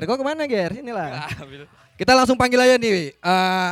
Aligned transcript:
Ger, 0.00 0.08
kok 0.08 0.16
ke 0.16 0.24
mana 0.24 0.48
Ger? 0.48 0.80
Inilah. 0.80 1.28
Kita 2.00 2.16
langsung 2.16 2.40
panggil 2.40 2.56
aja 2.56 2.80
nih 2.80 3.12
eh, 3.12 3.70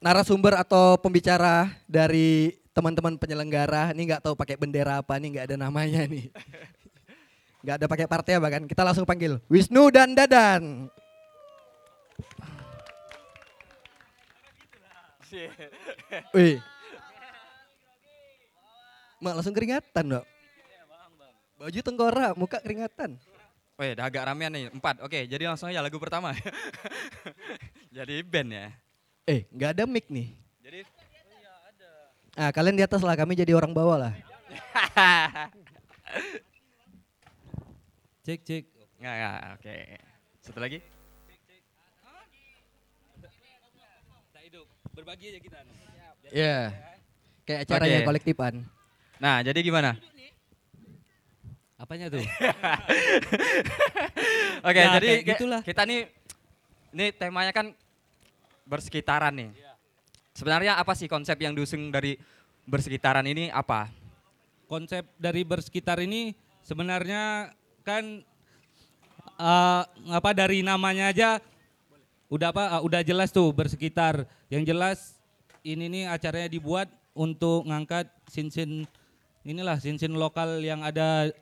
narasumber 0.00 0.56
atau 0.56 0.96
pembicara 0.96 1.68
dari 1.84 2.56
teman-teman 2.72 3.20
penyelenggara. 3.20 3.92
Ini 3.92 4.08
nggak 4.08 4.24
tahu 4.24 4.32
pakai 4.32 4.56
bendera 4.56 5.04
apa 5.04 5.20
nih, 5.20 5.36
nggak 5.36 5.52
ada 5.52 5.56
namanya 5.60 6.08
nih. 6.08 6.32
Nggak 7.60 7.76
ada 7.76 7.86
pakai 7.92 8.06
partai 8.08 8.32
apa 8.40 8.48
kan? 8.48 8.64
Kita 8.64 8.80
langsung 8.88 9.04
panggil 9.04 9.36
Wisnu 9.52 9.92
dan 9.92 10.16
Dadan. 10.16 10.88
Wih. 16.32 16.56
Mak 19.20 19.34
langsung 19.36 19.52
keringatan 19.52 20.04
dok. 20.08 20.24
Baju 21.60 21.80
tengkorak, 21.84 22.32
muka 22.40 22.64
keringatan. 22.64 23.20
Oh 23.80 23.84
ya, 23.88 23.96
udah 23.96 24.12
agak 24.12 24.28
ramean 24.28 24.52
nih. 24.52 24.68
Empat. 24.68 25.00
Oke, 25.00 25.24
jadi 25.24 25.48
langsung 25.48 25.72
aja 25.72 25.80
lagu 25.80 25.96
pertama. 25.96 26.36
jadi 27.96 28.20
band 28.20 28.52
ya. 28.52 28.68
Eh, 29.24 29.48
nggak 29.48 29.72
ada 29.72 29.88
mic 29.88 30.04
nih. 30.12 30.36
Jadi 30.60 30.84
Ah, 32.36 32.52
kalian 32.52 32.76
di 32.76 32.84
atas 32.84 33.00
lah, 33.00 33.16
kami 33.16 33.32
jadi 33.32 33.56
orang 33.56 33.72
bawah 33.72 33.96
lah. 33.96 34.12
Cek 38.28 38.44
cek. 38.44 38.64
nggak 39.00 39.14
nggak. 39.16 39.38
Oke. 39.56 39.76
Satu 40.44 40.60
lagi. 40.60 40.78
Tak 44.28 44.42
hidup. 44.44 44.68
Berbagi 44.92 45.24
aja 45.32 45.40
kita. 45.40 45.58
Iya. 46.28 46.56
Kayak 47.48 47.60
acaranya 47.64 47.98
Oke. 48.04 48.08
kolektifan. 48.12 48.54
Nah, 49.16 49.40
jadi 49.40 49.58
gimana? 49.64 49.96
Apanya 51.80 52.12
tuh? 52.12 52.20
Oke, 54.68 54.80
Ya, 54.84 55.00
jadi 55.00 55.06
kayak 55.08 55.24
kayak 55.24 55.38
gitulah. 55.40 55.60
kita 55.64 55.82
nih 55.88 56.12
ini 56.92 57.06
temanya 57.16 57.52
kan 57.56 57.72
bersekitaran 58.68 59.32
nih. 59.32 59.50
Sebenarnya 60.36 60.76
apa 60.76 60.92
sih 60.92 61.08
konsep 61.08 61.40
yang 61.40 61.56
diusung 61.56 61.88
dari 61.88 62.20
bersekitaran 62.68 63.24
ini 63.24 63.48
apa? 63.48 63.88
Konsep 64.68 65.08
dari 65.16 65.40
bersekitar 65.42 66.04
ini 66.04 66.36
sebenarnya 66.60 67.56
kan 67.80 68.20
eh, 69.40 69.82
apa 70.12 70.30
dari 70.36 70.60
namanya 70.60 71.08
aja 71.10 71.40
udah 72.28 72.52
apa 72.52 72.64
eh, 72.76 72.82
udah 72.84 73.00
jelas 73.00 73.32
tuh 73.32 73.48
bersekitar. 73.56 74.28
Yang 74.52 74.62
jelas 74.68 74.98
ini 75.64 75.88
nih 75.88 76.04
acaranya 76.12 76.52
dibuat 76.52 76.92
untuk 77.16 77.64
ngangkat 77.64 78.04
sin-sin 78.28 78.84
inilah 79.42 79.80
sin-sin 79.80 80.12
lokal 80.12 80.60
yang 80.60 80.84
ada 80.84 81.32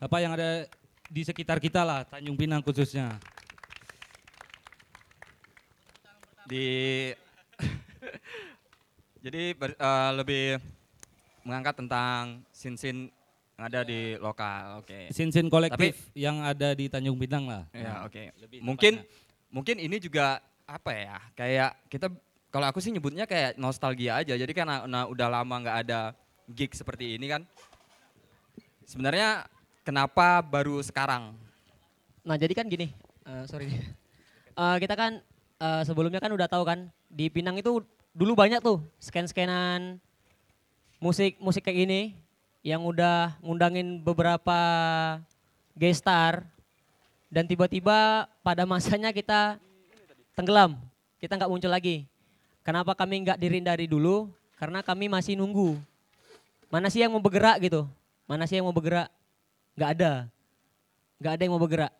apa 0.00 0.16
yang 0.24 0.32
ada 0.32 0.64
di 1.12 1.20
sekitar 1.20 1.60
kita 1.60 1.84
lah 1.84 2.08
Tanjung 2.08 2.40
Pinang 2.40 2.64
khususnya. 2.64 3.20
Di 6.48 6.66
Jadi 9.24 9.52
ber- 9.52 9.76
eh, 9.76 10.10
lebih 10.16 10.44
mengangkat 11.44 11.84
tentang 11.84 12.40
sin-sin 12.48 13.12
yang 13.60 13.64
ada 13.68 13.84
di 13.84 14.16
lokal. 14.16 14.80
Oke. 14.80 15.12
Sin-sin 15.12 15.52
kolektif 15.52 16.08
yang 16.16 16.40
ada 16.40 16.72
di 16.72 16.88
Tanjung 16.88 17.20
Pinang 17.20 17.44
lah. 17.44 17.68
Ya, 17.76 18.00
oke. 18.08 18.32
Lebih 18.40 18.64
Mungkin 18.64 19.04
tepatnya. 19.04 19.52
mungkin 19.52 19.76
ini 19.76 20.00
juga 20.00 20.40
apa 20.64 20.96
ya? 20.96 21.20
Kayak 21.36 21.76
kita 21.92 22.08
kalau 22.48 22.66
aku 22.72 22.80
sih 22.80 22.88
nyebutnya 22.88 23.28
kayak 23.28 23.60
nostalgia 23.60 24.16
aja. 24.24 24.32
Jadi 24.32 24.56
karena 24.56 24.88
nah, 24.88 25.04
udah 25.04 25.28
lama 25.28 25.54
nggak 25.60 25.78
ada 25.84 26.16
gig 26.48 26.72
seperti 26.72 27.20
ini 27.20 27.28
kan. 27.28 27.44
Sebenarnya 28.88 29.44
kenapa 29.82 30.44
baru 30.44 30.80
sekarang? 30.84 31.34
Nah 32.24 32.36
jadi 32.36 32.52
kan 32.52 32.68
gini, 32.68 32.92
eh, 33.26 33.44
sorry. 33.48 33.70
Eh, 34.60 34.76
kita 34.82 34.92
kan 34.92 35.24
eh, 35.62 35.82
sebelumnya 35.88 36.20
kan 36.20 36.34
udah 36.34 36.44
tahu 36.44 36.68
kan 36.68 36.92
di 37.08 37.32
Pinang 37.32 37.56
itu 37.56 37.80
dulu 38.12 38.32
banyak 38.36 38.60
tuh 38.60 38.82
scan-scanan 39.00 39.96
musik 41.00 41.40
musik 41.40 41.64
kayak 41.64 41.86
gini 41.86 42.00
yang 42.60 42.84
udah 42.84 43.40
ngundangin 43.40 44.02
beberapa 44.04 44.58
guest 45.72 46.04
star 46.04 46.44
dan 47.30 47.46
tiba-tiba 47.46 48.26
pada 48.42 48.66
masanya 48.66 49.14
kita 49.14 49.56
tenggelam, 50.34 50.76
kita 51.22 51.38
nggak 51.38 51.50
muncul 51.50 51.70
lagi. 51.70 52.04
Kenapa 52.66 52.92
kami 52.92 53.22
nggak 53.22 53.38
dirindari 53.38 53.86
dulu? 53.86 54.28
Karena 54.58 54.82
kami 54.84 55.08
masih 55.08 55.38
nunggu. 55.38 55.78
Mana 56.68 56.90
sih 56.90 57.00
yang 57.00 57.14
mau 57.14 57.22
bergerak 57.22 57.62
gitu? 57.62 57.86
Mana 58.26 58.50
sih 58.50 58.58
yang 58.58 58.66
mau 58.66 58.74
bergerak? 58.74 59.08
Nggak 59.80 59.96
ada, 59.96 60.28
nggak 61.16 61.32
ada 61.32 61.40
yang 61.40 61.52
mau 61.56 61.62
bergerak. 61.64 61.92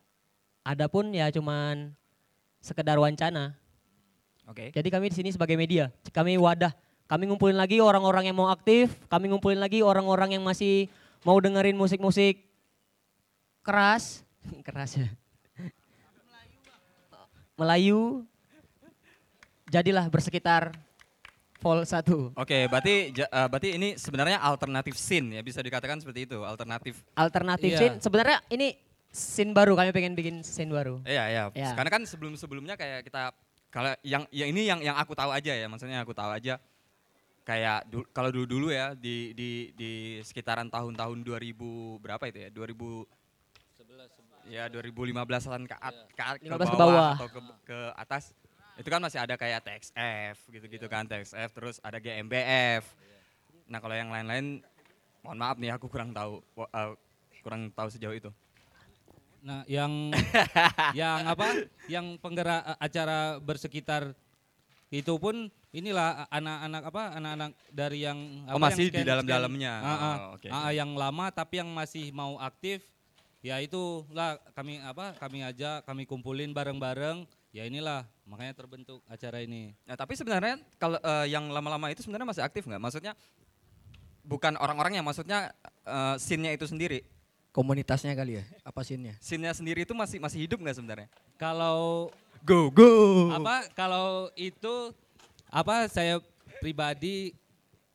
Adapun 0.61 1.17
ya 1.17 1.33
cuman 1.33 1.97
sekedar 2.61 3.01
wancana. 3.01 3.57
Oke. 4.45 4.69
Jadi 4.69 4.89
kami 4.93 5.09
di 5.09 5.17
sini 5.17 5.33
sebagai 5.33 5.57
media, 5.57 5.89
kami 6.13 6.37
wadah, 6.37 6.77
kami 7.09 7.25
ngumpulin 7.25 7.57
lagi 7.57 7.81
orang-orang 7.81 8.29
yang 8.29 8.37
mau 8.37 8.53
aktif, 8.53 9.01
kami 9.09 9.33
ngumpulin 9.33 9.57
lagi 9.57 9.81
orang-orang 9.81 10.37
yang 10.37 10.45
masih 10.45 10.93
mau 11.25 11.41
dengerin 11.41 11.73
musik-musik 11.73 12.45
keras, 13.65 14.29
keras 14.69 15.01
ya. 15.01 15.09
Melayu. 17.57 18.29
Jadilah 19.73 20.05
bersekitar 20.13 20.77
Vol 21.61 21.85
1. 21.85 22.33
Oke, 22.35 22.59
berarti 22.67 22.95
ja- 23.13 23.29
eh, 23.29 23.47
berarti 23.47 23.69
ini 23.73 23.89
sebenarnya 23.95 24.41
alternatif 24.41 24.97
scene 24.97 25.37
ya 25.37 25.43
bisa 25.43 25.61
dikatakan 25.61 26.01
seperti 26.01 26.25
itu, 26.25 26.41
alternatif. 26.41 27.05
Alternatif 27.13 27.69
Iya. 27.69 27.79
scene, 27.79 27.95
sebenarnya 27.99 28.41
ini 28.49 28.73
scene 29.07 29.53
baru, 29.53 29.75
kami 29.75 29.91
pengen 29.91 30.15
bikin 30.15 30.41
scene 30.41 30.69
baru. 30.69 31.05
Iya, 31.05 31.25
iya. 31.29 31.43
Ya. 31.53 31.73
Karena 31.73 31.91
kan 31.91 32.03
sebelum-sebelumnya 32.03 32.75
kayak 32.75 33.05
kita 33.05 33.37
kalau 33.69 33.93
yang 34.03 34.25
yang 34.31 34.49
ini 34.49 34.65
yang 34.65 34.81
yang 34.81 34.97
aku 34.97 35.13
tahu 35.13 35.31
aja 35.31 35.53
ya, 35.53 35.67
maksudnya 35.67 36.01
aku 36.01 36.11
tahu 36.11 36.33
aja 36.33 36.57
kayak 37.43 37.87
du- 37.87 38.09
kalau 38.09 38.31
dulu-dulu 38.31 38.71
ya 38.71 38.93
di 38.93 39.31
di 39.33 39.51
di 39.73 39.91
sekitaran 40.21 40.67
tahun-tahun 40.67 41.21
2000 41.21 41.55
berapa 41.99 42.25
itu 42.25 42.39
ya? 42.41 42.51
2000 42.51 43.05
Ya 44.49 44.67
2015-an 44.67 45.63
ke, 45.63 45.77
at, 45.77 45.95
ke, 46.11 46.23
ke 46.41 46.49
15 46.49 46.59
ke 46.67 46.75
bawah, 46.75 46.81
bawah. 46.83 47.13
atau 47.15 47.29
ke, 47.29 47.41
ke 47.63 47.79
atas 47.95 48.35
itu 48.81 48.89
kan 48.89 48.99
masih 48.99 49.21
ada 49.21 49.37
kayak 49.37 49.61
TXF 49.61 50.37
gitu-gitu 50.49 50.87
kan 50.89 51.05
TXF 51.05 51.51
terus 51.53 51.77
ada 51.81 52.01
GMBF. 52.01 52.89
Nah 53.69 53.79
kalau 53.79 53.93
yang 53.93 54.09
lain-lain 54.09 54.65
mohon 55.21 55.37
maaf 55.37 55.61
nih 55.61 55.71
aku 55.71 55.85
kurang 55.87 56.11
tahu 56.11 56.41
eh, 56.57 56.91
kurang 57.45 57.69
tahu 57.71 57.93
sejauh 57.93 58.17
itu. 58.17 58.31
Nah, 59.41 59.65
yang 59.65 60.13
yang 61.01 61.29
apa? 61.29 61.65
Yang 61.89 62.21
penggerak 62.21 62.61
a- 62.63 62.79
acara 62.79 63.19
bersekitar 63.37 64.13
itu 64.89 65.13
pun 65.17 65.49
inilah 65.73 66.25
a- 66.25 66.31
anak-anak 66.35 66.83
apa? 66.89 67.03
Anak-anak 67.17 67.51
dari 67.69 68.05
yang 68.05 68.19
Oh, 68.49 68.57
apa, 68.57 68.69
masih 68.69 68.89
yang 68.89 68.97
di 68.97 69.03
dalam-dalamnya. 69.05 69.73
Ah, 69.77 69.89
ah. 69.89 69.97
Oh, 69.97 70.37
Ah, 70.51 70.69
oke. 70.69 70.77
yang 70.77 70.91
lama 70.93 71.27
tapi 71.31 71.61
yang 71.61 71.71
masih 71.73 72.13
mau 72.13 72.37
aktif 72.37 72.85
ya 73.41 73.57
itu 73.61 74.05
lah 74.13 74.37
kami 74.53 74.77
apa? 74.81 75.17
Kami 75.17 75.41
aja 75.41 75.81
kami 75.85 76.05
kumpulin 76.05 76.53
bareng-bareng. 76.53 77.25
Ya 77.51 77.67
inilah 77.67 78.07
makanya 78.31 78.55
terbentuk 78.55 79.03
acara 79.11 79.43
ini. 79.43 79.75
Nah, 79.83 79.99
tapi 79.99 80.15
sebenarnya 80.15 80.63
kalau 80.79 80.97
eh, 80.97 81.27
yang 81.29 81.51
lama-lama 81.51 81.91
itu 81.91 82.01
sebenarnya 82.01 82.31
masih 82.31 82.43
aktif 82.47 82.63
nggak? 82.65 82.79
Maksudnya 82.79 83.13
bukan 84.23 84.55
orang-orangnya, 84.57 85.03
maksudnya 85.03 85.51
eh, 85.83 86.17
scene-nya 86.17 86.55
itu 86.55 86.71
sendiri. 86.71 87.03
Komunitasnya 87.51 88.15
kali 88.15 88.39
ya, 88.39 88.45
apa 88.63 88.87
scene-nya? 88.87 89.19
Scene-nya 89.19 89.51
sendiri 89.51 89.83
itu 89.83 89.91
masih 89.91 90.23
masih 90.23 90.47
hidup 90.47 90.63
nggak 90.63 90.79
sebenarnya? 90.79 91.09
Kalau 91.35 92.09
Go 92.41 92.71
go. 92.71 92.89
apa 93.35 93.67
kalau 93.75 94.31
itu 94.33 94.95
apa 95.51 95.91
saya 95.91 96.23
pribadi 96.63 97.35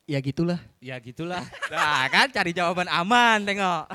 Ya 0.06 0.22
gitulah. 0.22 0.62
ya 0.78 1.02
gitulah. 1.02 1.42
Nah, 1.72 2.06
kan 2.06 2.30
cari 2.30 2.54
jawaban 2.54 2.86
aman, 2.86 3.42
tengok. 3.42 3.90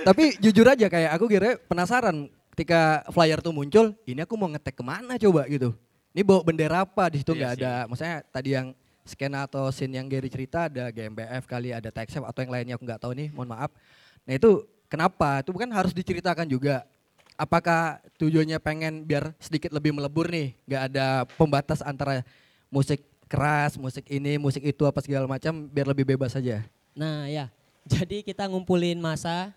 Tapi 0.00 0.40
jujur 0.40 0.64
aja 0.64 0.88
kayak 0.88 1.12
aku 1.12 1.28
kira 1.28 1.60
penasaran 1.68 2.32
ketika 2.54 3.02
flyer 3.10 3.42
tuh 3.42 3.50
muncul, 3.50 3.90
ini 4.06 4.22
aku 4.22 4.38
mau 4.38 4.46
ngetek 4.46 4.78
ke 4.78 4.84
mana 4.86 5.18
coba 5.18 5.42
gitu. 5.50 5.74
Ini 6.14 6.22
bawa 6.22 6.46
bendera 6.46 6.86
apa 6.86 7.10
di 7.10 7.26
situ 7.26 7.34
Iya 7.34 7.38
nggak 7.42 7.52
sih. 7.52 7.58
ada. 7.58 7.72
Maksudnya 7.90 8.16
tadi 8.30 8.48
yang 8.54 8.66
skena 9.02 9.50
atau 9.50 9.68
scene 9.74 9.98
yang 9.98 10.06
Gary 10.06 10.30
cerita 10.30 10.70
ada 10.70 10.88
GMBF 10.94 11.44
kali, 11.50 11.74
ada 11.74 11.90
TXF 11.90 12.22
atau 12.22 12.40
yang 12.46 12.52
lainnya 12.54 12.74
aku 12.78 12.86
nggak 12.86 13.02
tahu 13.02 13.12
nih, 13.18 13.28
mohon 13.34 13.50
maaf. 13.50 13.74
Nah 14.22 14.38
itu 14.38 14.62
kenapa? 14.86 15.42
Itu 15.42 15.50
kan 15.58 15.68
harus 15.74 15.90
diceritakan 15.90 16.46
juga. 16.46 16.86
Apakah 17.34 17.98
tujuannya 18.14 18.62
pengen 18.62 19.02
biar 19.02 19.34
sedikit 19.42 19.74
lebih 19.74 19.90
melebur 19.90 20.30
nih, 20.30 20.54
nggak 20.70 20.82
ada 20.94 21.26
pembatas 21.34 21.82
antara 21.82 22.22
musik 22.70 23.02
keras, 23.26 23.74
musik 23.74 24.06
ini, 24.06 24.38
musik 24.38 24.62
itu 24.62 24.86
apa 24.86 25.02
segala 25.02 25.26
macam, 25.26 25.66
biar 25.66 25.90
lebih 25.90 26.14
bebas 26.14 26.38
saja. 26.38 26.62
Nah 26.94 27.26
ya, 27.26 27.50
jadi 27.82 28.22
kita 28.22 28.46
ngumpulin 28.46 29.02
masa, 29.02 29.50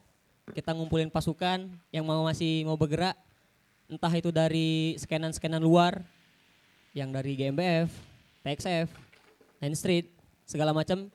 kita 0.51 0.71
ngumpulin 0.71 1.11
pasukan 1.11 1.67
yang 1.91 2.03
mau 2.03 2.23
masih 2.23 2.63
mau 2.63 2.75
bergerak, 2.75 3.15
entah 3.87 4.11
itu 4.11 4.31
dari 4.31 4.95
scanan-scanan 4.95 5.59
luar, 5.59 6.03
yang 6.95 7.11
dari 7.11 7.35
GMBF, 7.35 7.91
TXF, 8.41 8.87
Line 9.59 9.77
Street, 9.77 10.07
segala 10.43 10.71
macam. 10.71 11.07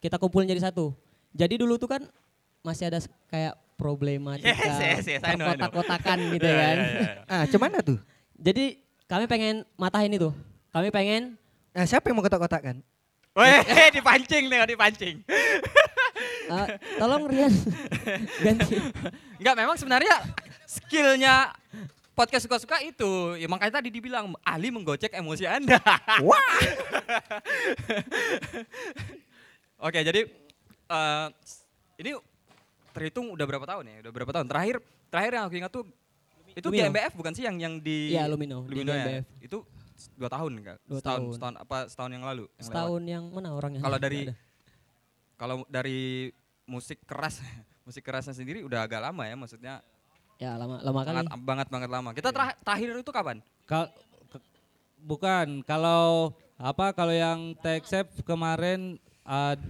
kita 0.00 0.16
kumpulin 0.16 0.48
jadi 0.48 0.64
satu. 0.64 0.96
Jadi 1.36 1.60
dulu 1.60 1.76
tuh 1.76 1.84
kan 1.84 2.00
masih 2.64 2.88
ada 2.88 3.04
kayak 3.28 3.52
problematika 3.76 4.48
Yes, 4.48 5.04
yes, 5.04 5.20
yes, 5.20 5.20
kotak-kotakan 5.20 6.18
gitu 6.40 6.48
Iya, 6.48 6.56
kan. 6.56 6.76
iya, 6.80 6.88
iya. 6.88 7.12
Ah, 7.28 7.44
cuman 7.44 7.68
tuh? 7.84 8.00
Jadi 8.32 8.80
kami 9.04 9.28
pengen 9.28 9.60
matahin 9.76 10.16
itu. 10.16 10.32
Kami 10.72 10.88
pengen 10.88 11.36
Nah, 11.76 11.84
siapa 11.84 12.08
yang 12.08 12.16
mau 12.16 12.24
kotak-kotakan? 12.24 12.80
Weh, 13.36 13.60
dipancing 14.00 14.48
nih, 14.48 14.64
dipancing. 14.72 15.20
eh, 16.50 16.66
tolong 16.98 17.24
Rian 17.26 17.52
ganti. 18.44 18.76
Enggak, 19.40 19.54
memang 19.56 19.76
sebenarnya 19.78 20.14
skillnya 20.66 21.54
podcast 22.12 22.44
suka-suka 22.44 22.82
itu. 22.84 23.36
Ya 23.40 23.48
makanya 23.48 23.80
tadi 23.80 23.88
dibilang 23.88 24.36
ahli 24.44 24.68
menggocek 24.68 25.16
emosi 25.16 25.48
Anda. 25.48 25.80
Wah. 26.20 26.56
Oke, 29.88 30.00
jadi 30.04 30.28
eh, 30.90 31.26
ini 32.00 32.10
terhitung 32.92 33.32
udah 33.32 33.46
berapa 33.48 33.64
tahun 33.64 33.84
ya? 33.88 33.94
Udah 34.08 34.12
berapa 34.12 34.32
tahun? 34.34 34.46
Terakhir 34.50 34.76
terakhir 35.08 35.32
yang 35.40 35.44
aku 35.48 35.54
ingat 35.56 35.72
tuh 35.72 35.84
itu 36.50 36.66
Lumino. 36.66 36.90
GMBF 36.90 37.12
bukan 37.14 37.32
sih 37.32 37.44
yang 37.46 37.56
yang 37.62 37.74
di 37.78 38.12
Iya, 38.12 38.26
Lumino, 38.26 38.66
di 38.66 38.74
Lumino 38.74 38.92
ya? 38.92 39.06
GMBF. 39.06 39.24
Itu 39.40 39.58
dua 40.18 40.28
tahun 40.28 40.52
enggak? 40.60 40.76
Dua 40.84 40.98
setahun, 40.98 41.20
tahun. 41.20 41.32
setahun 41.36 41.54
apa 41.62 41.76
setahun 41.88 42.10
yang 42.12 42.24
lalu? 42.26 42.44
yang 42.44 42.52
lewat. 42.58 42.66
Setahun 42.68 43.02
yang 43.06 43.24
mana 43.32 43.48
orangnya? 43.54 43.80
Kalau 43.80 43.98
dari 44.02 44.20
ada. 44.28 44.34
Kalau 45.40 45.64
dari 45.66 46.28
musik 46.64 47.00
keras 47.02 47.40
musik 47.88 48.04
kerasnya 48.04 48.36
sendiri 48.36 48.60
udah 48.60 48.84
agak 48.84 49.00
lama 49.00 49.24
ya 49.24 49.34
maksudnya 49.34 49.74
ya 50.36 50.54
lama 50.54 50.78
lama 50.78 51.00
kali. 51.00 51.16
banget 51.16 51.26
banget 51.42 51.68
banget 51.68 51.90
lama. 51.90 52.10
Kita 52.12 52.28
terah- 52.28 52.56
terakhir 52.60 52.88
itu 52.94 53.10
kapan? 53.10 53.36
Kal- 53.64 53.92
ke- 54.28 54.44
bukan 55.00 55.60
kalau 55.62 56.32
apa 56.56 56.92
kalau 56.92 57.10
yang 57.10 57.56
Texep 57.58 58.08
kemarin 58.22 59.00
ad- 59.20 59.64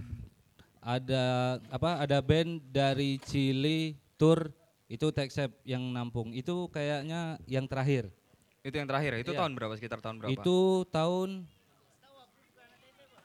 ada 0.79 1.25
apa 1.67 1.99
ada 1.99 2.17
band 2.19 2.59
dari 2.67 3.19
Chili 3.21 3.93
tour 4.15 4.49
itu 4.87 5.07
Texep 5.09 5.51
yang 5.63 5.83
nampung 5.87 6.31
itu 6.31 6.67
kayaknya 6.67 7.39
yang 7.45 7.63
terakhir 7.63 8.11
Itu 8.61 8.75
yang 8.75 8.85
terakhir. 8.85 9.17
Itu 9.19 9.31
Iya. 9.31 9.39
tahun 9.41 9.51
berapa? 9.55 9.73
Sekitar 9.73 9.99
tahun 9.99 10.15
berapa? 10.19 10.31
itu 10.31 10.59
tahun 10.87 11.29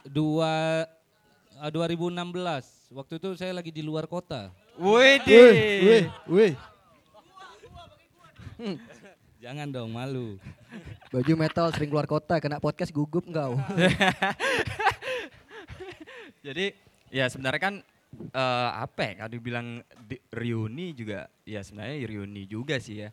dua 0.07 0.87
2016 1.63 2.93
waktu 2.93 3.13
itu 3.17 3.29
saya 3.35 3.53
lagi 3.53 3.71
di 3.71 3.81
luar 3.81 4.07
kota 4.07 4.53
Wih, 4.77 5.21
Wih, 5.25 6.05
wih. 6.29 6.53
jangan 9.39 9.69
dong 9.69 9.91
malu 9.91 10.37
Baju 11.09 11.33
metal 11.33 11.73
sering 11.73 11.89
keluar 11.89 12.05
kota, 12.05 12.37
kena 12.37 12.61
podcast 12.61 12.93
gugup 12.93 13.25
engkau. 13.25 13.57
Jadi 16.45 16.77
ya 17.09 17.25
sebenarnya 17.31 17.63
kan 17.63 17.75
eh, 18.13 18.71
apa 18.77 19.01
ya 19.01 19.13
kalau 19.17 19.31
dibilang 19.33 19.67
di- 20.05 20.21
reuni 20.29 20.93
juga 20.93 21.25
ya 21.43 21.65
sebenarnya 21.65 22.05
reuni 22.05 22.45
juga 22.45 22.77
sih 22.77 23.01
ya. 23.01 23.09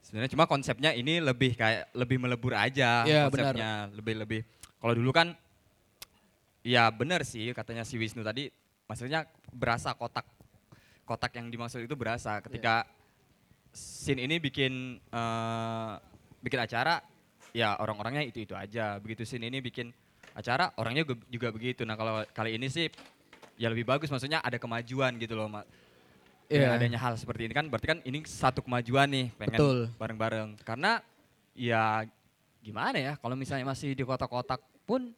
Sebenarnya 0.00 0.30
cuma 0.30 0.46
konsepnya 0.46 0.94
ini 0.94 1.18
lebih 1.18 1.58
kayak 1.58 1.90
lebih 1.92 2.22
melebur 2.22 2.54
aja 2.54 3.02
benar. 3.26 3.52
konsepnya 3.52 3.70
lebih 3.90 4.14
lebih 4.16 4.40
kalau 4.78 4.94
dulu 4.94 5.10
kan 5.10 5.34
ya 6.60 6.88
benar 6.92 7.24
sih 7.24 7.52
katanya 7.52 7.82
si 7.82 7.96
Wisnu 7.96 8.20
tadi. 8.20 8.48
Maksudnya 8.86 9.24
berasa 9.54 9.94
kotak 9.94 10.26
kotak 11.06 11.34
yang 11.38 11.50
dimaksud 11.50 11.82
itu 11.82 11.94
berasa. 11.94 12.38
Ketika 12.42 12.86
scene 13.70 14.26
ini 14.26 14.42
bikin 14.42 14.98
eh, 14.98 15.92
bikin 16.42 16.60
acara 16.60 16.98
ya 17.50 17.78
orang-orangnya 17.78 18.26
itu 18.26 18.42
itu 18.42 18.54
aja. 18.54 18.98
Begitu 18.98 19.22
scene 19.26 19.46
ini 19.46 19.62
bikin 19.62 19.90
acara 20.34 20.70
orangnya 20.78 21.06
juga- 21.06 21.26
juga 21.26 21.48
begitu. 21.50 21.82
Nah 21.86 21.94
kalau 21.98 22.22
kali 22.30 22.54
ini 22.58 22.66
sih 22.70 22.86
ya 23.58 23.70
lebih 23.70 23.86
bagus. 23.86 24.10
Maksudnya 24.10 24.42
ada 24.42 24.58
kemajuan 24.58 25.14
gitu 25.18 25.34
loh 25.38 25.46
mak. 25.50 25.66
Dengan 26.50 26.74
Iya. 26.74 26.78
adanya 26.82 26.98
hal 26.98 27.14
seperti 27.14 27.46
ini 27.46 27.54
kan 27.54 27.70
berarti 27.70 27.86
kan 27.86 27.98
ini 28.02 28.26
satu 28.26 28.58
kemajuan 28.66 29.06
nih 29.06 29.26
pengen 29.38 29.58
bareng-bareng. 29.94 30.58
Karena 30.66 30.98
ya 31.54 32.02
gimana 32.58 32.98
ya 32.98 33.12
kalau 33.22 33.38
misalnya 33.38 33.64
masih 33.64 33.94
di 33.94 34.02
kotak-kotak 34.02 34.58
pun 34.82 35.14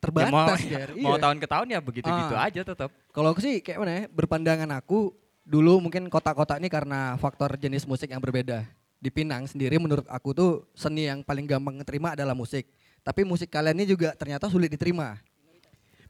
ya 0.00 0.30
mau, 0.32 0.48
Terbatas, 0.48 0.60
Ger. 0.64 0.88
mau 1.04 1.14
Iya. 1.14 1.22
tahun 1.22 1.36
ke 1.38 1.46
tahun 1.46 1.66
ya 1.68 1.80
begitu-gitu 1.84 2.34
Ah. 2.34 2.48
aja 2.48 2.60
tetap 2.64 2.90
Kalau 3.12 3.28
aku 3.30 3.40
sih 3.44 3.60
kayak 3.60 3.78
mana 3.78 3.92
ya, 3.92 4.02
berpandangan 4.08 4.70
aku 4.72 5.12
dulu 5.44 5.82
mungkin 5.82 6.08
kotak-kotak 6.08 6.56
ini 6.56 6.72
karena 6.72 7.18
faktor 7.20 7.54
jenis 7.56 7.84
musik 7.84 8.08
yang 8.08 8.22
berbeda. 8.22 8.64
Di 9.00 9.08
Pinang 9.08 9.48
sendiri 9.48 9.80
menurut 9.80 10.04
aku 10.08 10.32
tuh 10.32 10.50
seni 10.72 11.08
yang 11.08 11.24
paling 11.24 11.44
gampang 11.44 11.76
diterima 11.80 12.12
adalah 12.12 12.32
musik. 12.36 12.68
Tapi 13.00 13.24
musik 13.24 13.48
kalian 13.48 13.76
ini 13.80 13.88
juga 13.88 14.12
ternyata 14.12 14.48
sulit 14.48 14.68
diterima. 14.68 15.16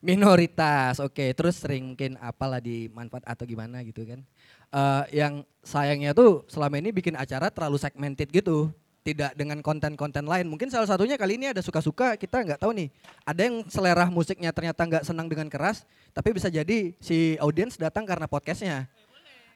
Minoritas, 0.01 0.97
oke. 0.99 1.37
Terus 1.37 1.61
sering 1.61 1.93
mungkin 1.93 2.17
apalah 2.19 2.57
dimanfaat 2.59 3.21
atau 3.29 3.45
gimana 3.45 3.85
gitu 3.85 4.03
kan. 4.09 4.25
Eh, 4.73 5.23
yang 5.23 5.45
sayangnya 5.61 6.17
tuh 6.17 6.43
selama 6.49 6.81
ini 6.81 6.89
bikin 6.89 7.15
acara 7.15 7.53
terlalu 7.53 7.77
segmented 7.77 8.33
gitu. 8.33 8.73
Tidak 9.01 9.33
dengan 9.33 9.65
konten-konten 9.65 10.29
lain. 10.29 10.45
Mungkin 10.45 10.69
salah 10.69 10.85
satunya 10.85 11.17
kali 11.17 11.41
ini 11.41 11.49
ada 11.49 11.65
suka-suka, 11.65 12.21
kita 12.21 12.45
nggak 12.45 12.61
tahu 12.61 12.77
nih. 12.77 12.89
Ada 13.25 13.49
yang 13.49 13.57
selera 13.65 14.05
musiknya 14.13 14.53
ternyata 14.53 14.85
nggak 14.85 15.05
senang 15.09 15.25
dengan 15.25 15.49
keras, 15.49 15.89
tapi 16.13 16.37
bisa 16.37 16.53
jadi 16.53 16.93
si 17.01 17.41
audiens 17.41 17.81
datang 17.81 18.05
karena 18.05 18.29
podcastnya. 18.29 18.93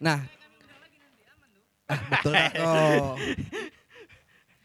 Nah, 0.00 0.24
ah, 1.84 2.00
betul 2.08 2.32
dah 2.32 2.50
tuh. 2.56 3.04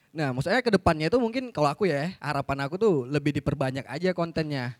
Nah, 0.10 0.32
maksudnya 0.34 0.64
ke 0.64 0.72
depannya 0.72 1.12
itu 1.12 1.20
mungkin 1.20 1.52
kalau 1.52 1.70
aku 1.70 1.86
ya, 1.86 2.16
harapan 2.24 2.66
aku 2.66 2.80
tuh 2.80 2.96
lebih 3.06 3.36
diperbanyak 3.36 3.84
aja 3.86 4.16
kontennya. 4.16 4.80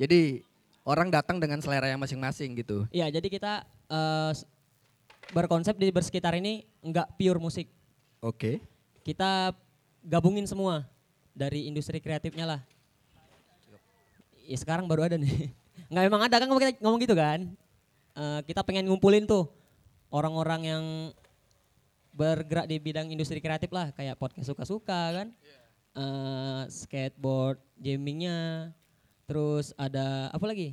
Jadi 0.00 0.40
orang 0.82 1.12
datang 1.12 1.38
dengan 1.38 1.60
selera 1.60 1.86
yang 1.86 2.00
masing-masing 2.00 2.56
gitu. 2.58 2.88
Iya, 2.90 3.12
jadi 3.12 3.28
kita 3.28 3.52
eh, 3.92 4.30
s- 4.34 4.48
berkonsep 5.30 5.76
di 5.76 5.92
bersekitar 5.92 6.34
ini 6.34 6.64
nggak 6.80 7.12
pure 7.14 7.38
musik. 7.38 7.68
Oke. 8.18 8.58
Kita 9.04 9.52
gabungin 10.00 10.48
semua 10.48 10.88
dari 11.36 11.68
industri 11.68 12.00
kreatifnya 12.00 12.56
lah. 12.56 12.60
Ya 14.48 14.56
sekarang 14.56 14.88
baru 14.88 15.04
ada 15.04 15.20
nih. 15.20 15.52
Nggak 15.92 16.04
emang 16.08 16.22
ada 16.24 16.36
kan 16.40 16.48
kita 16.48 16.72
ngomong 16.80 17.00
gitu 17.04 17.12
kan. 17.12 17.52
Eh, 18.16 18.40
kita 18.48 18.64
pengen 18.64 18.88
ngumpulin 18.88 19.28
tuh 19.28 19.50
orang-orang 20.08 20.60
yang 20.64 20.84
bergerak 22.14 22.70
di 22.70 22.78
bidang 22.78 23.10
industri 23.10 23.42
kreatif 23.42 23.68
lah 23.74 23.92
kayak 23.92 24.16
podcast 24.16 24.48
suka-suka 24.48 25.20
kan. 25.20 25.28
Eh, 25.94 26.62
skateboard, 26.72 27.60
gamingnya, 27.76 28.72
terus 29.28 29.76
ada 29.76 30.32
apa 30.32 30.48
lagi? 30.48 30.72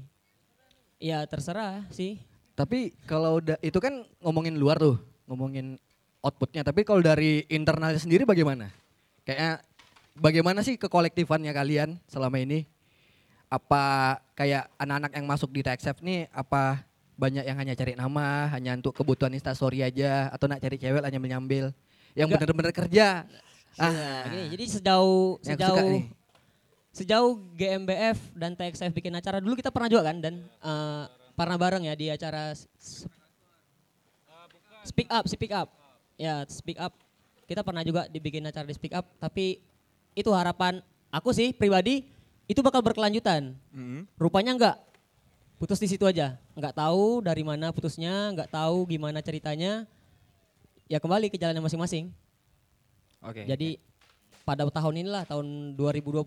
Ya 1.04 1.20
terserah 1.28 1.84
sih. 1.92 2.22
Tapi 2.56 2.96
kalau 3.10 3.44
itu 3.60 3.80
kan 3.82 4.08
ngomongin 4.24 4.56
luar 4.56 4.78
tuh, 4.80 5.02
ngomongin 5.28 5.82
outputnya. 6.22 6.62
Tapi 6.62 6.86
kalau 6.86 7.02
dari 7.02 7.44
internalnya 7.50 7.98
sendiri 7.98 8.24
bagaimana? 8.24 8.70
Kayaknya 9.26 9.62
bagaimana 10.18 10.60
sih 10.62 10.78
kekolektifannya 10.78 11.52
kalian 11.52 11.98
selama 12.08 12.38
ini? 12.42 12.66
Apa 13.52 14.18
kayak 14.38 14.72
anak-anak 14.80 15.12
yang 15.12 15.28
masuk 15.28 15.52
di 15.52 15.60
TechSafe 15.60 16.00
nih 16.00 16.32
apa 16.32 16.88
banyak 17.20 17.44
yang 17.44 17.58
hanya 17.60 17.76
cari 17.76 17.94
nama, 18.00 18.48
hanya 18.56 18.80
untuk 18.80 18.96
kebutuhan 18.96 19.36
instastory 19.36 19.84
aja 19.84 20.32
atau 20.32 20.48
nak 20.48 20.64
cari 20.64 20.80
cewek 20.80 21.04
hanya 21.04 21.20
menyambil? 21.20 21.76
Yang 22.16 22.28
Enggak. 22.32 22.40
bener-bener 22.48 22.74
kerja. 22.74 23.08
Nah, 23.28 23.44
Ah, 23.80 24.28
gini, 24.28 24.52
jadi 24.52 24.66
sejauh 24.68 25.40
sejauh 25.40 26.04
sejauh 26.92 27.40
GMBF 27.56 28.20
dan 28.36 28.52
TXF 28.52 28.92
bikin 28.92 29.16
acara 29.16 29.40
dulu 29.40 29.56
kita 29.56 29.72
pernah 29.72 29.88
juga 29.88 30.12
kan 30.12 30.20
dan 30.20 30.44
eh, 30.44 31.04
pernah 31.40 31.56
bareng 31.56 31.88
ya 31.88 31.96
di 31.96 32.12
acara 32.12 32.52
Speak 34.84 35.08
Up, 35.08 35.24
Speak 35.24 35.56
Up. 35.56 35.81
Ya, 36.20 36.44
Speak 36.48 36.80
Up. 36.80 36.96
Kita 37.48 37.62
pernah 37.62 37.84
juga 37.84 38.08
dibikin 38.08 38.48
acara 38.48 38.64
di 38.64 38.76
Speak 38.76 38.96
Up, 38.96 39.08
tapi 39.20 39.60
itu 40.16 40.32
harapan 40.32 40.84
aku 41.12 41.32
sih 41.36 41.52
pribadi 41.52 42.08
itu 42.48 42.60
bakal 42.60 42.84
berkelanjutan. 42.84 43.56
Rupanya 44.20 44.56
enggak. 44.56 44.78
Putus 45.60 45.78
di 45.78 45.88
situ 45.88 46.04
aja. 46.08 46.40
Enggak 46.58 46.74
tahu 46.76 47.22
dari 47.22 47.46
mana 47.46 47.72
putusnya, 47.72 48.34
enggak 48.34 48.50
tahu 48.52 48.88
gimana 48.90 49.24
ceritanya. 49.24 49.86
Ya 50.92 51.00
kembali 51.00 51.32
ke 51.32 51.40
jalannya 51.40 51.64
masing-masing. 51.64 52.12
Oke. 53.24 53.48
Jadi 53.48 53.80
pada 54.44 54.68
tahun 54.68 55.06
inilah 55.06 55.24
tahun 55.30 55.78
2020 55.78 56.26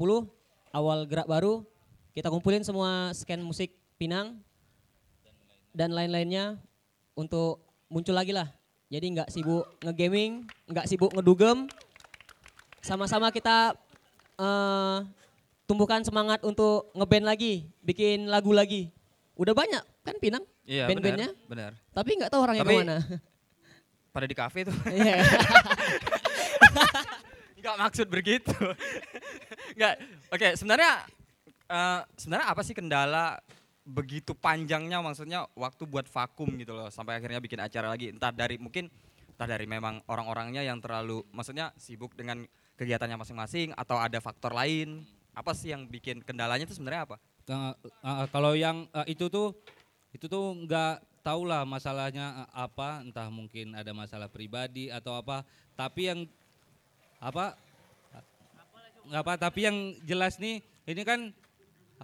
awal 0.73 0.99
gerak 1.05 1.29
baru 1.29 1.67
kita 2.15 2.31
kumpulin 2.31 2.63
semua 2.63 3.11
scan 3.11 3.43
musik 3.43 3.75
Pinang 3.95 4.39
dan 5.75 5.91
lain-lainnya 5.91 6.59
untuk 7.19 7.63
muncul 7.91 8.15
lagi 8.15 8.31
lah. 8.35 8.51
Jadi 8.93 9.07
nggak 9.17 9.29
sibuk 9.33 9.65
ngegaming, 9.81 10.45
nggak 10.69 10.87
sibuk 10.87 11.11
ngedugem. 11.17 11.67
Sama-sama 12.85 13.33
kita 13.33 13.73
eh, 14.37 14.99
tumbuhkan 15.65 16.05
semangat 16.05 16.45
untuk 16.45 16.93
ngeband 16.93 17.25
lagi, 17.25 17.65
bikin 17.81 18.29
lagu 18.29 18.53
lagi. 18.53 18.93
Udah 19.35 19.57
banyak 19.57 19.83
kan 20.05 20.17
Pinang 20.21 20.45
Iya, 20.65 20.89
band-bandnya, 20.89 21.29
benar, 21.45 21.77
tapi 21.93 22.17
nggak 22.17 22.33
tahu 22.33 22.41
orangnya 22.41 22.65
Tapi- 22.65 22.77
ke 22.77 22.81
mana. 22.85 22.97
Pada 24.15 24.27
di 24.31 24.37
kafe 24.37 24.65
tuh. 24.65 24.77
Iya. 24.89 25.21
Enggak 27.59 27.77
maksud 27.81 28.07
begitu. 28.09 28.55
Enggak. 29.75 29.95
Oke, 30.37 30.49
sebenarnya 30.55 30.93
eh, 31.67 32.01
sebenarnya 32.17 32.47
apa 32.47 32.61
sih 32.63 32.75
kendala 32.77 33.41
begitu 33.85 34.33
panjangnya 34.33 35.05
maksudnya 35.05 35.45
waktu 35.53 35.85
buat 35.85 36.09
vakum 36.09 36.49
gitu 36.57 36.73
loh 36.73 36.89
sampai 36.89 37.21
akhirnya 37.21 37.39
bikin 37.39 37.61
acara 37.61 37.93
lagi. 37.93 38.09
Entah 38.11 38.33
dari 38.33 38.57
mungkin 38.57 38.89
entah 39.37 39.49
dari 39.49 39.69
memang 39.69 40.01
orang-orangnya 40.09 40.65
yang 40.65 40.81
terlalu 40.81 41.21
maksudnya 41.31 41.71
sibuk 41.77 42.17
dengan 42.17 42.49
kegiatannya 42.81 43.21
masing-masing 43.21 43.77
atau 43.77 44.01
ada 44.01 44.19
faktor 44.25 44.57
lain. 44.57 45.05
Apa 45.37 45.53
sih 45.53 45.71
yang 45.71 45.85
bikin 45.85 46.25
kendalanya 46.25 46.65
itu 46.65 46.75
sebenarnya 46.75 47.05
apa? 47.05 47.17
Ka- 47.45 47.77
uh, 48.01 48.27
kalau 48.33 48.57
yang 48.57 48.89
uh, 48.97 49.05
itu 49.05 49.29
tuh 49.29 49.53
itu 50.17 50.31
tuh 50.31 50.57
nggak 50.65 51.05
tahu 51.21 51.45
lah 51.45 51.69
masalahnya 51.69 52.49
uh, 52.49 52.65
apa. 52.65 53.05
Entah 53.05 53.29
mungkin 53.29 53.77
ada 53.77 53.93
masalah 53.93 54.33
pribadi 54.33 54.89
atau 54.89 55.19
apa. 55.19 55.45
Tapi 55.77 56.03
yang 56.09 56.21
apa 57.21 57.59
nggak 59.05 59.21
apa 59.21 59.35
tapi 59.37 59.69
yang 59.69 59.77
jelas 60.05 60.41
nih 60.41 60.65
ini 60.89 61.03
kan 61.05 61.33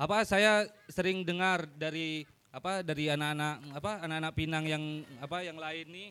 apa 0.01 0.25
saya 0.25 0.65
sering 0.89 1.21
dengar 1.29 1.69
dari 1.77 2.25
apa 2.49 2.81
dari 2.81 3.13
anak-anak 3.13 3.55
apa 3.77 3.93
anak-anak 4.09 4.33
Pinang 4.33 4.65
yang 4.65 4.85
apa 5.21 5.45
yang 5.45 5.61
lain 5.61 5.87
nih 5.93 6.09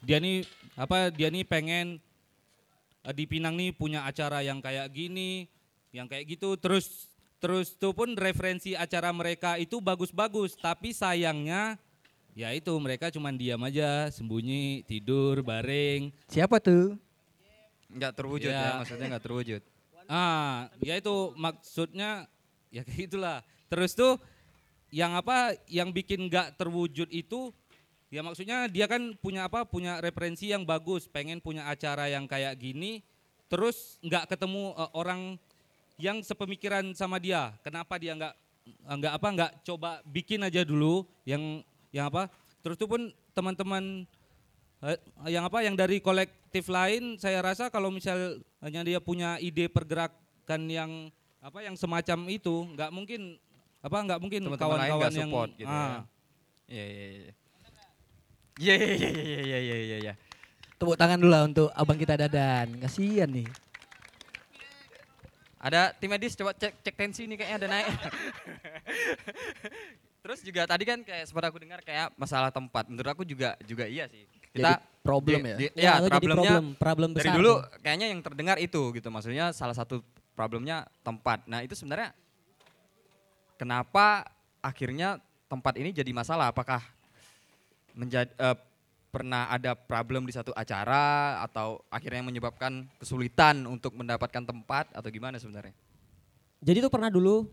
dia 0.00 0.16
nih 0.16 0.40
apa 0.72 1.12
dia 1.12 1.28
nih 1.28 1.44
pengen 1.44 2.00
eh, 3.04 3.12
di 3.12 3.28
Pinang 3.28 3.60
nih 3.60 3.76
punya 3.76 4.08
acara 4.08 4.40
yang 4.40 4.64
kayak 4.64 4.88
gini 4.88 5.44
yang 5.92 6.08
kayak 6.08 6.32
gitu 6.32 6.56
terus 6.56 7.12
terus 7.44 7.76
itu 7.76 7.92
pun 7.92 8.16
referensi 8.16 8.72
acara 8.72 9.12
mereka 9.12 9.60
itu 9.60 9.84
bagus-bagus 9.84 10.56
tapi 10.56 10.96
sayangnya 10.96 11.76
ya 12.32 12.56
itu 12.56 12.72
mereka 12.80 13.12
cuman 13.12 13.36
diam 13.36 13.60
aja 13.68 14.08
sembunyi 14.08 14.80
tidur 14.88 15.44
bareng 15.44 16.08
Siapa 16.24 16.56
tuh? 16.56 16.96
Nggak 17.94 18.12
terwujud 18.16 18.48
ya, 18.50 18.58
Ya. 18.58 18.70
maksudnya 18.80 19.06
nggak 19.12 19.24
terwujud. 19.28 19.62
Ah, 20.10 20.66
ya 20.82 20.98
itu 20.98 21.30
maksudnya 21.38 22.26
ya 22.74 22.82
kayak 22.86 23.06
gitulah. 23.06 23.38
Terus 23.70 23.94
tuh 23.94 24.18
yang 24.90 25.14
apa 25.14 25.54
yang 25.70 25.94
bikin 25.94 26.26
nggak 26.26 26.58
terwujud 26.58 27.06
itu 27.14 27.54
ya 28.10 28.22
maksudnya 28.22 28.70
dia 28.70 28.86
kan 28.86 29.14
punya 29.18 29.46
apa 29.46 29.62
punya 29.66 30.02
referensi 30.02 30.50
yang 30.50 30.66
bagus, 30.66 31.06
pengen 31.06 31.38
punya 31.38 31.70
acara 31.70 32.10
yang 32.10 32.26
kayak 32.26 32.58
gini, 32.58 33.06
terus 33.46 34.02
nggak 34.02 34.34
ketemu 34.34 34.74
eh, 34.74 34.90
orang 34.98 35.20
yang 35.94 36.18
sepemikiran 36.26 36.90
sama 36.98 37.22
dia. 37.22 37.54
Kenapa 37.62 37.94
dia 38.02 38.18
nggak 38.18 38.34
nggak 38.98 39.12
apa 39.14 39.28
nggak 39.30 39.52
coba 39.62 40.02
bikin 40.02 40.42
aja 40.42 40.66
dulu 40.66 41.06
yang 41.22 41.62
yang 41.94 42.10
apa? 42.10 42.26
Terus 42.66 42.74
tuh 42.74 42.90
pun 42.90 43.14
teman-teman 43.36 44.02
Eh, 44.84 45.00
yang 45.32 45.48
apa 45.48 45.64
yang 45.64 45.72
dari 45.72 45.96
kolektif 45.96 46.68
lain 46.68 47.16
saya 47.16 47.40
rasa 47.40 47.72
kalau 47.72 47.88
misalnya 47.88 48.84
dia 48.84 49.00
punya 49.00 49.40
ide 49.40 49.72
pergerakan 49.72 50.68
yang 50.68 51.08
apa 51.44 51.60
yang 51.60 51.76
semacam 51.76 52.18
itu 52.26 52.54
nggak 52.72 52.88
mungkin 52.88 53.36
apa 53.78 53.96
nggak 54.00 54.18
mungkin 54.18 54.40
kawan-kawan 54.48 55.12
yang 55.12 55.28
support 55.28 55.50
gitu 55.52 55.68
ya. 55.68 55.68
ah, 55.68 56.00
Iya 56.64 56.82
iya 56.82 57.06
iya. 57.06 57.32
Iya 58.56 58.74
iya 58.74 58.88
iya 58.88 59.10
iya 59.12 59.38
iya 59.38 59.58
iya 59.60 59.76
iya 59.78 59.96
iya. 60.00 60.12
Tepuk 60.74 60.96
tangan 60.96 61.20
dulu 61.20 61.28
lah 61.28 61.44
untuk 61.44 61.68
abang 61.70 61.94
kita 61.94 62.16
Dadan. 62.16 62.80
Kasihan 62.80 63.28
nih. 63.28 63.44
Ada 65.60 65.92
tim 65.92 66.08
medis 66.08 66.32
coba 66.32 66.52
cek 66.52 66.72
cek 66.80 66.94
tensi 66.94 67.24
nih 67.24 67.36
kayaknya 67.36 67.56
ada 67.56 67.66
naik. 67.68 67.86
Terus 70.24 70.40
juga 70.40 70.64
tadi 70.64 70.82
kan 70.82 70.98
kayak 71.04 71.24
sempat 71.28 71.44
aku 71.44 71.60
dengar 71.60 71.78
kayak 71.84 72.08
masalah 72.16 72.48
tempat. 72.48 72.88
Menurut 72.88 73.10
aku 73.12 73.22
juga 73.22 73.52
juga 73.60 73.84
iya 73.84 74.08
sih. 74.08 74.24
Kita 74.48 74.76
Jadi 74.76 75.04
problem 75.04 75.38
di- 75.40 75.44
ya? 75.44 75.56
di- 75.58 75.72
Ya, 75.74 75.92
ya, 76.00 76.08
problemnya 76.08 76.52
problem, 76.56 76.64
problem 76.80 77.08
dari 77.12 77.28
besar. 77.28 77.36
dulu 77.36 77.52
tuh. 77.54 77.60
kayaknya 77.80 78.06
yang 78.08 78.20
terdengar 78.24 78.56
itu 78.56 78.80
gitu. 78.92 79.08
Maksudnya 79.08 79.52
salah 79.52 79.76
satu 79.76 80.00
problemnya 80.34 80.86
tempat. 81.06 81.46
Nah, 81.46 81.62
itu 81.62 81.78
sebenarnya 81.78 82.12
kenapa 83.58 84.28
akhirnya 84.60 85.22
tempat 85.46 85.78
ini 85.78 85.94
jadi 85.94 86.10
masalah? 86.10 86.50
Apakah 86.50 86.82
menjadi 87.94 88.30
pernah 89.14 89.46
ada 89.46 89.78
problem 89.78 90.26
di 90.26 90.34
satu 90.34 90.50
acara 90.58 91.38
atau 91.46 91.78
akhirnya 91.86 92.26
menyebabkan 92.26 92.90
kesulitan 92.98 93.62
untuk 93.70 93.94
mendapatkan 93.94 94.42
tempat 94.42 94.90
atau 94.90 95.06
gimana 95.06 95.38
sebenarnya? 95.38 95.70
Jadi 96.58 96.82
tuh 96.82 96.90
pernah 96.90 97.14
dulu 97.14 97.46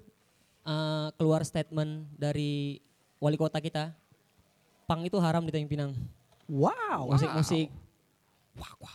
eh, 0.65 1.07
keluar 1.21 1.45
statement 1.45 2.09
dari 2.17 2.81
wali 3.21 3.37
kota 3.37 3.61
kita, 3.61 3.93
pang 4.89 5.05
itu 5.05 5.21
haram 5.21 5.45
di 5.45 5.53
Tanjung 5.53 5.69
Pinang. 5.69 5.93
Wow. 6.49 7.13
Musik-musik 7.13 7.69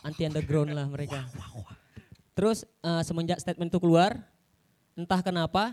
anti 0.03 0.23
underground 0.27 0.75
lah 0.75 0.91
mereka. 0.91 1.23
Terus 2.37 2.69
eh, 2.85 3.03
semenjak 3.03 3.41
statement 3.41 3.73
itu 3.73 3.81
keluar, 3.81 4.21
entah 4.93 5.25
kenapa 5.25 5.73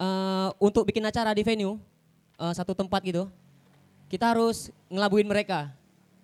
eh, 0.00 0.48
untuk 0.56 0.88
bikin 0.88 1.04
acara 1.04 1.36
di 1.36 1.44
venue 1.44 1.76
eh, 2.40 2.52
satu 2.56 2.72
tempat 2.72 3.04
gitu, 3.04 3.28
kita 4.08 4.32
harus 4.32 4.72
ngelabuin 4.88 5.28
mereka. 5.28 5.68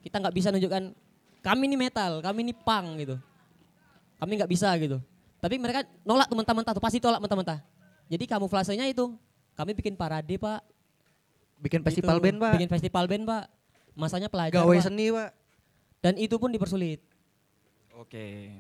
Kita 0.01 0.17
nggak 0.17 0.35
bisa 0.35 0.49
nunjukkan 0.49 0.97
kami 1.45 1.63
ini 1.69 1.77
metal, 1.77 2.25
kami 2.25 2.49
ini 2.49 2.57
punk 2.57 3.05
gitu. 3.05 3.17
Kami 4.19 4.33
nggak 4.41 4.51
bisa 4.51 4.73
gitu. 4.81 4.99
Tapi 5.39 5.61
mereka 5.61 5.85
nolak 6.03 6.27
tuh 6.27 6.35
mentah-mentah 6.41 6.73
tuh 6.75 6.83
pasti 6.83 6.99
tolak 6.99 7.21
mentah-mentah. 7.21 7.61
Jadi 8.09 8.25
kamuflasenya 8.25 8.89
itu 8.89 9.13
kami 9.53 9.77
bikin 9.77 9.95
parade 9.95 10.41
pak, 10.41 10.65
Bikin 11.59 11.83
festival 11.83 12.17
Gitu. 12.19 12.25
band, 12.31 12.39
Pak. 12.39 12.53
Bikin 12.55 12.71
festival 12.71 13.05
band 13.11 13.25
pak. 13.27 13.45
Masanya 13.99 14.31
pelajar 14.31 14.63
Gawe 14.63 14.77
Pak. 14.79 14.85
seni, 14.87 15.11
Pak. 15.11 15.31
Dan 15.99 16.15
itu 16.15 16.39
pun 16.39 16.55
dipersulit. 16.55 17.03
Oke. 17.99 18.55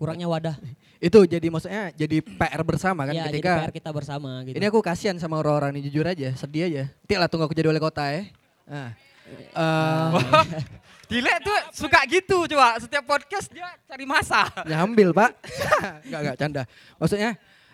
Kurangnya 0.00 0.24
wadah. 0.32 0.56
Itu 1.06 1.28
jadi 1.28 1.44
maksudnya 1.52 1.92
jadi 1.92 2.24
PR 2.24 2.62
bersama 2.64 3.04
kan 3.04 3.12
ya, 3.12 3.28
jadi 3.28 3.36
ketika 3.36 3.52
PR 3.68 3.72
kita 3.76 3.90
bersama 3.92 4.40
gitu. 4.48 4.56
Ini 4.56 4.66
aku 4.72 4.80
kasihan 4.80 5.16
sama 5.20 5.36
orang-orang 5.36 5.76
ini 5.76 5.92
jujur 5.92 6.08
aja, 6.08 6.32
sedih 6.36 6.72
aja. 6.72 6.84
Nanti 6.88 7.14
lah 7.20 7.28
tunggu 7.28 7.44
aku 7.44 7.52
jadi 7.52 7.68
wali 7.68 7.80
kota 7.80 8.08
ya. 8.08 8.24
Nah. 8.64 8.90
Eh, 9.30 10.08
Dile 11.10 11.34
tuh 11.42 11.58
suka 11.74 12.06
gitu 12.06 12.46
coba 12.46 12.78
setiap 12.78 13.02
podcast 13.02 13.50
dia 13.50 13.66
cari 13.84 14.06
masa. 14.06 14.46
nyambil 14.62 15.10
pak. 15.10 15.30
Enggak, 16.06 16.20
enggak, 16.22 16.36
canda. 16.38 16.62
Maksudnya, 17.02 17.30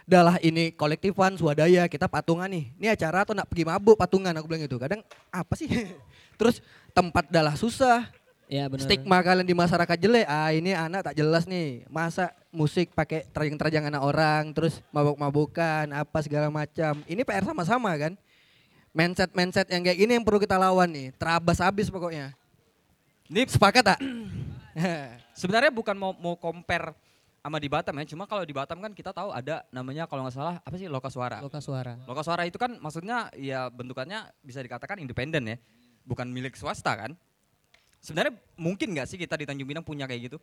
adalah 0.07 0.39
ini 0.41 0.71
kolektifan, 0.73 1.35
swadaya, 1.37 1.85
kita 1.91 2.07
patungan 2.07 2.47
nih. 2.47 2.71
Ini 2.79 2.95
acara 2.95 3.27
atau 3.27 3.35
nak 3.35 3.51
pergi 3.51 3.67
mabuk 3.67 3.99
patungan, 3.99 4.33
aku 4.39 4.47
bilang 4.49 4.63
gitu. 4.65 4.79
Kadang 4.79 5.03
apa 5.29 5.53
sih? 5.59 5.69
Terus 6.39 6.63
tempat 6.95 7.29
adalah 7.29 7.59
susah. 7.59 8.09
Ya 8.47 8.71
benar. 8.71 8.87
Stigma 8.87 9.19
kalian 9.23 9.47
di 9.47 9.55
masyarakat 9.55 9.97
jelek, 9.99 10.27
ah 10.27 10.51
ini 10.55 10.73
anak 10.73 11.11
tak 11.11 11.15
jelas 11.19 11.45
nih. 11.45 11.87
Masa 11.91 12.35
musik 12.51 12.95
pakai 12.95 13.27
terjang-terjang 13.31 13.87
anak 13.91 14.03
orang, 14.03 14.55
terus 14.55 14.81
mabuk-mabukan, 14.91 15.91
apa 15.93 16.19
segala 16.23 16.49
macam. 16.49 17.03
Ini 17.07 17.23
PR 17.23 17.45
sama-sama 17.45 17.93
kan. 17.99 18.15
Mindset-mindset 18.97 19.69
yang 19.69 19.85
kayak 19.85 19.99
gini 20.01 20.13
yang 20.17 20.25
perlu 20.25 20.41
kita 20.41 20.57
lawan 20.57 20.89
nih. 20.89 21.13
Terabas 21.21 21.61
habis 21.61 21.93
pokoknya. 21.93 22.33
Ini 23.29 23.45
Sepakat 23.45 23.85
tak? 23.95 23.99
sebenarnya 25.41 25.69
bukan 25.69 25.97
mau 25.97 26.13
mau 26.17 26.35
compare 26.41 26.97
sama 27.47 27.63
di 27.63 27.71
Batam 27.71 27.95
ya, 28.03 28.05
cuma 28.11 28.27
kalau 28.27 28.43
di 28.43 28.51
Batam 28.51 28.83
kan 28.83 28.91
kita 28.91 29.15
tahu 29.15 29.31
ada 29.31 29.63
namanya 29.71 30.11
kalau 30.11 30.27
nggak 30.27 30.35
salah 30.35 30.59
apa 30.67 30.75
sih 30.75 30.91
loka 30.91 31.07
suara. 31.07 31.39
Loka 31.39 31.63
suara. 31.63 31.95
Loka 32.03 32.27
suara 32.27 32.43
itu 32.43 32.59
kan 32.59 32.75
maksudnya 32.83 33.31
ya 33.39 33.71
bentukannya 33.71 34.35
bisa 34.43 34.59
dikatakan 34.59 34.99
independen 34.99 35.55
ya, 35.55 35.57
bukan 36.03 36.27
milik 36.27 36.59
swasta 36.59 36.99
kan. 36.99 37.15
Sebenarnya 38.07 38.39
mungkin 38.55 38.95
nggak 38.95 39.11
sih 39.11 39.19
kita 39.19 39.35
di 39.35 39.43
Tanjung 39.43 39.67
Pinang 39.67 39.83
punya 39.83 40.07
kayak 40.07 40.31
gitu? 40.31 40.39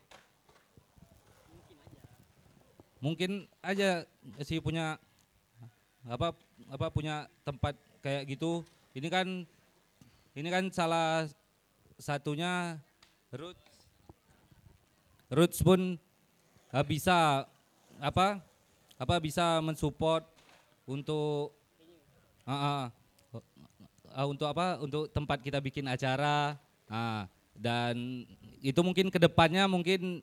mungkin 3.04 3.44
aja 3.60 4.08
sih 4.48 4.64
punya 4.64 4.96
apa 6.08 6.32
apa 6.72 6.88
punya 6.88 7.28
tempat 7.44 7.76
kayak 8.00 8.32
gitu. 8.32 8.64
Ini 8.96 9.08
kan 9.12 9.28
ini 10.40 10.48
kan 10.48 10.72
salah 10.72 11.28
satunya 12.00 12.80
roots. 13.36 13.68
Roots 15.28 15.60
pun 15.60 16.00
uh, 16.72 16.86
bisa 16.88 17.44
apa 18.00 18.40
apa 18.96 19.16
bisa 19.20 19.60
mensupport 19.60 20.24
untuk 20.88 21.52
uh, 22.48 22.56
uh, 22.56 22.84
uh, 24.16 24.28
untuk 24.32 24.48
apa 24.48 24.80
untuk 24.80 25.12
tempat 25.12 25.44
kita 25.44 25.60
bikin 25.60 25.92
acara. 25.92 26.56
Ah, 26.88 27.28
dan 27.54 28.26
itu 28.60 28.80
mungkin 28.80 29.08
ke 29.08 29.18
depannya 29.18 29.66
mungkin 29.66 30.22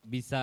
bisa 0.00 0.42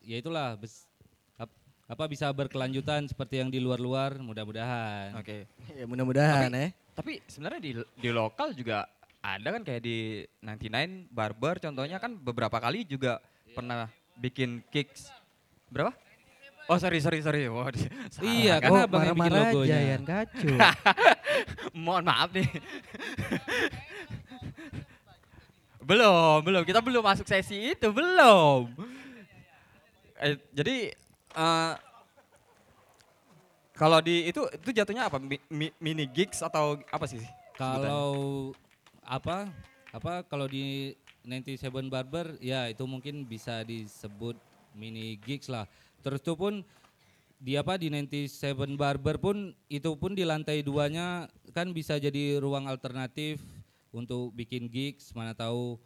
ya 0.00 0.16
itulah 0.16 0.54
bes- 0.54 0.86
ap- 1.34 1.50
apa 1.86 2.04
bisa 2.06 2.30
berkelanjutan 2.30 3.06
seperti 3.06 3.38
yang 3.38 3.48
di 3.48 3.58
luar-luar 3.58 4.16
mudah-mudahan. 4.16 5.16
Oke. 5.16 5.46
ya 5.72 5.84
mudah-mudahan 5.84 6.48
ya. 6.48 6.68
Tapi 6.92 7.18
sebenarnya 7.26 7.60
di 7.60 7.70
di 7.96 8.10
lokal 8.10 8.52
juga 8.52 8.86
ada 9.20 9.48
kan 9.50 9.62
kayak 9.62 9.82
di 9.82 9.98
99 10.40 11.10
Barber 11.10 11.58
contohnya 11.58 11.98
kan 11.98 12.14
beberapa 12.14 12.56
kali 12.56 12.84
juga 12.84 13.18
pernah 13.50 13.88
bikin 14.16 14.62
kicks. 14.68 15.10
Berapa? 15.68 15.92
Oh 16.66 16.78
sorry 16.78 17.02
sorry 17.02 17.18
sorry. 17.18 17.50
Di- 17.74 17.90
salah 18.14 18.30
Iya, 18.30 18.54
kan? 18.62 18.70
Oh, 18.70 18.78
abang 18.78 19.02
yang 19.02 19.16
bikin 19.18 19.26
marah-marah 19.26 19.42
aja 19.42 19.54
logonya. 19.58 19.78
Yan, 19.90 20.02
kacau. 20.06 20.54
Mohon 21.84 22.04
maaf 22.06 22.30
nih. 22.30 22.46
belum, 25.90 26.36
belum. 26.46 26.62
Kita 26.62 26.78
belum 26.78 27.02
masuk 27.02 27.26
sesi 27.26 27.74
itu, 27.74 27.90
belum. 27.90 28.70
Eh, 30.22 30.38
jadi 30.54 30.94
eh, 31.34 31.74
Kalau 33.80 33.96
di 34.04 34.28
itu 34.28 34.44
itu 34.60 34.70
jatuhnya 34.76 35.08
apa? 35.08 35.16
Mi- 35.16 35.40
mi- 35.48 35.72
mini 35.80 36.04
gigs 36.04 36.44
atau 36.44 36.76
apa 36.92 37.08
sih? 37.08 37.24
Kalau 37.56 38.52
apa 39.00 39.48
apa 39.88 40.20
kalau 40.28 40.44
di 40.44 40.92
97 41.24 41.88
Barber 41.88 42.36
ya 42.44 42.68
itu 42.68 42.84
mungkin 42.84 43.24
bisa 43.24 43.64
disebut 43.64 44.36
mini 44.76 45.16
gigs 45.24 45.48
lah. 45.48 45.64
Terus 46.04 46.20
itu 46.20 46.36
pun 46.36 46.60
di 47.40 47.56
apa 47.56 47.80
di 47.80 47.88
97 47.88 48.76
Barber 48.76 49.16
pun 49.16 49.56
itu 49.72 49.90
pun 49.96 50.12
di 50.12 50.28
lantai 50.28 50.60
duanya 50.60 51.24
kan 51.56 51.72
bisa 51.72 51.96
jadi 51.96 52.36
ruang 52.36 52.68
alternatif 52.68 53.40
untuk 53.90 54.30
bikin 54.34 54.70
gigs 54.70 55.10
mana 55.14 55.34
tahu 55.34 55.78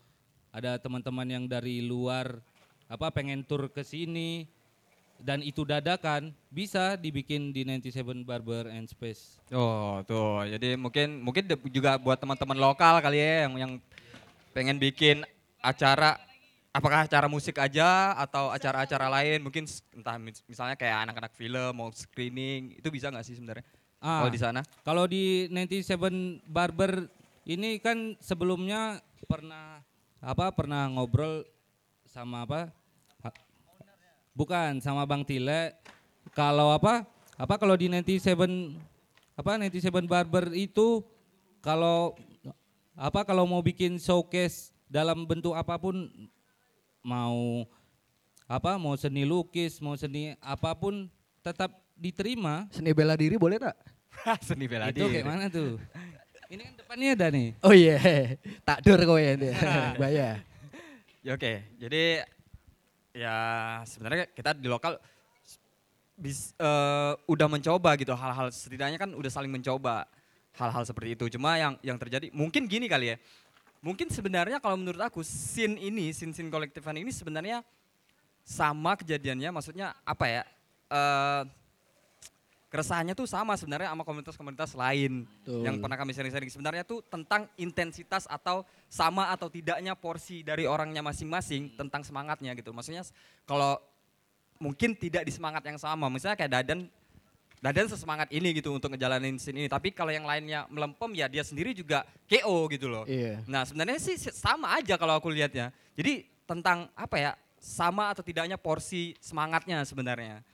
ada 0.55 0.79
teman-teman 0.79 1.27
yang 1.27 1.45
dari 1.49 1.83
luar 1.83 2.39
apa 2.87 3.11
pengen 3.11 3.43
tur 3.43 3.67
ke 3.73 3.83
sini 3.83 4.47
dan 5.25 5.41
itu 5.41 5.65
dadakan 5.65 6.35
bisa 6.51 6.99
dibikin 6.99 7.55
di 7.55 7.65
97 7.65 8.27
Barber 8.27 8.69
and 8.69 8.91
Space. 8.91 9.39
Oh 9.55 10.03
tuh, 10.05 10.45
jadi 10.45 10.75
mungkin 10.75 11.23
mungkin 11.23 11.49
juga 11.71 11.97
buat 11.97 12.19
teman-teman 12.19 12.59
lokal 12.59 12.99
kali 13.01 13.19
ya 13.23 13.49
yang 13.49 13.55
yang 13.57 13.73
pengen 14.53 14.77
bikin 14.79 15.25
acara, 15.65 16.21
apakah 16.71 17.09
acara 17.09 17.27
musik 17.27 17.57
aja 17.57 18.15
atau 18.21 18.53
acara-acara 18.53 19.09
lain, 19.09 19.41
mungkin 19.43 19.65
entah 19.97 20.21
mis- 20.21 20.45
misalnya 20.45 20.77
kayak 20.77 21.09
anak-anak 21.09 21.33
film 21.35 21.73
mau 21.73 21.89
screening, 21.91 22.79
itu 22.79 22.89
bisa 22.93 23.09
nggak 23.09 23.25
sih 23.25 23.35
sebenarnya? 23.35 23.65
Ah. 24.05 24.23
Kalau 24.23 24.31
di 24.31 24.41
sana? 24.41 24.61
Kalau 24.85 25.05
di 25.09 25.49
97 25.49 26.45
Barber 26.45 27.09
ini 27.45 27.77
kan 27.81 28.17
sebelumnya 28.21 29.05
pernah 29.29 29.85
apa 30.21 30.49
pernah 30.53 30.89
ngobrol 30.89 31.45
sama 32.09 32.49
apa? 32.49 32.73
Bukan 34.35 34.83
sama 34.83 35.07
Bang 35.07 35.23
Tile. 35.23 35.77
Kalau 36.35 36.73
apa? 36.75 37.07
Apa 37.37 37.61
kalau 37.61 37.77
di 37.77 37.87
97 37.87 38.75
apa 39.35 39.59
97 39.59 39.91
Barber 40.07 40.51
itu 40.55 41.03
kalau 41.59 42.15
apa 42.95 43.27
kalau 43.27 43.45
mau 43.45 43.61
bikin 43.63 43.99
showcase 43.99 44.71
dalam 44.87 45.27
bentuk 45.27 45.53
apa 45.59 45.75
pun 45.75 46.07
mau 47.03 47.67
apa 48.47 48.79
mau 48.79 48.95
seni 48.95 49.27
lukis, 49.27 49.83
mau 49.83 49.99
seni 49.99 50.33
apa 50.41 50.73
pun 50.73 51.11
tetap 51.45 51.75
diterima. 51.99 52.67
Seni 52.73 52.91
bela 52.97 53.15
diri 53.19 53.37
boleh 53.37 53.61
tak? 53.61 53.77
Seni 54.47 54.71
bela 54.71 54.89
Itu 54.95 55.05
diri. 55.05 55.21
kayak 55.21 55.27
mana 55.27 55.45
tuh? 55.51 55.75
Ini 56.55 56.63
kan 56.63 56.75
depannya 56.79 57.09
ada 57.19 57.27
nih. 57.35 57.49
Oh 57.67 57.75
iya, 57.75 57.99
tak 58.63 58.87
dur 58.87 59.03
kowe 59.03 59.19
ya. 59.19 59.35
Bayar. 60.03 60.39
Ya 61.27 61.35
oke, 61.35 61.53
jadi 61.83 62.23
ya 63.11 63.37
sebenarnya 63.83 64.31
kita 64.31 64.55
di 64.55 64.71
lokal 64.71 65.03
bis, 66.15 66.55
eh, 66.55 67.13
udah 67.27 67.49
mencoba 67.51 67.99
gitu 67.99 68.15
hal-hal 68.15 68.55
setidaknya 68.55 69.03
kan 69.03 69.11
udah 69.19 69.31
saling 69.35 69.51
mencoba 69.51 70.07
hal-hal 70.55 70.87
seperti 70.87 71.19
itu. 71.19 71.27
Cuma 71.35 71.59
yang 71.59 71.75
yang 71.83 71.99
terjadi 71.99 72.31
mungkin 72.31 72.71
gini 72.71 72.87
kali 72.87 73.11
ya. 73.11 73.17
Mungkin 73.83 74.15
sebenarnya 74.15 74.63
kalau 74.63 74.79
menurut 74.79 75.03
aku 75.03 75.27
scene 75.27 75.77
ini, 75.77 76.15
scene-scene 76.15 76.49
kolektifan 76.49 76.97
ini 76.97 77.11
sebenarnya 77.11 77.67
sama 78.47 78.95
kejadiannya, 78.95 79.51
maksudnya 79.51 79.93
apa 80.07 80.25
ya? 80.31 80.43
eh 80.95 81.43
keresahannya 82.75 83.15
tuh 83.15 83.31
sama 83.31 83.55
sebenarnya 83.55 83.95
sama 83.95 84.03
komunitas-komunitas 84.03 84.75
lain 84.75 85.23
Betul. 85.47 85.63
yang 85.63 85.79
pernah 85.79 85.95
kami 85.95 86.11
sering-sering. 86.11 86.51
Sebenarnya 86.51 86.83
tuh 86.83 87.07
tentang 87.07 87.47
intensitas 87.55 88.27
atau 88.27 88.67
sama 88.91 89.31
atau 89.31 89.47
tidaknya 89.47 89.95
porsi 89.95 90.43
dari 90.43 90.67
orangnya 90.67 90.99
masing-masing 90.99 91.79
tentang 91.79 92.03
semangatnya 92.03 92.51
gitu. 92.59 92.75
Maksudnya 92.75 93.07
kalau 93.47 93.79
mungkin 94.59 94.99
tidak 94.99 95.23
di 95.23 95.31
semangat 95.31 95.63
yang 95.63 95.79
sama, 95.79 96.11
misalnya 96.11 96.35
kayak 96.35 96.51
Dadan 96.51 96.91
Dadan 97.63 97.89
sesemangat 97.89 98.29
ini 98.29 98.53
gitu 98.59 98.75
untuk 98.75 98.91
ngejalanin 98.91 99.39
scene 99.39 99.65
ini. 99.65 99.69
Tapi 99.71 99.95
kalau 99.95 100.11
yang 100.11 100.27
lainnya 100.27 100.67
melempem 100.67 101.15
ya 101.17 101.31
dia 101.31 101.47
sendiri 101.47 101.73
juga 101.73 102.03
KO 102.27 102.67
gitu 102.75 102.91
loh. 102.91 103.07
Iya. 103.07 103.41
Nah 103.47 103.63
sebenarnya 103.63 104.03
sih 104.03 104.19
si- 104.19 104.35
sama 104.35 104.75
aja 104.77 104.99
kalau 104.99 105.17
aku 105.17 105.31
lihatnya. 105.31 105.71
Jadi 105.95 106.27
tentang 106.45 106.91
apa 106.93 107.17
ya 107.23 107.33
sama 107.57 108.13
atau 108.13 108.21
tidaknya 108.21 108.59
porsi 108.61 109.17
semangatnya 109.23 109.81
sebenarnya. 109.87 110.45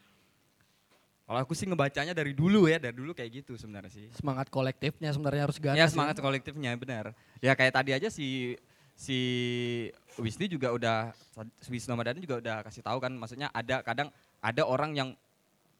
Kalau 1.31 1.47
aku 1.47 1.55
sih 1.55 1.63
ngebacanya 1.63 2.11
dari 2.11 2.35
dulu 2.35 2.67
ya, 2.67 2.83
dari 2.83 2.91
dulu 2.91 3.15
kayak 3.15 3.31
gitu 3.47 3.55
sebenarnya 3.55 3.87
sih. 3.95 4.11
Semangat 4.19 4.51
kolektifnya 4.51 5.15
sebenarnya 5.15 5.47
harus 5.47 5.63
ganas. 5.63 5.79
Ya 5.79 5.87
semangat 5.87 6.19
kolektifnya 6.19 6.75
benar. 6.75 7.15
Ya 7.39 7.55
kayak 7.55 7.71
tadi 7.71 7.95
aja 7.95 8.11
si 8.11 8.59
si 8.99 9.19
Wisnu 10.19 10.51
juga 10.51 10.75
udah 10.75 11.15
Wisnu 11.71 11.95
Ramadhani 11.95 12.27
juga 12.27 12.43
udah 12.43 12.57
kasih 12.67 12.83
tahu 12.83 12.99
kan 12.99 13.15
maksudnya 13.15 13.47
ada 13.55 13.79
kadang 13.87 14.11
ada 14.43 14.67
orang 14.67 14.91
yang 14.99 15.09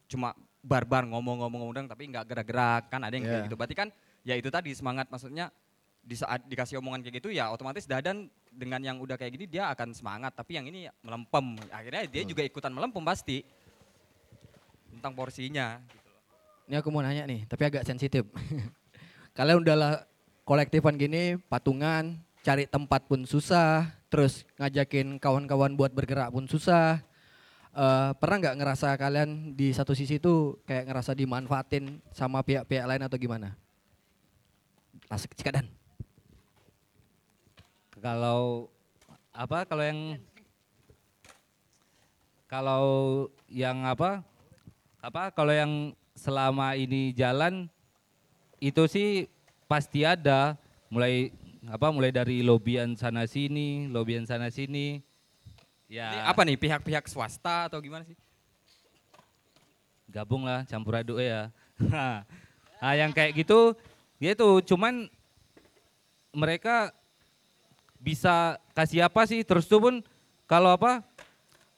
cuma 0.07 0.39
barbar 0.63 1.11
ngomong-ngomong-ngomong 1.11 1.91
tapi 1.91 2.07
nggak 2.15 2.31
gerak-gerak 2.31 2.87
kan 2.87 3.03
ada 3.03 3.19
yang 3.19 3.27
kayak 3.27 3.43
Iya. 3.43 3.47
gitu. 3.51 3.57
Berarti 3.59 3.75
kan 3.75 3.89
ya 4.23 4.39
itu 4.39 4.55
tadi 4.55 4.71
semangat 4.71 5.11
maksudnya 5.11 5.51
di 5.99 6.15
saat 6.15 6.47
dikasih 6.47 6.79
omongan 6.79 7.03
kayak 7.03 7.19
gitu 7.19 7.35
ya 7.35 7.51
otomatis 7.51 7.91
Dadan 7.91 8.31
dengan 8.55 8.79
yang 8.87 9.03
udah 9.03 9.19
kayak 9.19 9.35
gini 9.35 9.51
dia 9.51 9.67
akan 9.75 9.99
semangat 9.99 10.31
tapi 10.31 10.63
yang 10.63 10.71
ini 10.71 10.87
melempem. 11.03 11.59
Akhirnya 11.75 12.07
dia 12.07 12.23
juga 12.23 12.47
ikutan 12.47 12.71
melempem 12.71 13.03
pasti 13.03 13.43
tentang 14.91 15.13
porsinya. 15.15 15.79
Ini 16.67 16.79
aku 16.79 16.91
mau 16.91 17.03
nanya 17.03 17.27
nih, 17.27 17.47
tapi 17.51 17.67
agak 17.67 17.87
sensitif. 17.87 18.27
Kalian 19.37 19.63
udahlah 19.63 20.07
kolektifan 20.47 20.99
gini, 20.99 21.39
patungan, 21.51 22.19
cari 22.43 22.67
tempat 22.67 23.07
pun 23.07 23.23
susah, 23.27 23.91
terus 24.11 24.43
ngajakin 24.59 25.19
kawan-kawan 25.23 25.75
buat 25.79 25.95
bergerak 25.95 26.35
pun 26.35 26.47
susah. 26.51 27.03
Eh, 27.71 28.11
pernah 28.19 28.37
nggak 28.43 28.59
ngerasa 28.59 28.99
kalian 28.99 29.55
di 29.55 29.71
satu 29.71 29.95
sisi 29.95 30.19
itu 30.19 30.59
kayak 30.67 30.91
ngerasa 30.91 31.15
dimanfaatin 31.15 32.03
sama 32.11 32.43
pihak-pihak 32.43 32.83
lain 32.83 33.07
atau 33.07 33.15
gimana? 33.15 33.55
Langsung 35.07 35.31
cikadan. 35.39 35.71
Kalau 38.03 38.67
apa 39.31 39.63
kalau 39.71 39.85
yang 39.87 40.01
kalau 42.51 42.87
yang 43.47 43.87
apa 43.87 44.27
apa 45.01 45.33
kalau 45.33 45.53
yang 45.53 45.97
selama 46.13 46.77
ini 46.77 47.13
jalan 47.17 47.69
itu 48.61 48.85
sih 48.87 49.27
pasti 49.65 50.05
ada. 50.05 50.57
Mulai 50.93 51.33
apa 51.69 51.89
mulai 51.93 52.11
dari 52.13 52.41
lobian 52.45 52.97
sana 52.97 53.25
sini 53.25 53.89
lobian 53.89 54.29
sana 54.29 54.53
sini. 54.53 55.01
Ya. 55.91 56.13
Ini 56.13 56.19
apa 56.29 56.41
nih 56.47 56.57
pihak-pihak 56.61 57.09
swasta 57.11 57.67
atau 57.67 57.83
gimana 57.83 58.07
sih? 58.07 58.15
gabung 60.11 60.43
lah 60.43 60.67
campur 60.67 60.99
aduk 61.01 61.23
ya. 61.23 61.49
Nah 62.81 62.97
yang 62.97 63.13
kayak 63.13 63.37
gitu 63.37 63.77
dia 64.17 64.33
tuh 64.33 64.65
cuman 64.65 65.05
mereka 66.33 66.89
bisa 68.01 68.57
kasih 68.73 69.05
apa 69.05 69.29
sih? 69.29 69.45
Terus 69.45 69.69
tuh 69.69 69.81
pun 69.85 69.95
kalau 70.49 70.73
apa? 70.73 71.05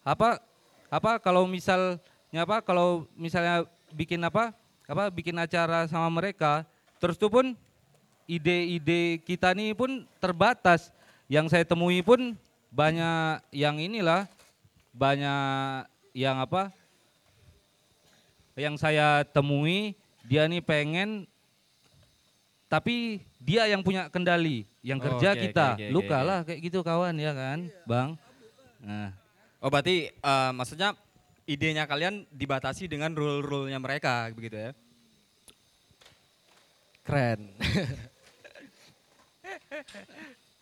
Apa 0.06 0.38
apa 0.86 1.18
kalau 1.18 1.42
misalnya 2.32 2.48
apa 2.48 2.64
kalau 2.64 3.04
misalnya 3.12 3.68
bikin 3.92 4.16
apa 4.24 4.56
apa 4.88 5.12
bikin 5.12 5.36
acara 5.36 5.84
sama 5.84 6.08
mereka 6.08 6.64
terus 6.96 7.20
tuh 7.20 7.28
pun 7.28 7.52
ide-ide 8.24 9.20
kita 9.20 9.52
nih 9.52 9.76
pun 9.76 10.08
terbatas. 10.16 10.88
Yang 11.28 11.52
saya 11.52 11.64
temui 11.68 12.00
pun 12.00 12.32
banyak 12.72 13.44
yang 13.52 13.76
inilah 13.76 14.24
banyak 14.96 15.84
yang 16.16 16.40
apa 16.40 16.72
yang 18.56 18.80
saya 18.80 19.28
temui 19.28 19.92
dia 20.24 20.48
nih 20.48 20.64
pengen 20.64 21.28
tapi 22.68 23.20
dia 23.40 23.68
yang 23.68 23.84
punya 23.84 24.08
kendali 24.08 24.64
yang 24.80 24.96
Oh, 25.00 25.04
kerja 25.04 25.36
oke, 25.36 25.40
kita. 25.48 25.66
oke, 25.76 25.84
oke, 25.84 25.92
luka 25.92 26.16
oke. 26.16 26.28
lah 26.28 26.38
kayak 26.48 26.60
gitu 26.64 26.78
kawan 26.80 27.12
ya 27.20 27.32
kan 27.36 27.58
bang? 27.84 28.08
Nah 28.80 29.12
Oh 29.62 29.68
berarti 29.70 30.10
eh, 30.12 30.50
maksudnya 30.56 30.96
idenya 31.46 31.86
kalian 31.88 32.26
dibatasi 32.30 32.86
dengan 32.86 33.14
rule-rule-nya 33.14 33.78
mereka 33.82 34.30
begitu 34.32 34.56
ya? 34.58 34.70
Keren. 37.02 37.50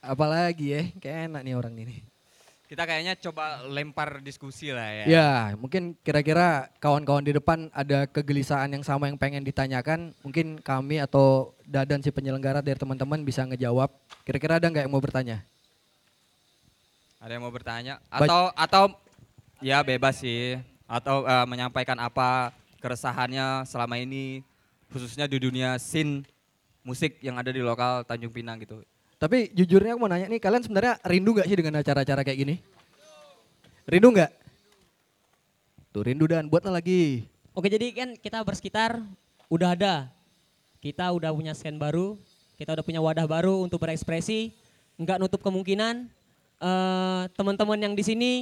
Apalagi 0.01 0.66
ya, 0.73 0.83
kayak 0.97 1.29
enak 1.29 1.43
nih 1.45 1.57
orang 1.57 1.77
ini. 1.77 1.97
Kita 2.71 2.87
kayaknya 2.87 3.19
coba 3.19 3.66
lempar 3.66 4.23
diskusi 4.23 4.71
lah 4.71 5.03
ya. 5.03 5.05
Ya, 5.11 5.31
mungkin 5.59 5.99
kira-kira 6.07 6.71
kawan-kawan 6.79 7.27
di 7.27 7.35
depan 7.35 7.66
ada 7.75 8.07
kegelisahan 8.07 8.71
yang 8.71 8.87
sama 8.87 9.11
yang 9.11 9.19
pengen 9.19 9.43
ditanyakan. 9.43 10.14
Mungkin 10.23 10.62
kami 10.62 11.03
atau 11.03 11.51
Dadan 11.66 11.99
si 11.99 12.14
penyelenggara 12.14 12.62
dari 12.62 12.79
teman-teman 12.79 13.27
bisa 13.27 13.43
ngejawab. 13.43 13.90
Kira-kira 14.23 14.62
ada 14.62 14.71
nggak 14.71 14.87
yang 14.87 14.95
mau 14.95 15.03
bertanya? 15.03 15.43
Ada 17.19 17.33
yang 17.35 17.43
mau 17.43 17.51
bertanya? 17.51 17.99
Atau 18.07 18.55
atau 18.55 18.95
ya 19.62 19.85
bebas 19.85 20.20
sih. 20.20 20.59
Atau 20.90 21.23
eh, 21.23 21.46
menyampaikan 21.46 21.96
apa 22.03 22.51
keresahannya 22.83 23.68
selama 23.68 24.01
ini 24.01 24.42
khususnya 24.90 25.31
di 25.31 25.38
dunia 25.38 25.79
scene 25.79 26.27
musik 26.83 27.20
yang 27.23 27.38
ada 27.38 27.55
di 27.55 27.62
lokal 27.62 28.03
Tanjung 28.03 28.35
Pinang 28.35 28.59
gitu. 28.59 28.83
Tapi 29.20 29.53
jujurnya 29.53 29.94
aku 29.94 30.01
mau 30.01 30.09
nanya 30.09 30.33
nih, 30.33 30.40
kalian 30.40 30.64
sebenarnya 30.64 30.96
rindu 31.05 31.37
nggak 31.37 31.46
sih 31.46 31.57
dengan 31.61 31.85
acara-acara 31.85 32.25
kayak 32.25 32.38
gini? 32.40 32.57
Rindu 33.85 34.16
nggak? 34.16 34.33
Tuh 35.92 36.03
rindu 36.09 36.25
dan 36.25 36.49
buatlah 36.49 36.81
lagi. 36.81 37.29
Oke 37.53 37.68
jadi 37.68 37.92
kan 37.92 38.16
kita 38.16 38.40
bersekitar 38.40 38.96
udah 39.53 39.77
ada. 39.77 39.94
Kita 40.81 41.12
udah 41.12 41.29
punya 41.37 41.53
scan 41.53 41.77
baru, 41.77 42.16
kita 42.57 42.73
udah 42.73 42.85
punya 42.87 43.05
wadah 43.05 43.29
baru 43.29 43.61
untuk 43.61 43.85
berekspresi. 43.85 44.57
Nggak 44.96 45.20
nutup 45.20 45.44
kemungkinan 45.44 46.09
eh, 46.64 47.23
teman-teman 47.37 47.77
yang 47.77 47.92
di 47.92 48.01
sini 48.01 48.33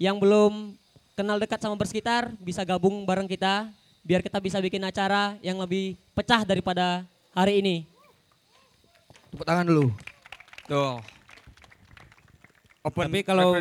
yang 0.00 0.16
belum 0.16 0.72
kenal 1.12 1.36
dekat 1.36 1.60
sama 1.60 1.76
bersekitar 1.76 2.32
bisa 2.40 2.64
gabung 2.64 3.04
bareng 3.04 3.28
kita 3.28 3.68
biar 4.00 4.24
kita 4.24 4.40
bisa 4.40 4.56
bikin 4.56 4.80
acara 4.80 5.36
yang 5.44 5.60
lebih 5.60 6.00
pecah 6.16 6.40
daripada 6.40 7.04
hari 7.36 7.60
ini. 7.60 7.76
Tepuk 9.28 9.44
tangan 9.44 9.68
dulu. 9.68 9.92
Tuh. 10.64 10.96
Open 12.80 13.12
Tapi 13.12 13.20
kalau- 13.20 13.52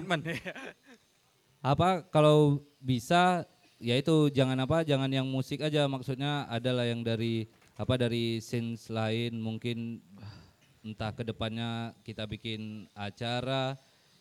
apa 1.60 2.08
kalau 2.08 2.64
bisa 2.80 3.44
ya 3.84 4.00
itu 4.00 4.32
jangan 4.32 4.56
apa 4.64 4.88
jangan 4.88 5.12
yang 5.12 5.28
musik 5.28 5.60
aja 5.60 5.92
maksudnya 5.92 6.48
adalah 6.48 6.88
yang 6.88 7.04
dari 7.04 7.52
apa 7.76 8.00
dari 8.00 8.40
scenes 8.40 8.88
lain 8.88 9.36
mungkin 9.36 10.00
entah 10.88 11.12
ke 11.12 11.28
depannya 11.28 11.92
kita 12.08 12.24
bikin 12.24 12.88
acara 12.96 13.76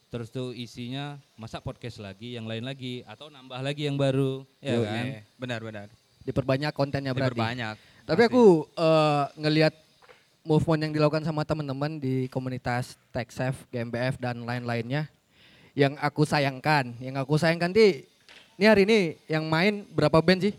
terus 0.09 0.33
tuh 0.33 0.57
isinya 0.57 1.21
masa 1.37 1.61
podcast 1.61 2.01
lagi 2.01 2.33
yang 2.35 2.49
lain 2.49 2.65
lagi 2.65 3.05
atau 3.05 3.29
nambah 3.29 3.61
lagi 3.61 3.85
yang 3.85 4.01
baru 4.01 4.41
ya 4.59 4.73
Yo, 4.73 4.83
kan 4.85 5.05
Iya, 5.05 5.21
benar 5.37 5.61
benar. 5.61 5.87
Diperbanyak 6.25 6.73
kontennya 6.73 7.13
berarti. 7.13 7.37
Diperbanyak. 7.37 7.75
Tapi 8.09 8.23
aku 8.25 8.45
eh, 8.73 9.25
ngelihat 9.37 9.75
movement 10.45 10.89
yang 10.89 10.93
dilakukan 10.97 11.25
sama 11.29 11.45
teman-teman 11.45 12.01
di 12.01 12.25
komunitas 12.29 12.97
TechSafe, 13.13 13.69
GmbF 13.69 14.17
dan 14.17 14.41
lain-lainnya 14.45 15.13
yang 15.77 15.93
aku 16.01 16.25
sayangkan, 16.25 16.97
yang 16.99 17.21
aku 17.21 17.37
sayangkan 17.37 17.69
di 17.71 18.03
ini 18.59 18.67
hari 18.67 18.83
ini 18.89 18.99
yang 19.31 19.45
main 19.47 19.87
berapa 19.93 20.19
band 20.19 20.51
sih? 20.51 20.55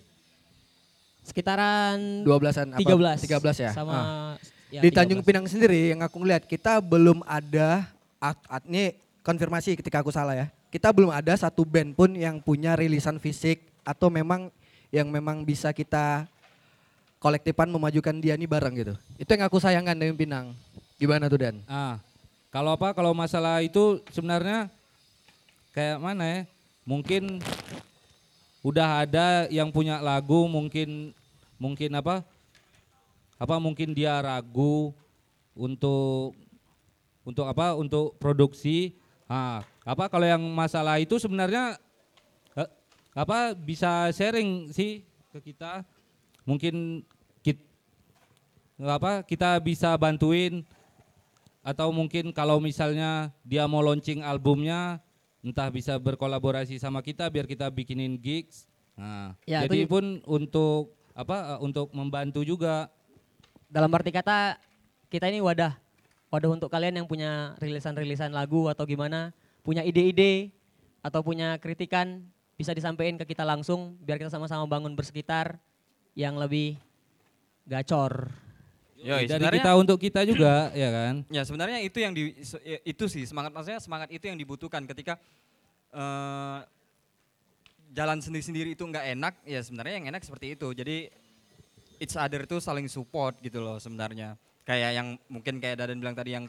Sekitaran 1.25 2.23
12-an 2.25 2.77
apa? 2.77 2.79
13. 2.79 3.27
13 3.27 3.65
ya. 3.65 3.71
Sama 3.75 3.93
Ah. 3.93 4.33
ya, 4.71 4.81
di 4.81 4.89
Tanjung 4.89 5.21
13. 5.21 5.27
Pinang 5.27 5.45
sendiri 5.45 5.91
yang 5.93 6.01
aku 6.01 6.21
lihat 6.23 6.47
kita 6.47 6.79
belum 6.79 7.21
ada 7.27 7.85
at, 8.17 8.39
at, 8.47 8.63
ini 8.65 8.95
konfirmasi 9.23 9.77
ketika 9.79 10.01
aku 10.03 10.12
salah 10.13 10.36
ya. 10.36 10.47
Kita 10.69 10.93
belum 10.93 11.10
ada 11.10 11.34
satu 11.34 11.65
band 11.65 11.97
pun 11.97 12.13
yang 12.13 12.38
punya 12.39 12.77
rilisan 12.77 13.17
fisik 13.17 13.65
atau 13.82 14.08
memang 14.13 14.53
yang 14.93 15.10
memang 15.10 15.41
bisa 15.45 15.73
kita 15.73 16.25
kolektifan 17.19 17.69
memajukan 17.69 18.15
dia 18.17 18.38
ini 18.38 18.45
bareng 18.45 18.73
gitu. 18.77 18.93
Itu 19.17 19.29
yang 19.34 19.45
aku 19.49 19.58
sayangkan 19.58 19.97
dari 19.97 20.13
Pinang. 20.13 20.53
Gimana 20.99 21.32
tuh 21.32 21.39
Dan? 21.39 21.63
ah 21.65 21.97
kalau 22.49 22.73
apa 22.73 22.91
kalau 22.97 23.13
masalah 23.13 23.62
itu 23.62 24.01
sebenarnya 24.10 24.67
kayak 25.69 26.01
mana 26.01 26.23
ya 26.25 26.39
mungkin 26.82 27.38
udah 28.65 29.05
ada 29.05 29.45
yang 29.53 29.69
punya 29.69 30.01
lagu 30.01 30.49
mungkin 30.49 31.13
mungkin 31.62 31.93
apa 31.93 32.25
apa 33.39 33.55
mungkin 33.62 33.93
dia 33.95 34.19
ragu 34.19 34.91
untuk 35.55 36.36
untuk 37.23 37.45
apa 37.47 37.77
untuk 37.77 38.17
produksi 38.19 38.97
ah 39.29 39.61
apa 39.85 40.09
kalau 40.09 40.25
yang 40.25 40.41
masalah 40.41 40.97
itu 40.97 41.21
sebenarnya 41.21 41.77
eh, 42.57 42.69
apa 43.13 43.53
bisa 43.53 44.09
sharing 44.09 44.73
sih 44.73 45.05
ke 45.29 45.53
kita. 45.53 45.85
Mungkin 46.43 47.05
kita 47.45 47.61
apa 48.89 49.21
kita 49.21 49.61
bisa 49.61 49.93
bantuin. 49.95 50.65
Atau 51.61 51.93
mungkin 51.93 52.33
kalau 52.33 52.57
misalnya 52.57 53.29
dia 53.45 53.69
mau 53.69 53.83
launching 53.85 54.25
albumnya 54.25 54.97
entah 55.45 55.69
bisa 55.69 55.95
berkolaborasi 56.01 56.81
sama 56.81 57.03
kita 57.05 57.29
biar 57.29 57.45
kita 57.45 57.69
bikinin 57.69 58.17
gigs. 58.17 58.65
Nah 58.97 59.37
Ya, 59.45 59.63
jadi 59.63 59.85
itu- 59.85 59.91
pun 59.91 60.23
untuk 60.25 60.97
apa 61.13 61.55
eh, 61.55 61.59
untuk 61.61 61.93
membantu 61.93 62.41
juga. 62.41 62.89
Dalam 63.69 63.93
arti 63.93 64.09
kata 64.09 64.57
kita 65.13 65.29
ini 65.29 65.37
wadah 65.45 65.77
wadah 66.29 66.49
untuk 66.53 66.69
kalian 66.69 67.01
yang 67.01 67.07
punya 67.09 67.57
rilisan-rilisan 67.57 68.29
lagu 68.33 68.69
atau 68.69 68.85
gimana 68.85 69.33
punya 69.65 69.81
ide-ide 69.81 70.53
atau 71.01 71.25
punya 71.25 71.57
kritikan 71.57 72.21
bisa 72.53 72.75
disampaikan 72.75 73.17
ke 73.17 73.25
kita 73.33 73.41
langsung 73.41 73.97
biar 74.03 74.21
kita 74.21 74.29
sama-sama 74.29 74.67
bangun 74.69 74.93
bersekitar 74.93 75.57
yang 76.13 76.37
lebih 76.37 76.77
gacor. 77.65 78.29
Yoi, 78.99 79.31
dari 79.31 79.63
kita 79.63 79.71
untuk 79.79 79.95
kita 79.95 80.27
juga 80.27 80.69
ya 80.75 80.91
kan? 80.91 81.23
Ya 81.39 81.47
sebenarnya 81.47 81.79
itu 81.79 81.97
yang 82.03 82.11
di 82.11 82.35
ya, 82.67 82.77
itu 82.83 83.07
sih 83.07 83.23
semangat 83.23 83.55
maksudnya 83.55 83.79
semangat 83.79 84.11
itu 84.11 84.27
yang 84.27 84.35
dibutuhkan 84.35 84.83
ketika 84.83 85.15
eh, 85.95 86.59
jalan 87.95 88.19
sendiri-sendiri 88.19 88.75
itu 88.75 88.83
nggak 88.83 89.05
enak 89.15 89.33
ya 89.47 89.63
sebenarnya 89.63 90.03
yang 90.03 90.07
enak 90.11 90.21
seperti 90.27 90.59
itu. 90.59 90.67
Jadi 90.75 91.07
each 92.03 92.19
other 92.19 92.43
itu 92.43 92.59
saling 92.59 92.91
support 92.91 93.39
gitu 93.39 93.63
loh 93.63 93.79
sebenarnya 93.79 94.35
kayak 94.69 94.91
yang 94.93 95.08
mungkin 95.25 95.58
kayak 95.58 95.82
Dadan 95.82 95.97
bilang 95.97 96.13
tadi 96.13 96.38
yang 96.38 96.45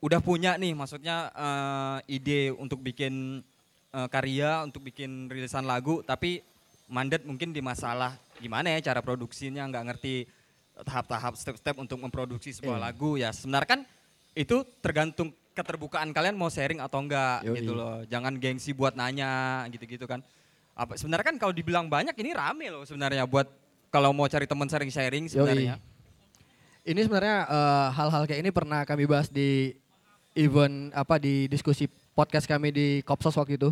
udah 0.00 0.24
punya 0.24 0.56
nih 0.56 0.72
maksudnya 0.72 1.28
eh, 1.28 2.16
ide 2.16 2.56
untuk 2.56 2.80
bikin 2.80 3.44
eh, 3.92 4.08
karya 4.08 4.64
untuk 4.64 4.80
bikin 4.80 5.28
rilisan 5.28 5.68
lagu 5.68 6.00
tapi 6.00 6.40
mandat 6.88 7.22
mungkin 7.28 7.52
di 7.52 7.60
masalah 7.60 8.16
gimana 8.40 8.72
ya 8.72 8.90
cara 8.90 9.04
produksinya 9.04 9.68
nggak 9.68 9.84
ngerti 9.92 10.24
tahap-tahap 10.80 11.36
step-step 11.36 11.76
untuk 11.76 12.00
memproduksi 12.00 12.56
sebuah 12.56 12.80
Iya. 12.80 12.84
lagu. 12.88 13.10
Ya 13.20 13.28
sebenarnya 13.36 13.68
kan 13.68 13.80
itu 14.32 14.64
tergantung 14.80 15.28
keterbukaan 15.52 16.08
kalian 16.16 16.40
mau 16.40 16.48
sharing 16.48 16.80
atau 16.80 17.04
enggak 17.04 17.44
Yoi. 17.44 17.60
gitu 17.60 17.76
loh. 17.76 18.00
Jangan 18.08 18.40
gengsi 18.40 18.72
buat 18.72 18.96
nanya 18.96 19.62
gitu-gitu 19.68 20.08
kan. 20.08 20.24
Apa 20.72 20.96
sebenarnya 20.96 21.26
kan 21.26 21.36
kalau 21.36 21.52
dibilang 21.52 21.92
banyak 21.92 22.16
ini 22.16 22.32
rame 22.32 22.72
loh 22.72 22.88
sebenarnya 22.88 23.28
buat 23.28 23.44
kalau 23.92 24.16
mau 24.16 24.24
cari 24.24 24.48
teman 24.48 24.70
sharing-sharing 24.70 25.28
sebenarnya 25.28 25.76
Ini 26.84 27.00
sebenarnya 27.04 27.36
eh, 27.46 27.88
hal-hal 27.94 28.22
kayak 28.24 28.40
ini 28.40 28.50
pernah 28.50 28.82
kami 28.88 29.04
bahas 29.04 29.28
di 29.28 29.76
event 30.34 30.94
apa 30.96 31.18
di 31.20 31.50
diskusi 31.50 31.90
podcast 32.16 32.48
kami 32.48 32.72
di 32.72 32.86
Kopsos 33.04 33.36
waktu 33.36 33.60
itu. 33.60 33.70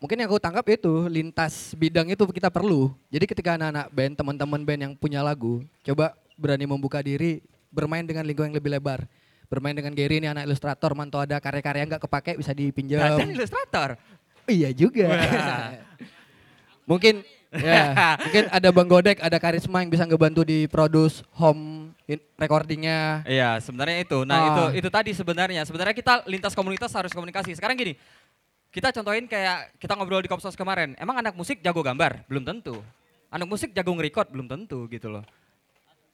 Mungkin 0.00 0.16
yang 0.16 0.32
aku 0.32 0.40
tangkap 0.40 0.64
itu 0.72 1.08
lintas 1.12 1.76
bidang 1.76 2.08
itu 2.08 2.24
kita 2.32 2.48
perlu. 2.48 2.88
Jadi 3.12 3.24
ketika 3.28 3.60
anak-anak 3.60 3.86
band, 3.92 4.14
teman-teman 4.16 4.60
band 4.64 4.80
yang 4.80 4.92
punya 4.96 5.20
lagu, 5.20 5.60
coba 5.84 6.16
berani 6.40 6.64
membuka 6.64 7.04
diri, 7.04 7.44
bermain 7.68 8.04
dengan 8.08 8.24
lingkungan 8.24 8.48
yang 8.48 8.56
lebih 8.56 8.72
lebar. 8.80 9.04
Bermain 9.52 9.76
dengan 9.76 9.92
Gary 9.92 10.22
ini 10.22 10.30
anak 10.30 10.48
ilustrator, 10.48 10.96
mantau 10.96 11.20
ada 11.20 11.36
karya-karya 11.36 11.84
nggak 11.84 12.06
kepake 12.08 12.40
bisa 12.40 12.56
dipinjam. 12.56 13.02
Dadan 13.02 13.28
ilustrator 13.34 14.00
Iya 14.50 14.70
juga. 14.74 15.06
Mungkin 16.90 17.22
ya, 17.54 18.16
mungkin 18.22 18.44
ada 18.46 18.68
Bang 18.70 18.86
Godek, 18.86 19.18
ada 19.18 19.38
karisma 19.42 19.82
yang 19.82 19.90
bisa 19.90 20.06
ngebantu 20.06 20.46
di 20.46 20.70
produce 20.70 21.26
home 21.34 21.90
in- 22.06 22.22
recordingnya. 22.38 23.26
Iya, 23.26 23.58
sebenarnya 23.58 24.06
itu. 24.06 24.22
Nah, 24.22 24.36
Ah. 24.38 24.46
itu 24.46 24.64
itu 24.82 24.88
tadi 24.88 25.10
sebenarnya. 25.10 25.66
Sebenarnya 25.66 25.94
kita 25.94 26.22
lintas 26.30 26.54
komunitas 26.54 26.94
harus 26.94 27.10
komunikasi. 27.10 27.58
Sekarang 27.58 27.74
gini, 27.74 27.98
kita 28.70 28.94
contohin 28.94 29.26
kayak 29.26 29.74
kita 29.82 29.98
ngobrol 29.98 30.22
di 30.22 30.30
Kopsos 30.30 30.54
kemarin. 30.54 30.94
Emang 30.94 31.18
anak 31.18 31.34
musik 31.34 31.58
jago 31.58 31.82
gambar? 31.82 32.22
Belum 32.30 32.46
tentu. 32.46 32.78
Anak 33.30 33.46
musik 33.46 33.74
jago 33.74 33.90
nge-record? 33.94 34.30
Belum 34.30 34.46
tentu 34.46 34.86
gitu 34.86 35.10
loh. 35.10 35.26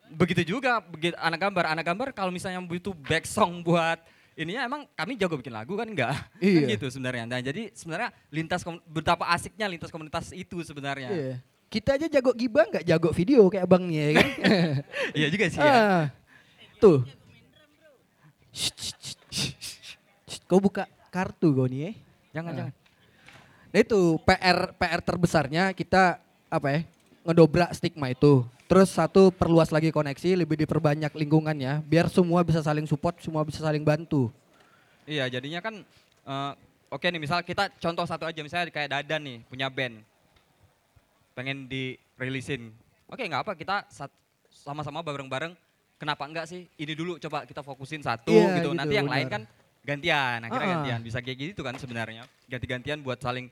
Begitu 0.07 0.57
juga 0.57 0.81
begitu 0.81 1.18
anak 1.20 1.40
gambar. 1.42 1.64
Anak 1.68 1.85
gambar 1.85 2.09
kalau 2.14 2.33
misalnya 2.33 2.62
butuh 2.62 2.94
back 2.94 3.29
song 3.29 3.61
buat 3.61 3.99
ininya 4.37 4.62
emang 4.62 4.83
kami 4.92 5.16
jago 5.16 5.35
bikin 5.35 5.51
lagu 5.51 5.72
kan 5.75 5.85
enggak? 5.85 6.12
Kan 6.37 6.44
Iya. 6.44 6.68
gitu 6.70 6.87
sebenarnya. 6.88 7.25
Nah, 7.25 7.40
jadi 7.40 7.72
sebenarnya 7.72 8.12
lintas 8.29 8.61
betapa 8.85 9.25
asiknya 9.27 9.66
lintas 9.66 9.88
komunitas 9.88 10.31
itu 10.31 10.61
sebenarnya. 10.61 11.09
Iya. 11.09 11.35
Kita 11.66 11.96
aja 11.96 12.07
jago 12.07 12.31
gibah 12.31 12.62
nggak 12.64 12.85
jago 12.85 13.11
video 13.11 13.49
kayak 13.49 13.64
abang 13.64 13.85
nih 13.85 13.96
ya 13.96 14.11
kan. 14.14 14.29
Iya 15.18 15.27
juga 15.29 15.44
sih 15.46 15.59
ya. 15.59 15.66
Ah, 15.66 16.05
Tuh. 16.77 17.03
Kau 20.46 20.62
buka 20.62 20.85
kartu 21.09 21.51
kau 21.51 21.66
nih 21.66 21.81
ya. 21.81 21.90
Jangan 22.37 22.51
Ah. 22.51 22.57
jangan. 22.57 22.75
Nah 23.66 23.79
itu 23.83 24.01
PR 24.22 24.59
PR 24.72 25.01
terbesarnya 25.03 25.64
kita 25.72 26.22
apa 26.46 26.66
ya 26.70 26.81
ngedobrak 27.25 27.70
stigma 27.75 28.09
itu. 28.09 28.46
Terus 28.67 28.91
satu 28.91 29.31
perluas 29.31 29.71
lagi 29.71 29.95
koneksi, 29.95 30.43
lebih 30.43 30.59
diperbanyak 30.59 31.15
lingkungannya, 31.15 31.87
biar 31.87 32.11
semua 32.11 32.43
bisa 32.43 32.59
saling 32.59 32.83
support, 32.83 33.15
semua 33.23 33.47
bisa 33.47 33.63
saling 33.63 33.87
bantu. 33.87 34.27
Iya, 35.07 35.31
jadinya 35.31 35.63
kan 35.63 35.87
eh, 36.27 36.53
oke 36.91 37.07
nih 37.07 37.23
misal 37.23 37.47
kita 37.47 37.71
contoh 37.79 38.03
satu 38.03 38.27
aja 38.27 38.43
misalnya 38.43 38.75
kayak 38.75 38.91
Dadan 38.91 39.23
nih 39.23 39.39
punya 39.47 39.71
band. 39.71 40.03
Pengen 41.39 41.71
dirilisin. 41.71 42.75
Oke, 43.07 43.23
nggak 43.23 43.47
apa 43.47 43.53
kita 43.55 43.87
sama-sama 44.51 44.99
bareng-bareng. 44.99 45.55
Kenapa 45.97 46.27
enggak 46.27 46.51
sih? 46.51 46.67
Ini 46.75 46.93
dulu 46.99 47.23
coba 47.23 47.47
kita 47.47 47.63
fokusin 47.63 48.03
satu 48.03 48.35
Iya, 48.35 48.59
gitu. 48.61 48.75
gitu, 48.75 48.83
Nanti 48.83 48.95
yang 48.99 49.07
lain 49.09 49.31
kan 49.31 49.43
gantian, 49.87 50.43
akhirnya 50.43 50.67
Ah. 50.67 50.73
gantian. 50.83 51.01
Bisa 51.07 51.23
kayak 51.23 51.39
gitu 51.55 51.63
kan 51.63 51.79
sebenarnya. 51.79 52.27
Ganti-gantian 52.51 52.99
buat 52.99 53.23
saling 53.23 53.47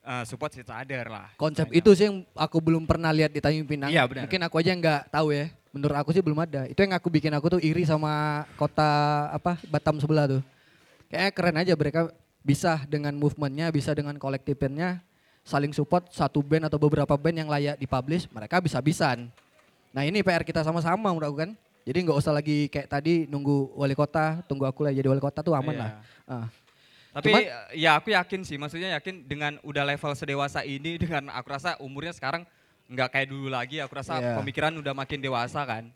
eh, 0.00 0.24
support 0.24 0.52
each 0.54 0.66
other 0.66 1.04
lah. 1.06 1.28
Konsep 1.36 1.68
Istilahnya. 1.68 1.80
itu 1.84 1.90
sih 1.92 2.04
yang 2.08 2.16
aku 2.32 2.58
belum 2.58 2.84
pernah 2.84 3.10
lihat 3.10 3.30
di 3.30 3.40
Tanjung 3.40 3.68
Pinang. 3.68 3.90
Iya, 3.92 4.04
benar. 4.06 4.24
Mungkin 4.26 4.40
aku 4.42 4.56
aja 4.58 4.72
nggak 4.72 5.00
tahu 5.10 5.28
ya. 5.30 5.46
Menurut 5.70 5.96
aku 5.96 6.10
sih 6.10 6.18
belum 6.18 6.38
ada. 6.42 6.66
Itu 6.66 6.82
yang 6.82 6.94
aku 6.94 7.06
bikin 7.06 7.30
aku 7.30 7.46
tuh 7.46 7.60
iri 7.62 7.86
sama 7.86 8.42
kota 8.58 8.90
apa 9.30 9.54
Batam 9.70 10.02
sebelah 10.02 10.26
tuh. 10.26 10.42
Kayaknya 11.06 11.30
keren 11.30 11.56
aja 11.58 11.72
mereka 11.74 12.00
bisa 12.40 12.82
dengan 12.86 13.14
movementnya, 13.14 13.70
bisa 13.70 13.94
dengan 13.94 14.16
kolektifnya 14.16 14.98
saling 15.40 15.72
support 15.72 16.10
satu 16.10 16.42
band 16.42 16.68
atau 16.68 16.78
beberapa 16.78 17.16
band 17.16 17.36
yang 17.36 17.48
layak 17.48 17.76
dipublish, 17.76 18.28
mereka 18.30 18.60
bisa-bisan. 18.60 19.30
Nah 19.90 20.02
ini 20.02 20.22
PR 20.22 20.42
kita 20.42 20.62
sama-sama 20.62 21.10
menurut 21.10 21.26
aku 21.26 21.38
kan. 21.42 21.50
Jadi 21.80 21.98
nggak 22.06 22.18
usah 22.18 22.30
lagi 22.30 22.68
kayak 22.68 22.86
tadi 22.86 23.24
nunggu 23.26 23.72
wali 23.74 23.96
kota, 23.96 24.44
tunggu 24.46 24.68
aku 24.68 24.84
lah 24.84 24.92
jadi 24.92 25.08
wali 25.08 25.18
kota 25.18 25.40
tuh 25.40 25.56
aman 25.56 25.74
Iya. 25.74 25.80
lah. 25.80 25.90
Ah. 26.28 26.46
Tapi 27.10 27.26
Cuman- 27.26 27.46
ya 27.74 27.90
aku 27.94 28.08
yakin 28.10 28.40
sih, 28.42 28.54
maksudnya 28.54 28.94
yakin 28.94 29.26
dengan 29.26 29.58
udah 29.60 29.82
level 29.82 30.14
sedewasa 30.14 30.62
ini, 30.62 30.94
dengan 31.02 31.26
aku 31.28 31.50
rasa 31.50 31.74
umurnya 31.78 32.14
sekarang 32.14 32.46
nggak 32.86 33.08
kayak 33.08 33.28
dulu 33.28 33.48
lagi, 33.48 33.78
aku 33.78 33.92
rasa 33.92 34.18
Iya. 34.18 34.38
pemikiran 34.38 34.74
udah 34.76 34.90
makin 34.92 35.18
dewasa 35.18 35.62
kan. 35.62 35.90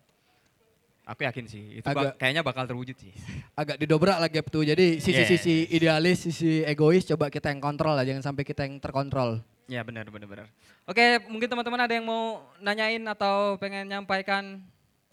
Aku 1.04 1.20
yakin 1.20 1.44
sih, 1.44 1.78
itu 1.78 1.84
Agak- 1.84 2.14
bak- 2.14 2.16
kayaknya 2.16 2.40
bakal 2.40 2.64
terwujud 2.64 2.96
sih. 2.96 3.12
Agak 3.60 3.76
didobrak 3.76 4.16
lah 4.16 4.26
gap 4.26 4.48
tuh. 4.48 4.64
Jadi 4.64 4.98
sisi-sisi 4.98 5.68
idealis, 5.68 6.24
sisi 6.24 6.64
egois 6.64 7.04
coba 7.04 7.28
kita 7.28 7.52
yang 7.52 7.60
kontrol 7.60 7.92
lah, 7.92 8.02
jangan 8.02 8.24
sampai 8.24 8.42
kita 8.42 8.64
yang 8.64 8.80
terkontrol. 8.80 9.38
Ya 9.66 9.80
benar, 9.80 10.08
benar, 10.08 10.26
benar. 10.26 10.46
Oke, 10.84 11.00
mungkin 11.24 11.46
teman-teman 11.46 11.80
ada 11.80 11.92
yang 11.92 12.04
mau 12.04 12.40
nanyain 12.58 13.00
atau 13.06 13.56
pengen 13.56 13.84
nyampaikan 13.86 14.60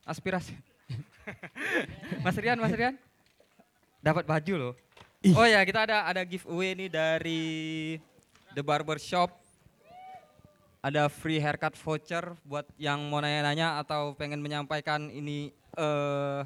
aspirasi? 0.04 0.56
Mas 2.26 2.36
Rian, 2.36 2.56
Mas 2.56 2.72
Rian, 2.72 2.96
dapat 4.00 4.24
baju 4.24 4.54
loh. 4.58 4.74
Oh 5.21 5.45
ya, 5.45 5.62
kita 5.62 5.86
ada 5.86 6.10
ada 6.10 6.25
giveaway 6.25 6.73
nih 6.73 6.89
dari 6.89 7.43
The 8.57 8.65
Barber 8.65 8.97
Shop. 8.97 9.29
Ada 10.81 11.13
free 11.13 11.38
haircut 11.38 11.77
voucher 11.77 12.34
buat 12.41 12.65
yang 12.81 13.05
mau 13.05 13.21
nanya-nanya 13.21 13.77
atau 13.86 14.17
pengen 14.17 14.41
menyampaikan 14.41 15.13
ini 15.13 15.53
eh 15.77 16.41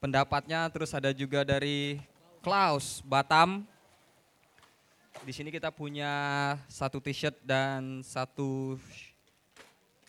pendapatnya. 0.00 0.64
Terus 0.72 0.96
ada 0.96 1.12
juga 1.12 1.44
dari 1.44 2.00
Klaus 2.40 3.04
Batam. 3.04 3.68
Di 5.20 5.32
sini 5.36 5.52
kita 5.52 5.68
punya 5.68 6.56
satu 6.72 7.04
t-shirt 7.04 7.36
dan 7.44 8.00
satu 8.00 8.80
sh- 8.80 9.12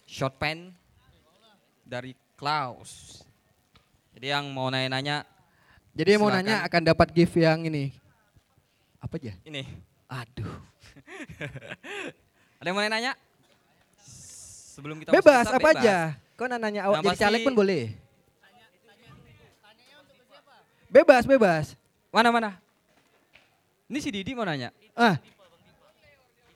short 0.08 0.40
pant 0.40 0.72
dari 1.84 2.16
Klaus. 2.40 3.20
Jadi 4.16 4.32
yang 4.32 4.48
mau 4.56 4.72
nanya-nanya 4.72 5.28
Jadi 5.98 6.10
yang 6.14 6.22
mau 6.22 6.30
Silakan. 6.30 6.46
nanya 6.46 6.58
akan 6.62 6.82
dapat 6.86 7.08
gift 7.10 7.34
yang 7.34 7.60
ini. 7.66 7.90
Apa 9.02 9.18
aja? 9.18 9.34
ini. 9.42 9.66
Aduh. 10.06 10.54
Ada 12.62 12.68
yang 12.70 12.76
mau 12.78 12.86
nanya? 12.86 13.14
Sebelum 14.78 15.02
kita 15.02 15.10
masuk 15.10 15.18
Bebas, 15.18 15.44
besar, 15.44 15.58
apa 15.58 15.60
bebas. 15.60 15.82
aja. 15.82 15.98
Kau 16.38 16.46
nanya 16.46 16.82
awak 16.86 17.02
Yang 17.02 17.06
jadi 17.10 17.18
caleg 17.18 17.42
pun 17.42 17.56
boleh. 17.58 17.84
Bebas, 20.88 21.24
bebas. 21.26 21.66
Mana 22.14 22.30
mana? 22.30 22.52
Ini 23.90 23.98
si 23.98 24.10
Didi 24.14 24.38
mau 24.38 24.46
nanya. 24.46 24.70
Ah, 24.94 25.18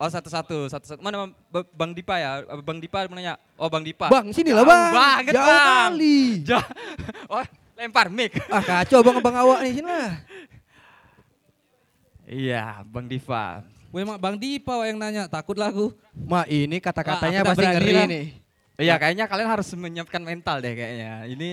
Oh 0.02 0.10
satu-satu, 0.10 0.66
satu-satu. 0.66 0.98
Mana 0.98 1.30
Bang 1.78 1.94
Dipa 1.94 2.18
ya? 2.18 2.42
Bang 2.66 2.82
Dipa 2.82 3.06
mau 3.06 3.14
nanya. 3.14 3.38
Oh 3.54 3.70
Bang 3.70 3.86
Dipa. 3.86 4.10
Bang, 4.10 4.34
sini 4.34 4.50
lah 4.50 4.66
Jauh 4.66 4.74
bang. 4.74 4.94
banget, 4.98 5.34
Jauh 5.38 5.46
Bang. 5.46 5.94
kali. 5.94 6.22
Ja- 6.50 6.70
oh 7.38 7.46
lempar 7.74 8.08
mic. 8.08 8.36
Ah 8.48 8.62
kacau 8.62 9.02
bang 9.02 9.16
abang 9.18 9.36
awak 9.36 9.60
nih 9.62 9.74
sini 9.74 9.88
lah. 9.88 10.12
Iya, 12.24 12.86
Bang 12.88 13.06
Diva. 13.06 13.66
Weh 13.92 14.08
mak 14.08 14.16
Bang 14.18 14.40
Dipa 14.40 14.88
yang 14.88 14.96
nanya, 14.96 15.28
takut 15.28 15.52
lah 15.54 15.68
aku. 15.68 15.92
Ma 16.16 16.48
ini 16.48 16.80
kata-katanya 16.80 17.44
Ah, 17.44 17.46
pasti 17.46 17.60
berani 17.60 17.76
ngeri 17.76 17.92
lah. 17.92 18.08
nih. 18.08 18.26
Iya, 18.80 18.96
kayaknya 18.96 19.26
kalian 19.28 19.50
harus 19.52 19.68
menyiapkan 19.76 20.22
mental 20.22 20.58
deh 20.58 20.74
kayaknya. 20.74 21.28
Ini 21.28 21.52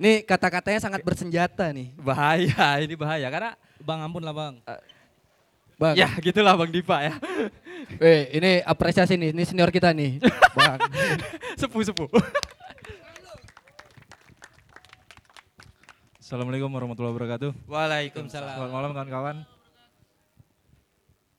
Nih 0.00 0.24
kata-katanya 0.24 0.80
sangat 0.80 1.04
bersenjata 1.04 1.70
nih. 1.70 1.92
bahaya, 1.94 2.80
ini 2.80 2.96
bahaya 2.96 3.28
karena 3.28 3.52
Bang 3.78 4.00
ampun 4.00 4.22
lah 4.22 4.32
bang. 4.32 4.54
Bang, 5.76 5.94
ya 5.94 6.08
gitulah 6.18 6.56
Bang 6.56 6.72
Diva 6.72 7.02
ya. 7.02 7.14
Weh, 8.00 8.32
ini 8.32 8.64
apresiasi 8.64 9.14
nih, 9.14 9.30
ini 9.30 9.42
senior 9.44 9.68
kita 9.68 9.92
nih. 9.92 10.18
bang. 10.56 10.78
Sepuh-sepuh. 11.54 12.08
Assalamualaikum 16.32 16.72
warahmatullahi 16.72 17.12
wabarakatuh. 17.12 17.50
Waalaikumsalam. 17.68 18.56
Selamat 18.56 18.72
malam 18.72 18.90
kawan-kawan. 18.96 19.36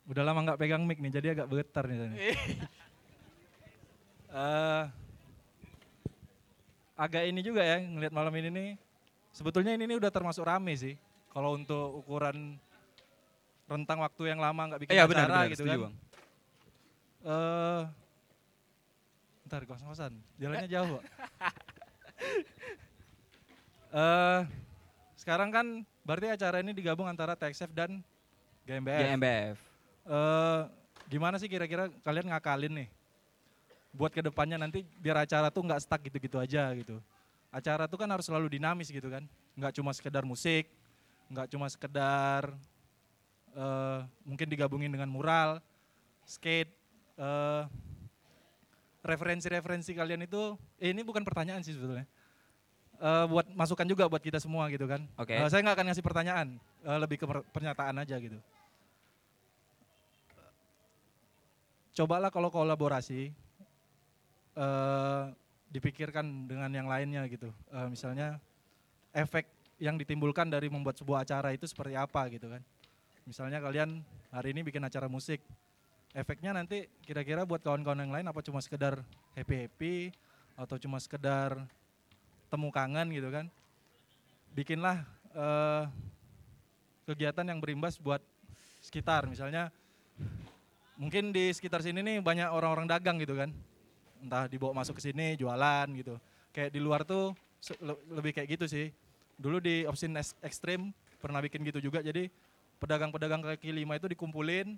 Udah 0.05 0.21
lama 0.21 0.39
nggak 0.45 0.59
pegang 0.61 0.85
mic 0.85 1.01
nih, 1.01 1.09
jadi 1.17 1.33
agak 1.33 1.49
bergetar 1.49 1.89
nih. 1.89 1.97
Eh, 4.29 4.83
agak 6.93 7.25
ini 7.25 7.41
juga 7.41 7.65
ya 7.65 7.81
ngelihat 7.81 8.13
malam 8.13 8.29
ini 8.37 8.49
nih. 8.53 8.69
Sebetulnya 9.33 9.73
ini 9.73 9.89
nih 9.89 9.97
udah 9.97 10.13
termasuk 10.13 10.45
rame 10.45 10.77
sih. 10.77 10.93
Kalau 11.33 11.57
untuk 11.57 12.05
ukuran 12.05 12.61
rentang 13.65 13.97
waktu 13.97 14.29
yang 14.29 14.37
lama 14.37 14.61
nggak 14.61 14.85
bikin 14.85 14.93
Iya 14.93 15.09
benar, 15.09 15.25
acara 15.25 15.33
benar, 15.41 15.51
gitu 15.57 15.61
setuju 15.65 15.73
kan. 15.73 15.81
Bang. 15.81 15.95
Eh, 17.25 17.81
ntar 19.49 19.61
kos-kosan, 19.65 20.13
jalannya 20.37 20.69
jauh. 20.69 21.01
Pak. 21.01 21.03
Eh, 23.93 24.41
sekarang 25.23 25.55
kan 25.55 25.65
berarti 26.03 26.35
acara 26.35 26.59
ini 26.59 26.75
digabung 26.75 27.07
antara 27.07 27.31
TXF 27.39 27.71
dan 27.71 28.03
GMBF. 28.67 28.99
GMBF. 29.07 29.57
Eh, 30.03 30.61
gimana 31.07 31.39
sih 31.39 31.47
kira-kira 31.47 31.87
kalian 32.03 32.27
ngakalin 32.27 32.83
nih? 32.83 32.89
Buat 33.95 34.11
ke 34.11 34.19
depannya 34.19 34.59
nanti 34.59 34.83
biar 34.99 35.23
acara 35.23 35.47
tuh 35.47 35.63
nggak 35.63 35.79
stuck 35.79 36.03
gitu-gitu 36.03 36.43
aja 36.43 36.75
gitu. 36.75 36.99
Acara 37.55 37.87
tuh 37.87 37.95
kan 37.95 38.11
harus 38.11 38.27
selalu 38.27 38.51
dinamis 38.51 38.91
gitu 38.91 39.07
kan. 39.07 39.23
Nggak 39.55 39.79
cuma 39.79 39.95
sekedar 39.95 40.27
musik, 40.27 40.67
nggak 41.31 41.47
cuma 41.47 41.71
sekedar 41.71 42.51
eh, 43.55 43.99
mungkin 44.27 44.51
digabungin 44.51 44.91
dengan 44.91 45.07
mural, 45.07 45.63
skate, 46.27 46.73
eh, 47.15 47.63
referensi-referensi 49.07 49.95
kalian 49.95 50.27
itu, 50.27 50.59
eh, 50.83 50.91
ini 50.91 50.99
bukan 50.99 51.23
pertanyaan 51.23 51.63
sih 51.63 51.71
sebetulnya. 51.71 52.09
Eh, 53.03 53.25
buat 53.27 53.43
masukan 53.51 53.83
juga 53.83 54.07
buat 54.07 54.23
kita 54.23 54.39
semua 54.39 54.71
gitu 54.71 54.87
kan. 54.87 55.03
Oke. 55.19 55.35
Eh, 55.35 55.47
saya 55.51 55.59
nggak 55.59 55.75
akan 55.75 55.85
ngasih 55.91 56.05
pertanyaan, 56.07 56.47
eh, 56.87 56.97
lebih 57.03 57.19
ke 57.19 57.27
per- 57.27 57.43
pernyataan 57.51 57.99
aja 57.99 58.15
gitu. 58.15 58.39
Cobalah 61.99 62.31
kalau 62.31 62.47
kolaborasi, 62.47 63.27
eh, 64.55 65.23
dipikirkan 65.67 66.47
dengan 66.47 66.71
yang 66.71 66.87
lainnya 66.87 67.27
gitu. 67.27 67.51
Eh, 67.75 67.87
misalnya 67.91 68.39
efek 69.11 69.51
yang 69.83 69.99
ditimbulkan 69.99 70.47
dari 70.47 70.71
membuat 70.71 70.95
sebuah 70.95 71.27
acara 71.27 71.51
itu 71.51 71.67
seperti 71.67 71.99
apa 71.99 72.31
gitu 72.31 72.47
kan. 72.47 72.63
Misalnya 73.27 73.59
kalian 73.59 73.99
hari 74.31 74.55
ini 74.55 74.63
bikin 74.63 74.79
acara 74.79 75.11
musik, 75.11 75.43
efeknya 76.15 76.55
nanti 76.55 76.87
kira-kira 77.03 77.43
buat 77.43 77.59
kawan-kawan 77.59 77.99
yang 77.99 78.15
lain 78.15 78.31
apa 78.31 78.39
cuma 78.39 78.63
sekedar 78.63 79.03
happy-happy 79.35 80.15
atau 80.55 80.79
cuma 80.79 81.03
sekedar 81.03 81.67
temu 82.53 82.69
kangen 82.69 83.09
gitu 83.09 83.33
kan. 83.33 83.49
Bikinlah 84.53 85.01
eh, 85.33 85.83
kegiatan 87.09 87.49
yang 87.49 87.57
berimbas 87.57 87.97
buat 87.97 88.21
sekitar 88.85 89.25
misalnya 89.25 89.73
mungkin 90.93 91.33
di 91.33 91.49
sekitar 91.49 91.81
sini 91.81 92.05
nih 92.05 92.21
banyak 92.21 92.53
orang-orang 92.53 92.85
dagang 92.85 93.17
gitu 93.17 93.33
kan. 93.33 93.49
Entah 94.21 94.45
dibawa 94.45 94.85
masuk 94.85 95.01
ke 95.01 95.09
sini 95.09 95.33
jualan 95.33 95.89
gitu. 95.97 96.21
Kayak 96.53 96.69
di 96.69 96.79
luar 96.79 97.01
tuh 97.01 97.33
lebih 98.13 98.37
kayak 98.37 98.61
gitu 98.61 98.65
sih. 98.69 98.93
Dulu 99.33 99.57
di 99.57 99.89
Opsin 99.89 100.13
Extreme 100.45 100.93
pernah 101.17 101.41
bikin 101.41 101.65
gitu 101.65 101.81
juga 101.81 102.05
jadi 102.05 102.29
pedagang-pedagang 102.77 103.41
kaki 103.41 103.73
lima 103.73 103.97
itu 103.97 104.05
dikumpulin 104.11 104.77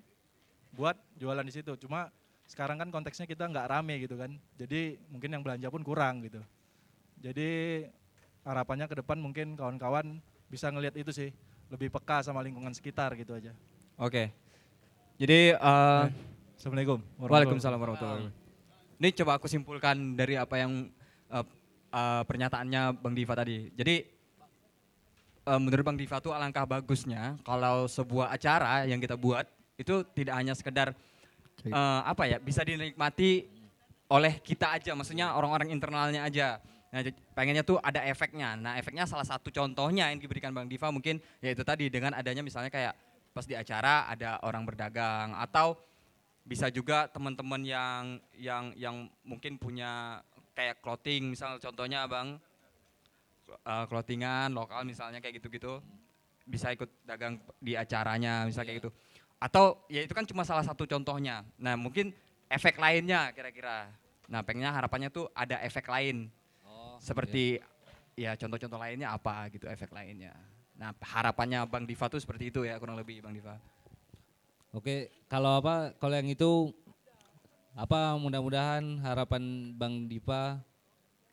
buat 0.72 0.96
jualan 1.20 1.44
di 1.44 1.52
situ. 1.52 1.76
Cuma 1.76 2.08
sekarang 2.46 2.80
kan 2.80 2.88
konteksnya 2.88 3.28
kita 3.28 3.44
nggak 3.46 3.68
rame 3.68 4.00
gitu 4.00 4.16
kan. 4.16 4.32
Jadi 4.56 4.96
mungkin 5.12 5.36
yang 5.36 5.42
belanja 5.44 5.68
pun 5.68 5.82
kurang 5.84 6.24
gitu. 6.24 6.40
Jadi 7.26 7.82
harapannya 8.46 8.86
ke 8.86 9.02
depan 9.02 9.18
mungkin 9.18 9.58
kawan-kawan 9.58 10.22
bisa 10.46 10.70
ngelihat 10.70 10.94
itu 10.94 11.10
sih. 11.10 11.34
Lebih 11.66 11.90
peka 11.90 12.22
sama 12.22 12.38
lingkungan 12.46 12.70
sekitar 12.70 13.18
gitu 13.18 13.34
aja. 13.34 13.50
Oke. 13.98 14.30
Jadi 15.18 15.58
eh, 15.58 16.04
Assalamualaikum. 16.54 17.02
Waalaikumsalam 17.18 17.78
warahmatullahi 17.82 18.30
wabarakatuh. 18.30 18.98
Ini 19.02 19.08
coba 19.18 19.32
aku 19.42 19.50
simpulkan 19.50 20.14
dari 20.14 20.38
apa 20.38 20.54
yang 20.62 20.86
eh, 21.34 21.46
eh, 21.90 22.22
pernyataannya 22.22 22.94
Bang 22.94 23.18
Diva 23.18 23.34
tadi. 23.34 23.74
Jadi 23.74 23.96
eh, 25.42 25.58
menurut 25.58 25.82
Bang 25.82 25.98
Diva 25.98 26.22
tuh 26.22 26.30
alangkah 26.30 26.62
bagusnya 26.62 27.34
kalau 27.42 27.90
sebuah 27.90 28.30
acara 28.30 28.86
yang 28.86 29.02
kita 29.02 29.18
buat 29.18 29.50
itu 29.74 30.06
tidak 30.14 30.38
hanya 30.38 30.54
sekedar 30.54 30.94
eh, 31.66 32.00
apa 32.06 32.30
ya 32.30 32.38
bisa 32.38 32.62
dinikmati 32.62 33.50
oleh 34.06 34.38
kita 34.38 34.78
aja, 34.78 34.94
maksudnya 34.94 35.34
orang-orang 35.34 35.74
internalnya 35.74 36.22
aja. 36.22 36.62
Nah, 36.94 37.02
pengennya 37.34 37.66
tuh 37.66 37.76
ada 37.82 38.02
efeknya. 38.06 38.54
Nah, 38.54 38.78
efeknya 38.78 39.04
salah 39.04 39.26
satu 39.26 39.50
contohnya 39.50 40.08
yang 40.10 40.22
diberikan 40.22 40.54
Bang 40.54 40.70
Diva 40.70 40.88
mungkin 40.94 41.18
yaitu 41.42 41.66
tadi 41.66 41.90
dengan 41.90 42.14
adanya 42.14 42.40
misalnya 42.40 42.70
kayak 42.70 42.94
pas 43.34 43.44
di 43.44 43.52
acara 43.52 44.08
ada 44.08 44.40
orang 44.46 44.64
berdagang 44.64 45.36
atau 45.36 45.76
bisa 46.46 46.72
juga 46.72 47.10
teman-teman 47.10 47.60
yang 47.66 48.02
yang 48.38 48.64
yang 48.78 48.96
mungkin 49.26 49.60
punya 49.60 50.22
kayak 50.56 50.80
clothing 50.80 51.36
misal 51.36 51.60
contohnya 51.60 52.08
bang 52.08 52.40
uh, 53.66 53.84
clothingan 53.90 54.56
lokal 54.56 54.88
misalnya 54.88 55.20
kayak 55.20 55.42
gitu-gitu 55.42 55.84
bisa 56.48 56.72
ikut 56.72 56.88
dagang 57.04 57.36
di 57.60 57.76
acaranya 57.76 58.48
misal 58.48 58.64
kayak 58.64 58.80
gitu 58.80 58.90
atau 59.36 59.84
ya 59.92 60.00
itu 60.00 60.12
kan 60.16 60.24
cuma 60.24 60.42
salah 60.48 60.64
satu 60.64 60.88
contohnya. 60.88 61.44
Nah 61.60 61.76
mungkin 61.76 62.12
efek 62.48 62.80
lainnya 62.80 63.32
kira-kira. 63.36 63.92
Nah 64.32 64.40
pengennya 64.40 64.72
harapannya 64.72 65.12
tuh 65.12 65.28
ada 65.36 65.60
efek 65.60 65.84
lain. 65.92 66.32
Seperti 66.98 67.60
ya 68.16 68.32
contoh-contoh 68.34 68.78
lainnya 68.78 69.12
apa 69.12 69.48
gitu 69.50 69.66
efek 69.66 69.92
lainnya. 69.92 70.32
Nah 70.76 70.92
harapannya 71.00 71.64
Bang 71.64 71.84
Diva 71.84 72.08
tuh 72.08 72.20
seperti 72.20 72.48
itu 72.48 72.64
ya 72.64 72.76
kurang 72.76 72.96
lebih 72.96 73.20
Bang 73.20 73.32
Diva. 73.32 73.56
Oke, 74.72 75.08
kalau 75.26 75.56
apa 75.56 75.96
kalau 75.96 76.12
yang 76.12 76.28
itu 76.28 76.72
apa 77.72 78.16
mudah-mudahan 78.16 79.00
harapan 79.00 79.42
Bang 79.76 80.08
Dipa 80.08 80.60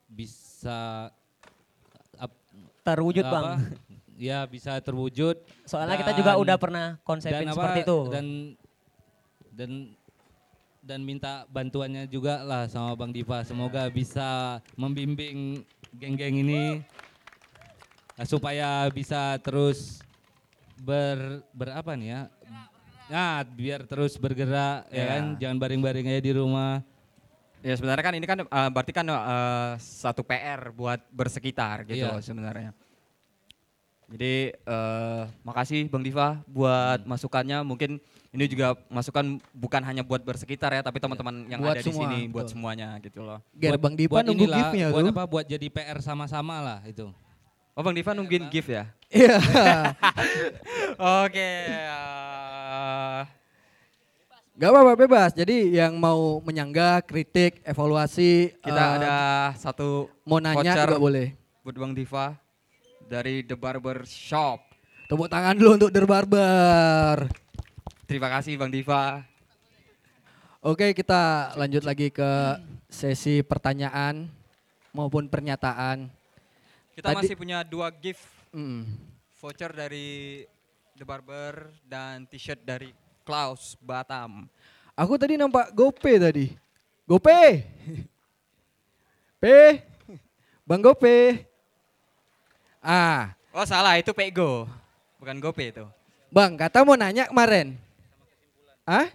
bisa 0.08 1.08
ap- 2.16 2.44
Terwujud 2.84 3.24
apa, 3.24 3.60
bang. 3.60 3.60
Ya 4.14 4.46
bisa 4.46 4.78
terwujud 4.78 5.42
Soalnya 5.66 5.98
kita 5.98 6.14
juga 6.14 6.38
dan- 6.38 6.42
udah 6.46 6.58
pernah 6.62 6.88
konsepin 7.02 7.50
dan 7.50 7.56
seperti 7.58 7.82
apa, 7.82 7.86
itu. 7.90 8.00
dan 8.14 8.26
dan 9.50 9.72
dan 10.84 11.00
minta 11.00 11.48
bantuannya 11.48 12.04
juga 12.06 12.44
lah 12.44 12.68
sama 12.68 12.92
Bang 12.94 13.16
Dipa. 13.16 13.48
Semoga 13.48 13.88
bisa 13.88 14.60
membimbing 14.76 15.64
geng-geng 15.96 16.44
ini 16.44 16.84
eh, 18.20 18.28
supaya 18.28 18.92
bisa 18.92 19.40
terus 19.40 20.04
ber 20.76 21.40
berapa 21.56 21.96
nih 21.96 22.10
ya? 22.12 22.22
Nah, 23.08 23.44
biar 23.48 23.88
terus 23.88 24.20
bergerak 24.20 24.88
ya 24.90 25.00
Ya. 25.00 25.06
kan, 25.16 25.24
jangan 25.40 25.58
baring-baring 25.58 26.08
aja 26.12 26.22
di 26.22 26.34
rumah. 26.36 26.84
Ya 27.64 27.80
sebenarnya 27.80 28.04
kan 28.04 28.16
ini 28.20 28.28
kan 28.28 28.38
eh, 28.44 28.70
berarti 28.70 28.92
kan 28.92 29.08
eh, 29.08 29.72
satu 29.80 30.20
PR 30.22 30.76
buat 30.76 31.00
bersekitar 31.10 31.88
gitu 31.88 32.04
Iya. 32.04 32.20
sebenarnya. 32.20 32.76
Jadi 34.12 34.52
eh, 34.52 35.24
makasih 35.48 35.88
Bang 35.88 36.04
Diva 36.04 36.44
buat 36.44 37.00
Hmm. 37.02 37.08
masukannya. 37.08 37.64
Mungkin 37.64 38.04
ini 38.34 38.50
juga 38.50 38.74
masukan 38.90 39.38
bukan 39.54 39.82
hanya 39.86 40.02
buat 40.02 40.26
bersekitar 40.26 40.74
ya, 40.74 40.82
tapi 40.82 40.98
teman-teman 40.98 41.46
yang 41.46 41.62
Buat 41.62 41.78
ada 41.78 41.82
semua, 41.86 41.94
di 41.94 42.02
sini 42.02 42.20
buat 42.28 42.50
betul. 42.50 42.54
semuanya 42.58 42.88
gitu 42.98 43.22
loh. 43.22 43.40
Ger 43.54 43.78
Bang 43.78 43.94
Dipa 43.94 44.18
buat 44.18 44.26
nunggu 44.26 44.46
inilah, 44.50 44.58
gift-nya 44.58 44.88
buat 44.90 45.04
tuh. 45.06 45.14
apa? 45.14 45.24
Buat 45.30 45.46
jadi 45.46 45.68
PR 45.70 45.98
sama-sama 46.02 46.56
lah 46.58 46.80
itu. 46.84 47.14
Oh 47.74 47.82
Bang 47.82 47.94
Diva 47.94 48.14
nungguin 48.14 48.50
gift 48.50 48.70
ya? 48.70 48.90
Iya. 49.10 49.38
Oke. 51.26 51.50
eh, 51.74 53.22
Gak 54.54 54.70
apa-apa 54.70 54.94
bebas. 54.94 55.34
Jadi 55.34 55.74
yang 55.74 55.98
mau 55.98 56.38
menyanggah, 56.46 57.02
kritik, 57.02 57.66
evaluasi, 57.66 58.54
kita 58.62 58.78
eh, 58.82 58.96
ada 59.02 59.16
satu 59.58 60.06
mau 60.22 60.38
nanya 60.38 60.74
voucher 60.74 60.86
juga 60.86 61.02
boleh. 61.02 61.28
buat 61.66 61.74
Bang 61.74 61.94
Diva 61.98 62.38
dari 63.06 63.42
The 63.42 63.58
Barber 63.58 64.06
Shop. 64.06 64.62
Tepuk 65.10 65.26
tangan 65.26 65.58
dulu 65.58 65.72
untuk 65.78 65.90
Der 65.90 66.06
Barber. 66.06 67.26
Terima 68.14 68.30
kasih 68.30 68.62
Bang 68.62 68.70
Diva. 68.70 69.26
Oke, 70.62 70.94
kita 70.94 71.50
lanjut 71.58 71.82
lagi 71.82 72.14
ke 72.14 72.62
sesi 72.86 73.42
pertanyaan 73.42 74.30
maupun 74.94 75.26
pernyataan. 75.26 76.14
Kita 76.94 77.10
Tadi- 77.10 77.26
masih 77.26 77.34
punya 77.34 77.66
dua 77.66 77.90
gift 77.90 78.22
Hmm. 78.54 78.86
voucher 79.42 79.74
dari 79.74 80.46
The 80.94 81.02
Barber 81.02 81.74
dan 81.90 82.30
t-shirt 82.30 82.62
dari 82.62 82.94
Klaus 83.26 83.74
Batam. 83.82 84.46
Aku 84.94 85.18
tadi 85.18 85.34
nampak 85.34 85.74
Gope 85.74 86.14
tadi. 86.22 86.54
Gope. 87.10 87.66
P. 89.42 89.44
Bang 90.70 90.86
Gope. 90.86 91.50
Ah, 92.78 93.34
Oh 93.50 93.66
salah, 93.66 93.98
itu 93.98 94.14
Pego. 94.14 94.70
Bukan 95.18 95.42
Gope 95.42 95.66
itu. 95.74 95.86
Bang, 96.30 96.54
kata 96.54 96.86
mau 96.86 96.94
nanya 96.94 97.26
kemarin. 97.26 97.82
Hah? 98.84 99.08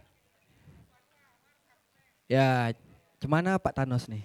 Ya, 2.28 2.72
gimana 3.20 3.61
Pak 3.61 3.76
Thanos 3.76 4.09
nih? 4.09 4.24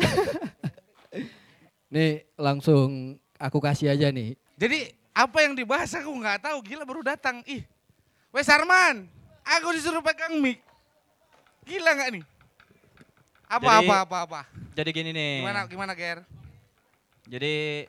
nih 1.92 2.24
langsung 2.40 3.20
aku 3.36 3.60
kasih 3.60 3.92
aja 3.92 4.08
nih. 4.08 4.36
Jadi 4.56 4.92
apa 5.12 5.44
yang 5.44 5.52
dibahas 5.52 5.92
aku 5.92 6.08
nggak 6.16 6.48
tahu. 6.48 6.64
Gila 6.64 6.88
baru 6.88 7.04
datang. 7.04 7.44
Ih, 7.44 7.64
Wes 8.32 8.48
Arman, 8.48 9.04
aku 9.44 9.68
disuruh 9.76 10.00
pegang 10.00 10.40
mic. 10.40 10.64
Gila 11.68 11.92
nggak 11.92 12.10
nih? 12.16 12.24
Apa 13.52 13.68
Jadi- 13.68 13.88
apa 13.88 13.96
apa 14.08 14.16
apa? 14.24 14.40
Jadi 14.72 14.90
gini 14.96 15.10
nih. 15.12 15.44
Gimana 15.44 15.60
gimana 15.68 15.92
Ger? 15.92 16.24
Jadi 17.28 17.84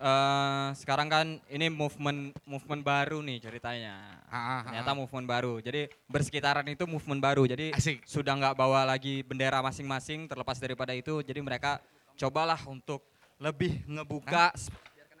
eh 0.00 0.68
sekarang 0.74 1.06
kan 1.06 1.26
ini 1.46 1.68
movement 1.68 2.32
movement 2.42 2.80
baru 2.80 3.20
nih 3.20 3.36
ceritanya. 3.38 4.24
Ah, 4.24 4.32
ah, 4.32 4.40
ah. 4.40 4.60
Ternyata 4.64 4.96
movement 4.96 5.28
baru. 5.28 5.60
Jadi 5.60 5.92
bersekitaran 6.08 6.64
itu 6.66 6.88
movement 6.88 7.20
baru. 7.20 7.44
Jadi 7.44 7.70
Asik. 7.70 8.00
sudah 8.02 8.32
nggak 8.32 8.56
bawa 8.56 8.88
lagi 8.88 9.20
bendera 9.20 9.60
masing-masing 9.60 10.24
terlepas 10.24 10.56
daripada 10.56 10.96
itu. 10.96 11.20
Jadi 11.20 11.38
mereka 11.38 11.84
cobalah 12.16 12.56
untuk 12.64 13.04
lebih 13.36 13.84
ngebuka 13.84 14.56
s- 14.56 14.72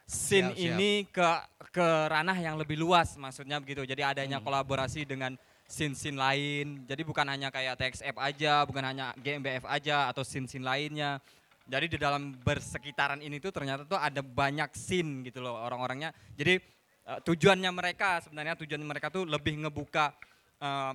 scene 0.08 0.50
Siap, 0.50 0.56
siap. 0.56 0.64
ini 0.74 0.90
ke 1.06 1.28
ke 1.70 1.86
ranah 2.08 2.34
yang 2.34 2.56
lebih 2.56 2.74
luas 2.74 3.14
maksudnya 3.14 3.60
begitu. 3.60 3.84
Jadi 3.84 4.00
adanya 4.00 4.40
Hmm. 4.40 4.46
kolaborasi 4.48 5.04
dengan 5.04 5.36
scene-scene 5.64 6.18
lain. 6.18 6.82
Jadi 6.82 7.04
bukan 7.04 7.22
hanya 7.22 7.46
kayak 7.46 7.78
TXF 7.78 8.16
aja, 8.18 8.64
bukan 8.64 8.82
hanya 8.82 9.14
GMBF 9.14 9.62
aja 9.64 10.10
atau 10.10 10.26
scene-scene 10.26 10.64
lainnya. 10.64 11.22
Jadi 11.70 11.86
di 11.86 11.98
dalam 12.02 12.34
bersekitaran 12.34 13.22
ini 13.22 13.38
tuh 13.38 13.54
ternyata 13.54 13.86
tuh 13.86 13.94
ada 13.94 14.18
banyak 14.26 14.74
scene 14.74 15.22
gitu 15.22 15.38
loh 15.38 15.54
orang-orangnya. 15.54 16.10
Jadi 16.34 16.58
eh, 17.06 17.20
tujuannya 17.22 17.70
mereka 17.70 18.18
sebenarnya 18.26 18.58
tujuan 18.58 18.82
mereka 18.82 19.06
tuh 19.14 19.22
lebih 19.22 19.62
ngebuka 19.62 20.10
eh, 20.58 20.92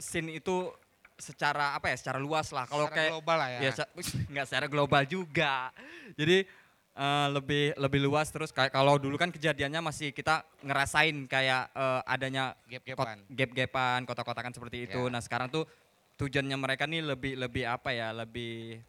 scene 0.00 0.40
itu 0.40 0.72
secara 1.20 1.76
apa 1.76 1.92
ya 1.92 1.96
secara 2.00 2.16
luas 2.16 2.48
lah. 2.56 2.64
Kalau 2.64 2.88
kayak 2.88 3.12
global 3.12 3.36
lah 3.36 3.48
ya. 3.52 3.60
ya 3.68 3.72
nggak 4.32 4.46
secara 4.48 4.66
global 4.66 5.02
juga. 5.04 5.68
Jadi 6.16 6.48
eh, 6.96 7.28
lebih 7.28 7.76
lebih 7.76 8.00
luas 8.08 8.32
terus 8.32 8.48
kayak 8.48 8.72
kalau 8.72 8.96
dulu 8.96 9.20
kan 9.20 9.28
kejadiannya 9.28 9.84
masih 9.84 10.08
kita 10.16 10.40
ngerasain 10.64 11.28
kayak 11.28 11.68
eh, 11.76 12.00
adanya 12.08 12.56
Gap-gapan. 12.64 12.96
kot- 12.96 13.28
gap-gapan, 13.28 13.98
kotak-kotakan 14.08 14.52
seperti 14.56 14.88
itu. 14.88 15.00
Ya. 15.04 15.12
Nah, 15.12 15.20
sekarang 15.20 15.52
tuh 15.52 15.68
tujuannya 16.16 16.56
mereka 16.56 16.88
nih 16.88 17.04
lebih 17.04 17.36
lebih 17.36 17.68
apa 17.68 17.92
ya? 17.92 18.08
Lebih 18.14 18.80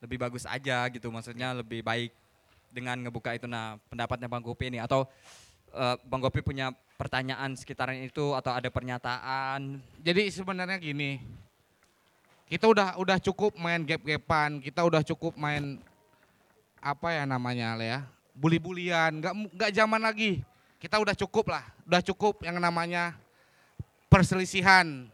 lebih 0.00 0.20
bagus 0.20 0.44
aja 0.44 0.86
gitu. 0.92 1.08
Maksudnya 1.08 1.56
lebih 1.56 1.80
baik 1.80 2.12
dengan 2.70 3.00
ngebuka 3.00 3.32
itu. 3.36 3.48
Nah, 3.48 3.80
pendapatnya 3.88 4.28
Bang 4.28 4.44
Gopi 4.44 4.68
nih 4.68 4.84
atau 4.84 5.08
eh, 5.72 5.96
Bang 6.04 6.20
Gopi 6.20 6.44
punya 6.44 6.72
pertanyaan 6.96 7.52
sekitaran 7.56 8.00
itu 8.00 8.32
atau 8.32 8.52
ada 8.52 8.68
pernyataan? 8.72 9.80
Jadi 10.00 10.32
sebenarnya 10.32 10.80
gini, 10.80 11.20
kita 12.48 12.70
udah 12.70 12.96
udah 13.00 13.18
cukup 13.20 13.56
main 13.60 13.84
gap-gapan, 13.84 14.62
kita 14.62 14.86
udah 14.86 15.02
cukup 15.02 15.36
main 15.36 15.80
apa 16.78 17.10
ya 17.10 17.26
namanya 17.26 17.74
ya, 17.82 18.06
bully-bulian, 18.36 19.18
nggak 19.18 19.34
nggak 19.56 19.70
zaman 19.74 20.00
lagi. 20.02 20.44
Kita 20.76 21.00
udah 21.00 21.16
cukup 21.16 21.50
lah, 21.50 21.64
udah 21.88 22.04
cukup 22.04 22.44
yang 22.44 22.60
namanya 22.60 23.16
perselisihan, 24.06 25.08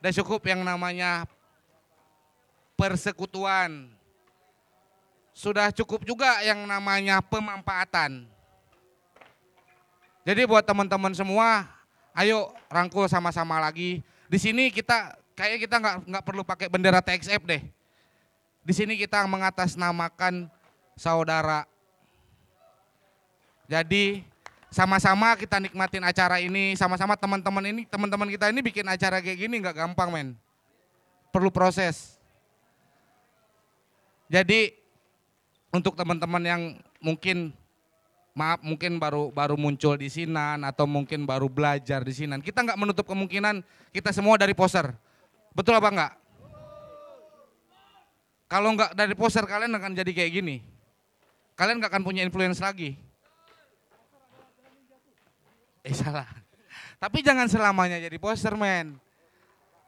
udah 0.00 0.12
cukup 0.16 0.42
yang 0.48 0.66
namanya 0.66 1.28
persekutuan, 2.74 3.93
sudah 5.34 5.74
cukup 5.74 6.06
juga 6.06 6.38
yang 6.46 6.62
namanya 6.62 7.18
pemanfaatan. 7.18 8.22
Jadi 10.24 10.40
buat 10.46 10.62
teman-teman 10.64 11.12
semua, 11.12 11.68
ayo 12.14 12.54
rangkul 12.70 13.04
sama-sama 13.10 13.58
lagi. 13.58 14.00
Di 14.30 14.38
sini 14.40 14.70
kita 14.70 15.18
kayak 15.34 15.66
kita 15.66 15.76
nggak 15.82 15.96
nggak 16.06 16.24
perlu 16.24 16.46
pakai 16.46 16.70
bendera 16.70 17.02
TXF 17.02 17.42
deh. 17.44 17.62
Di 18.64 18.72
sini 18.72 18.96
kita 18.96 19.26
mengatasnamakan 19.28 20.48
saudara. 20.96 21.68
Jadi 23.68 24.24
sama-sama 24.72 25.36
kita 25.36 25.60
nikmatin 25.60 26.06
acara 26.06 26.40
ini, 26.40 26.72
sama-sama 26.78 27.18
teman-teman 27.18 27.64
ini, 27.68 27.82
teman-teman 27.84 28.30
kita 28.32 28.48
ini 28.48 28.64
bikin 28.64 28.86
acara 28.88 29.20
kayak 29.20 29.44
gini 29.44 29.60
nggak 29.60 29.76
gampang 29.76 30.08
men. 30.08 30.28
Perlu 31.28 31.50
proses. 31.52 32.16
Jadi 34.30 34.83
untuk 35.74 35.98
teman-teman 35.98 36.42
yang 36.46 36.62
mungkin 37.02 37.50
maaf 38.34 38.62
mungkin 38.62 39.02
baru 39.02 39.34
baru 39.34 39.58
muncul 39.58 39.98
di 39.98 40.06
Sinan 40.06 40.62
atau 40.62 40.86
mungkin 40.86 41.26
baru 41.26 41.50
belajar 41.50 42.06
di 42.06 42.14
Sinan. 42.14 42.38
Kita 42.38 42.62
nggak 42.62 42.78
menutup 42.78 43.06
kemungkinan 43.10 43.66
kita 43.90 44.14
semua 44.14 44.38
dari 44.38 44.54
poser. 44.54 44.94
Betul 45.50 45.74
apa 45.74 45.90
enggak? 45.90 46.12
Kalau 48.46 48.70
nggak 48.78 48.94
dari 48.94 49.14
poser 49.18 49.42
kalian 49.42 49.74
akan 49.74 49.98
jadi 49.98 50.10
kayak 50.14 50.30
gini. 50.30 50.56
Kalian 51.58 51.82
nggak 51.82 51.90
akan 51.90 52.06
punya 52.06 52.22
influence 52.22 52.62
lagi. 52.62 52.94
Eh 55.82 55.94
salah. 55.94 56.26
Tapi 57.02 57.18
jangan 57.18 57.50
selamanya 57.50 57.98
jadi 57.98 58.14
poser 58.22 58.54
men. 58.54 58.94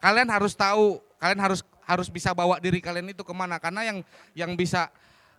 Kalian 0.02 0.28
harus 0.34 0.52
tahu, 0.58 0.98
kalian 1.22 1.40
harus 1.40 1.62
harus 1.86 2.10
bisa 2.10 2.34
bawa 2.34 2.58
diri 2.58 2.82
kalian 2.82 3.14
itu 3.14 3.22
ke 3.22 3.34
mana. 3.34 3.62
Karena 3.62 3.86
yang 3.86 3.98
yang 4.34 4.52
bisa 4.58 4.90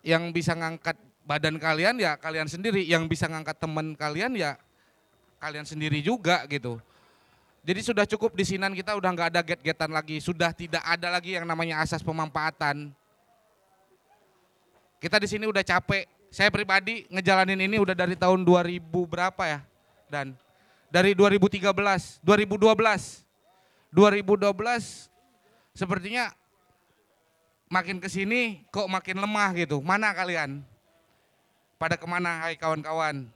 yang 0.07 0.31
bisa 0.31 0.55
ngangkat 0.55 0.95
badan 1.27 1.59
kalian 1.59 1.99
ya 1.99 2.15
kalian 2.15 2.47
sendiri, 2.47 2.87
yang 2.87 3.11
bisa 3.11 3.27
ngangkat 3.27 3.59
teman 3.59 3.91
kalian 3.99 4.31
ya 4.39 4.55
kalian 5.43 5.67
sendiri 5.67 5.99
juga 5.99 6.47
gitu. 6.47 6.79
Jadi 7.67 7.83
sudah 7.83 8.07
cukup 8.07 8.31
di 8.31 8.47
sinan 8.47 8.71
kita 8.71 8.95
udah 8.95 9.11
nggak 9.11 9.29
ada 9.35 9.41
get-getan 9.43 9.91
lagi, 9.91 10.23
sudah 10.23 10.55
tidak 10.55 10.79
ada 10.87 11.11
lagi 11.11 11.35
yang 11.35 11.43
namanya 11.43 11.83
asas 11.83 11.99
pemanfaatan. 11.99 12.95
Kita 15.03 15.19
di 15.19 15.27
sini 15.27 15.43
udah 15.43 15.67
capek. 15.67 16.07
Saya 16.31 16.47
pribadi 16.47 17.03
ngejalanin 17.11 17.59
ini 17.59 17.75
udah 17.75 17.91
dari 17.91 18.15
tahun 18.15 18.47
2000 18.47 18.79
berapa 18.87 19.43
ya? 19.43 19.59
Dan 20.07 20.31
dari 20.87 21.11
2013, 21.11 22.23
2012. 22.23 23.27
2012 23.91 25.07
sepertinya 25.71 26.31
makin 27.67 27.99
ke 27.99 28.07
sini 28.07 28.63
kok 28.71 28.87
makin 28.87 29.19
lemah 29.19 29.51
gitu. 29.55 29.79
Mana 29.83 30.11
kalian? 30.15 30.63
Pada 31.77 31.93
ke 31.99 32.07
mana 32.09 32.47
hai 32.47 32.57
kawan-kawan? 32.57 33.29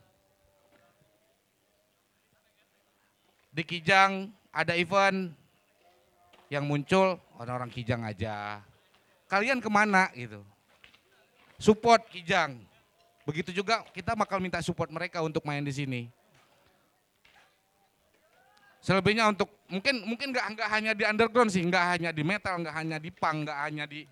Di 3.52 3.64
Kijang 3.68 4.32
ada 4.50 4.74
event 4.80 5.36
yang 6.48 6.66
muncul 6.66 7.20
orang-orang 7.38 7.70
Kijang 7.70 8.02
aja. 8.08 8.64
Kalian 9.28 9.64
ke 9.64 9.70
mana 9.72 10.12
gitu? 10.16 10.44
Support 11.62 12.10
Kijang. 12.10 12.58
Begitu 13.24 13.54
juga 13.54 13.86
kita 13.94 14.18
bakal 14.18 14.42
minta 14.42 14.60
support 14.66 14.90
mereka 14.90 15.22
untuk 15.22 15.46
main 15.46 15.62
di 15.62 15.72
sini. 15.72 16.02
Selebihnya 18.82 19.30
untuk 19.30 19.46
mungkin 19.70 20.02
mungkin 20.10 20.34
nggak 20.34 20.58
nggak 20.58 20.70
hanya 20.74 20.92
di 20.98 21.06
underground 21.06 21.54
sih, 21.54 21.62
nggak 21.62 21.86
hanya 21.86 22.10
di 22.10 22.26
metal, 22.26 22.58
nggak 22.66 22.74
hanya 22.74 22.98
di 22.98 23.14
punk, 23.14 23.46
nggak 23.46 23.60
hanya 23.62 23.86
di 23.86 24.10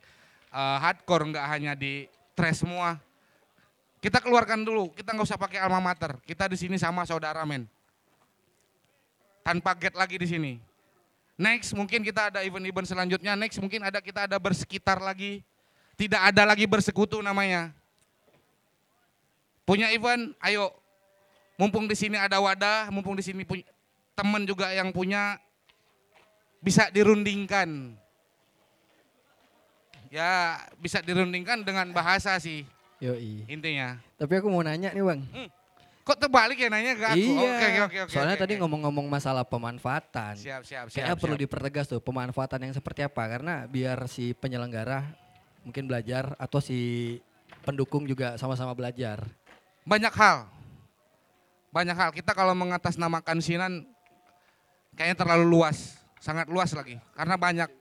uh, 0.54 0.78
hardcore, 0.78 1.26
nggak 1.34 1.46
hanya 1.50 1.74
di 1.74 2.06
thrash 2.38 2.62
semua. 2.62 3.02
Kita 3.98 4.22
keluarkan 4.22 4.62
dulu, 4.62 4.94
kita 4.94 5.18
nggak 5.18 5.26
usah 5.26 5.42
pakai 5.42 5.58
alma 5.58 5.82
mater. 5.82 6.22
Kita 6.22 6.46
di 6.46 6.54
sini 6.54 6.78
sama 6.78 7.02
saudara 7.02 7.42
men. 7.50 7.66
Tanpa 9.42 9.74
get 9.74 9.98
lagi 9.98 10.22
di 10.22 10.30
sini. 10.30 10.54
Next 11.34 11.74
mungkin 11.74 12.06
kita 12.06 12.30
ada 12.30 12.46
event-event 12.46 12.86
selanjutnya. 12.86 13.34
Next 13.34 13.58
mungkin 13.58 13.82
ada 13.82 13.98
kita 13.98 14.30
ada 14.30 14.38
bersekitar 14.38 15.02
lagi. 15.02 15.42
Tidak 15.98 16.22
ada 16.30 16.46
lagi 16.46 16.70
bersekutu 16.70 17.18
namanya. 17.26 17.74
Punya 19.66 19.90
event, 19.90 20.38
ayo. 20.46 20.72
Mumpung 21.58 21.90
di 21.90 21.98
sini 21.98 22.16
ada 22.16 22.38
wadah, 22.40 22.88
mumpung 22.94 23.18
di 23.18 23.24
sini 23.26 23.44
punya 23.44 23.68
teman 24.20 24.44
juga 24.44 24.68
yang 24.76 24.92
punya 24.92 25.40
bisa 26.60 26.92
dirundingkan. 26.92 27.96
Ya, 30.12 30.60
bisa 30.82 31.00
dirundingkan 31.00 31.64
dengan 31.64 31.88
bahasa 31.96 32.36
sih 32.42 32.68
Yoi. 33.00 33.48
intinya. 33.48 33.96
Tapi 34.20 34.44
aku 34.44 34.52
mau 34.52 34.60
nanya 34.60 34.92
nih 34.92 35.06
bang. 35.06 35.22
Kok 36.04 36.18
terbalik 36.18 36.58
ya 36.58 36.74
nanya 36.74 36.98
ke 36.98 37.06
aku? 37.06 37.22
Iya. 37.22 37.38
Oke, 37.38 37.46
oke, 37.54 37.80
oke, 37.86 37.98
oke. 38.10 38.14
Soalnya 38.18 38.36
oke, 38.36 38.44
tadi 38.44 38.54
ngomong-ngomong 38.58 39.06
masalah 39.06 39.46
pemanfaatan. 39.46 40.34
Siap, 40.34 40.66
siap, 40.66 40.90
siap. 40.90 40.98
Kayaknya 40.98 41.16
perlu 41.22 41.38
siap. 41.38 41.44
dipertegas 41.46 41.86
tuh 41.86 42.02
pemanfaatan 42.02 42.60
yang 42.66 42.74
seperti 42.74 43.06
apa 43.06 43.24
karena 43.30 43.70
biar 43.70 44.10
si 44.10 44.34
penyelenggara 44.34 45.06
mungkin 45.62 45.86
belajar 45.86 46.34
atau 46.42 46.58
si 46.58 47.22
pendukung 47.62 48.10
juga 48.10 48.34
sama-sama 48.42 48.74
belajar. 48.74 49.22
Banyak 49.86 50.14
hal. 50.18 50.50
Banyak 51.70 51.94
hal. 51.94 52.10
Kita 52.10 52.34
kalau 52.34 52.58
mengatasnamakan 52.58 53.38
Sinan 53.46 53.86
kayaknya 55.00 55.16
terlalu 55.16 55.48
luas, 55.48 55.96
sangat 56.20 56.52
luas 56.52 56.76
lagi. 56.76 57.00
Karena 57.16 57.40
banyak 57.40 57.72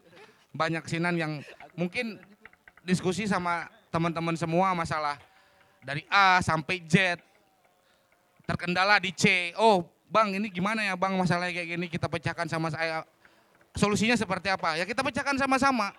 banyak 0.55 0.87
Sinan 0.87 1.19
yang 1.19 1.43
mungkin 1.75 2.23
diskusi 2.87 3.27
sama 3.27 3.67
teman-teman 3.91 4.39
semua 4.39 4.71
masalah 4.79 5.19
dari 5.83 6.07
A 6.07 6.39
sampai 6.39 6.79
Z. 6.87 7.19
Terkendala 8.47 9.03
di 9.03 9.11
C. 9.11 9.51
Oh, 9.59 9.83
Bang, 10.09 10.33
ini 10.33 10.49
gimana 10.49 10.81
ya, 10.81 10.97
Bang, 10.97 11.19
masalahnya 11.19 11.53
kayak 11.53 11.69
gini 11.75 11.87
kita 11.91 12.07
pecahkan 12.09 12.47
sama 12.49 12.71
saya. 12.71 13.03
Solusinya 13.77 14.17
seperti 14.17 14.49
apa? 14.49 14.79
Ya 14.79 14.87
kita 14.87 15.03
pecahkan 15.03 15.37
sama-sama. 15.37 15.93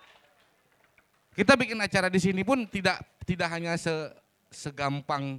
Kita 1.36 1.54
bikin 1.54 1.78
acara 1.78 2.10
di 2.10 2.18
sini 2.18 2.42
pun 2.42 2.66
tidak 2.66 2.98
tidak 3.22 3.46
hanya 3.54 3.78
se, 3.78 3.92
segampang 4.50 5.38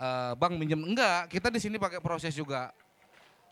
eh, 0.00 0.32
Bang 0.34 0.58
minjem 0.58 0.82
enggak, 0.82 1.30
kita 1.30 1.52
di 1.52 1.60
sini 1.62 1.76
pakai 1.78 2.02
proses 2.02 2.34
juga. 2.34 2.74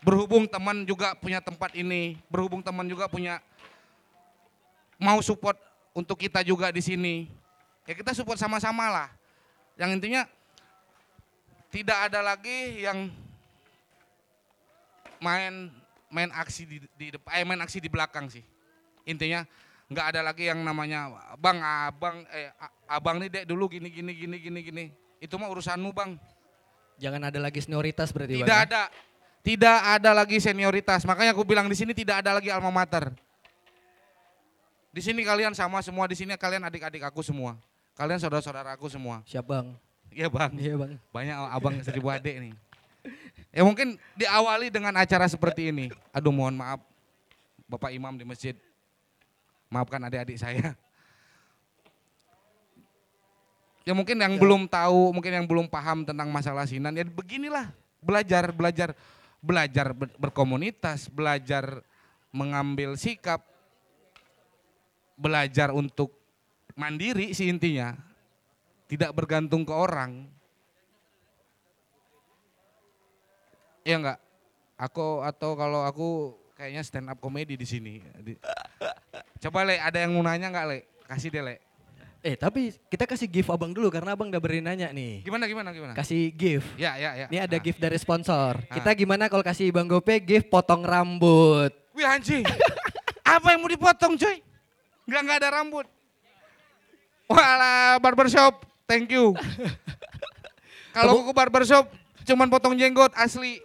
Berhubung 0.05 0.45
teman 0.45 0.85
juga 0.85 1.17
punya 1.17 1.41
tempat 1.41 1.73
ini, 1.73 2.21
berhubung 2.29 2.61
teman 2.61 2.85
juga 2.85 3.09
punya 3.09 3.41
mau 5.01 5.17
support 5.25 5.57
untuk 5.97 6.21
kita 6.21 6.45
juga 6.45 6.69
di 6.69 6.85
sini. 6.85 7.25
Ya 7.89 7.97
kita 7.97 8.13
support 8.13 8.37
sama-sama 8.37 8.85
lah. 8.93 9.09
Yang 9.81 9.97
intinya 9.97 10.21
tidak 11.73 11.97
ada 12.05 12.21
lagi 12.21 12.85
yang 12.85 13.09
main 15.17 15.73
main 16.13 16.29
aksi 16.37 16.63
di, 16.69 16.77
di 16.95 17.07
depan, 17.17 17.41
eh, 17.41 17.43
main 17.43 17.61
aksi 17.65 17.81
di 17.81 17.89
belakang 17.89 18.29
sih. 18.29 18.45
Intinya 19.09 19.41
nggak 19.89 20.05
ada 20.13 20.21
lagi 20.21 20.49
yang 20.49 20.61
namanya 20.65 21.13
bang 21.37 21.61
abang 21.61 22.25
eh 22.33 22.49
abang 22.89 23.21
nih 23.21 23.29
dek 23.29 23.45
dulu 23.45 23.69
gini 23.69 23.89
gini 23.89 24.13
gini 24.13 24.37
gini 24.37 24.59
gini. 24.61 24.85
Itu 25.17 25.41
mah 25.41 25.49
urusanmu 25.49 25.89
bang. 25.91 26.13
Jangan 27.01 27.27
ada 27.27 27.39
lagi 27.41 27.59
senioritas 27.59 28.13
berarti 28.13 28.39
Tidak 28.39 28.47
bang. 28.47 28.69
ya? 28.69 28.85
Tidak 29.45 29.77
ada 29.93 30.09
lagi 30.09 30.41
senioritas. 30.41 31.05
Makanya 31.05 31.37
aku 31.37 31.45
bilang 31.45 31.69
di 31.69 31.77
sini 31.77 31.93
tidak 31.93 32.25
ada 32.25 32.41
lagi 32.41 32.49
alma 32.49 32.73
mater. 32.73 33.13
Di 34.89 35.05
sini 35.05 35.21
kalian 35.21 35.53
sama 35.53 35.85
semua, 35.85 36.09
di 36.09 36.17
sini 36.17 36.33
kalian 36.33 36.65
adik-adik 36.65 37.05
aku 37.05 37.21
semua. 37.21 37.53
Kalian 37.93 38.17
saudara-saudara 38.17 38.73
aku 38.73 38.89
semua. 38.89 39.21
Siap 39.29 39.45
bang. 39.45 39.69
Iya 40.09 40.31
bang, 40.31 40.51
Iya 40.55 40.75
bang. 40.79 40.91
banyak 41.11 41.35
abang 41.51 41.75
seribu 41.83 42.07
adik 42.09 42.39
nih. 42.39 42.53
Ya 43.53 43.61
mungkin 43.61 43.99
diawali 44.17 44.73
dengan 44.73 44.95
acara 44.97 45.29
seperti 45.29 45.69
ini. 45.69 45.93
Aduh 46.09 46.33
mohon 46.33 46.55
maaf, 46.57 46.81
Bapak 47.69 47.93
Imam 47.93 48.17
di 48.17 48.25
masjid. 48.25 48.57
Maafkan 49.69 50.01
adik-adik 50.09 50.41
saya. 50.41 50.73
Ya 53.85 53.93
mungkin 53.93 54.17
yang 54.17 54.41
belum 54.41 54.65
tahu, 54.65 55.13
mungkin 55.13 55.29
yang 55.29 55.45
belum 55.45 55.69
paham 55.69 56.01
tentang 56.01 56.33
masalah 56.33 56.65
sinan, 56.65 56.97
ya 56.97 57.05
beginilah. 57.05 57.69
Belajar, 58.01 58.49
belajar, 58.49 58.97
belajar 59.45 59.93
ber- 59.93 60.17
berkomunitas, 60.17 61.05
belajar 61.05 61.85
mengambil 62.33 62.97
sikap, 62.97 63.45
belajar 65.13 65.69
untuk 65.69 66.09
mandiri 66.73 67.31
sih 67.31 67.47
intinya. 67.47 67.93
Tidak 68.85 69.13
bergantung 69.13 69.65
ke 69.65 69.73
orang. 69.73 70.29
Iya 73.85 73.95
enggak? 74.01 74.19
Aku 74.77 75.21
atau 75.21 75.57
kalau 75.57 75.81
aku 75.85 76.09
kayaknya 76.57 76.81
stand 76.85 77.09
up 77.09 77.17
comedy 77.21 77.57
di 77.57 77.65
sini. 77.65 78.01
Coba 79.41 79.65
Le, 79.65 79.77
ada 79.77 79.97
yang 80.01 80.13
mau 80.13 80.25
nanya 80.25 80.49
enggak 80.49 80.67
Le? 80.69 80.79
Kasih 81.05 81.29
deh 81.33 81.41
Le. 81.41 81.64
Eh 82.25 82.33
tapi 82.33 82.73
kita 82.89 83.05
kasih 83.05 83.29
gift 83.29 83.53
abang 83.53 83.69
dulu 83.69 83.93
karena 83.93 84.17
abang 84.17 84.33
udah 84.33 84.41
beri 84.41 84.57
nanya 84.57 84.89
nih. 84.89 85.21
Gimana 85.21 85.45
gimana 85.45 85.69
gimana? 85.69 85.93
Kasih 85.93 86.33
gift. 86.33 86.65
Ya 86.73 86.97
ya 86.97 87.13
ya. 87.13 87.25
Ini 87.29 87.37
ada 87.45 87.53
Ah. 87.53 87.61
gift 87.61 87.77
dari 87.77 88.01
sponsor. 88.01 88.65
Ah. 88.65 88.73
Kita 88.73 88.89
gimana 88.97 89.29
kalau 89.29 89.45
kasih 89.45 89.69
Bang 89.69 89.85
Gope 89.85 90.17
gift 90.25 90.49
potong 90.49 90.81
rambut? 90.81 91.69
Wih 91.93 92.01
anjing. 92.01 92.41
Apa 93.37 93.53
yang 93.53 93.61
mau 93.61 93.69
dipotong 93.69 94.17
coy? 94.17 94.41
Enggak 95.05 95.21
enggak 95.21 95.37
ada 95.37 95.49
rambut. 95.53 95.85
Walah 97.29 98.01
barbershop, 98.01 98.65
thank 98.85 99.05
you. 99.09 99.37
Kalau 100.97 101.21
aku 101.21 101.29
ke 101.29 101.33
barbershop 101.35 101.85
cuman 102.25 102.49
potong 102.49 102.73
jenggot 102.73 103.13
asli. 103.13 103.61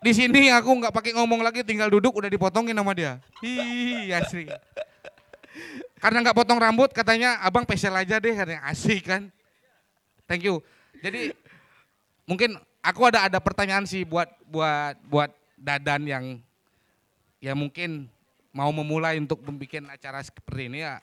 Di 0.00 0.16
sini 0.16 0.48
aku 0.48 0.70
nggak 0.80 0.94
pakai 0.96 1.12
ngomong 1.12 1.44
lagi, 1.44 1.60
tinggal 1.60 1.92
duduk 1.92 2.16
udah 2.16 2.30
dipotongin 2.32 2.72
sama 2.72 2.96
dia. 2.96 3.20
Ih 3.44 4.08
asli. 4.16 4.48
Karena 5.98 6.22
nggak 6.22 6.36
potong 6.36 6.62
rambut, 6.62 6.94
katanya 6.94 7.42
abang 7.42 7.66
facial 7.66 7.98
aja 7.98 8.22
deh, 8.22 8.34
katanya 8.34 8.62
asik 8.70 9.02
kan. 9.06 9.30
Thank 10.30 10.46
you. 10.46 10.62
Jadi 11.02 11.34
mungkin 12.26 12.58
aku 12.82 13.10
ada 13.10 13.26
ada 13.26 13.38
pertanyaan 13.42 13.86
sih 13.86 14.06
buat 14.06 14.30
buat 14.46 14.94
buat 15.06 15.30
Dadan 15.58 16.06
yang 16.06 16.24
ya 17.42 17.50
mungkin 17.54 18.06
mau 18.54 18.70
memulai 18.70 19.18
untuk 19.18 19.42
membuat 19.42 19.90
acara 19.90 20.22
seperti 20.22 20.70
ini 20.70 20.86
ya. 20.86 21.02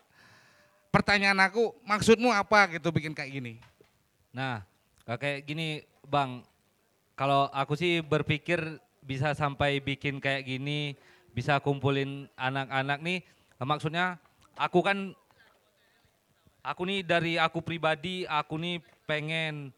Pertanyaan 0.92 1.44
aku, 1.44 1.76
maksudmu 1.84 2.32
apa 2.32 2.72
gitu 2.80 2.88
bikin 2.88 3.12
kayak 3.12 3.32
gini? 3.36 3.54
Nah, 4.32 4.64
kayak 5.04 5.44
gini 5.44 5.84
Bang, 6.08 6.48
kalau 7.20 7.52
aku 7.52 7.76
sih 7.76 8.00
berpikir 8.00 8.80
bisa 9.04 9.36
sampai 9.36 9.84
bikin 9.84 10.24
kayak 10.24 10.48
gini, 10.48 10.96
bisa 11.36 11.60
kumpulin 11.60 12.32
anak-anak 12.40 13.04
nih, 13.04 13.20
maksudnya 13.60 14.16
aku 14.56 14.80
kan, 14.82 14.98
aku 16.64 16.82
nih 16.88 17.00
dari 17.06 17.34
aku 17.36 17.60
pribadi, 17.62 18.24
aku 18.26 18.56
nih 18.60 18.80
pengen 19.06 19.70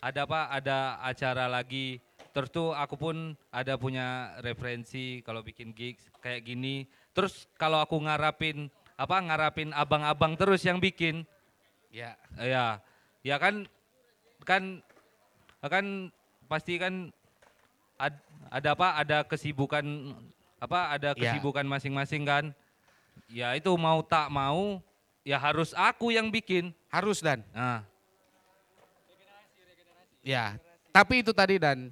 ada 0.00 0.24
apa, 0.24 0.40
ada 0.52 0.78
acara 1.04 1.44
lagi, 1.50 2.00
terus 2.32 2.48
tuh 2.48 2.72
aku 2.72 2.96
pun 2.96 3.16
ada 3.52 3.76
punya 3.76 4.36
referensi 4.40 5.20
kalau 5.24 5.44
bikin 5.44 5.72
gigs 5.76 6.08
kayak 6.24 6.46
gini, 6.46 6.88
terus 7.12 7.48
kalau 7.60 7.80
aku 7.82 8.00
ngarapin, 8.00 8.68
apa 8.96 9.16
ngarapin 9.20 9.72
abang-abang 9.72 10.36
terus 10.36 10.62
yang 10.64 10.78
bikin, 10.80 11.24
Ya, 11.90 12.14
Ya, 12.38 12.78
ya 13.26 13.36
kan, 13.42 13.66
kan, 14.46 14.78
kan 15.58 16.14
pasti 16.46 16.78
kan 16.78 17.10
ad- 17.98 18.22
ada 18.46 18.78
apa? 18.78 18.94
Ada 18.94 19.18
kesibukan 19.26 20.14
apa? 20.62 20.94
Ada 20.94 21.18
Ya. 21.18 21.34
kesibukan 21.34 21.66
masing-masing 21.66 22.22
kan. 22.22 22.54
Ya 23.28 23.52
itu 23.58 23.70
mau 23.76 24.00
tak 24.00 24.30
mau 24.32 24.80
ya 25.26 25.36
harus 25.36 25.76
aku 25.76 26.14
yang 26.14 26.32
bikin. 26.32 26.72
Harus 26.88 27.20
dan. 27.20 27.44
Nah, 27.52 27.84
Ya. 30.20 30.60
Tapi 30.90 31.24
itu 31.24 31.32
tadi 31.32 31.56
dan 31.56 31.88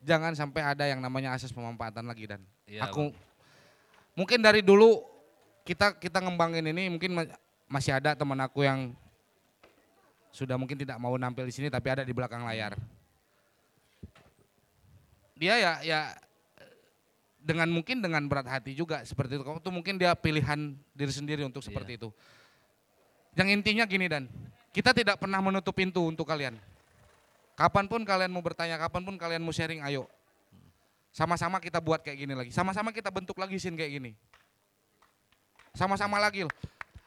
jangan 0.00 0.32
sampai 0.32 0.62
ada 0.62 0.86
yang 0.86 1.02
namanya 1.02 1.34
asas 1.34 1.52
pemanfaatan 1.52 2.06
lagi 2.06 2.24
dan. 2.24 2.40
Iya, 2.64 2.86
aku 2.86 3.10
mungkin 4.16 4.40
dari 4.40 4.62
dulu 4.62 5.02
kita 5.66 5.98
kita 5.98 6.22
ngembangin 6.22 6.64
ini 6.70 6.86
mungkin 6.88 7.12
ma- 7.12 7.36
masih 7.66 7.98
ada 7.98 8.14
teman 8.14 8.38
aku 8.38 8.62
yang 8.62 8.94
sudah 10.30 10.54
mungkin 10.54 10.78
tidak 10.78 10.96
mau 11.02 11.18
nampil 11.18 11.44
di 11.44 11.54
sini 11.54 11.68
tapi 11.68 11.90
ada 11.90 12.06
di 12.06 12.14
belakang 12.14 12.46
layar. 12.46 12.78
Dia 15.36 15.54
ya 15.58 15.72
ya 15.82 16.00
dengan 17.46 17.70
mungkin 17.70 18.02
dengan 18.02 18.26
berat 18.26 18.50
hati 18.50 18.74
juga 18.74 19.06
seperti 19.06 19.38
itu. 19.38 19.46
Tuh 19.62 19.70
mungkin 19.70 19.94
dia 19.94 20.18
pilihan 20.18 20.74
diri 20.90 21.12
sendiri 21.14 21.46
untuk 21.46 21.62
seperti 21.62 21.94
itu. 21.94 22.10
Yang 23.38 23.48
intinya 23.54 23.86
gini 23.86 24.10
dan 24.10 24.26
kita 24.74 24.90
tidak 24.90 25.22
pernah 25.22 25.38
menutup 25.38 25.70
pintu 25.70 26.02
untuk 26.02 26.26
kalian. 26.26 26.58
Kapan 27.54 27.86
pun 27.86 28.02
kalian 28.02 28.34
mau 28.34 28.42
bertanya, 28.42 28.76
kapan 28.76 29.06
pun 29.06 29.14
kalian 29.14 29.40
mau 29.40 29.54
sharing, 29.54 29.80
ayo. 29.86 30.10
Sama-sama 31.14 31.62
kita 31.62 31.80
buat 31.80 32.04
kayak 32.04 32.18
gini 32.18 32.34
lagi. 32.36 32.50
Sama-sama 32.52 32.92
kita 32.92 33.08
bentuk 33.08 33.38
lagi 33.40 33.56
scene 33.56 33.78
kayak 33.78 33.92
gini. 33.96 34.12
Sama-sama 35.72 36.20
lagi 36.20 36.44
loh. 36.44 36.52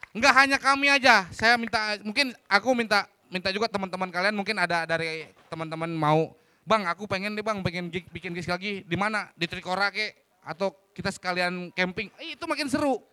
Enggak 0.10 0.34
hanya 0.34 0.58
kami 0.58 0.90
aja. 0.90 1.30
Saya 1.30 1.54
minta, 1.60 2.00
mungkin 2.02 2.34
aku 2.50 2.74
minta 2.74 3.06
minta 3.30 3.54
juga 3.54 3.70
teman-teman 3.70 4.10
kalian 4.10 4.34
mungkin 4.34 4.58
ada 4.58 4.90
dari 4.90 5.30
teman-teman 5.54 5.94
mau, 5.94 6.34
bang 6.66 6.90
aku 6.90 7.06
pengen 7.06 7.38
nih 7.38 7.46
bang, 7.46 7.62
pengen 7.62 7.86
gig, 7.94 8.10
bikin 8.10 8.34
gig 8.34 8.50
lagi. 8.50 8.82
Di 8.82 8.98
mana? 8.98 9.30
Di 9.38 9.46
Trikora 9.46 9.94
kek? 9.94 10.29
Atau 10.44 10.76
kita 10.96 11.12
sekalian 11.12 11.72
camping? 11.76 12.10
Eh, 12.20 12.36
itu 12.36 12.44
makin 12.48 12.68
seru. 12.72 13.04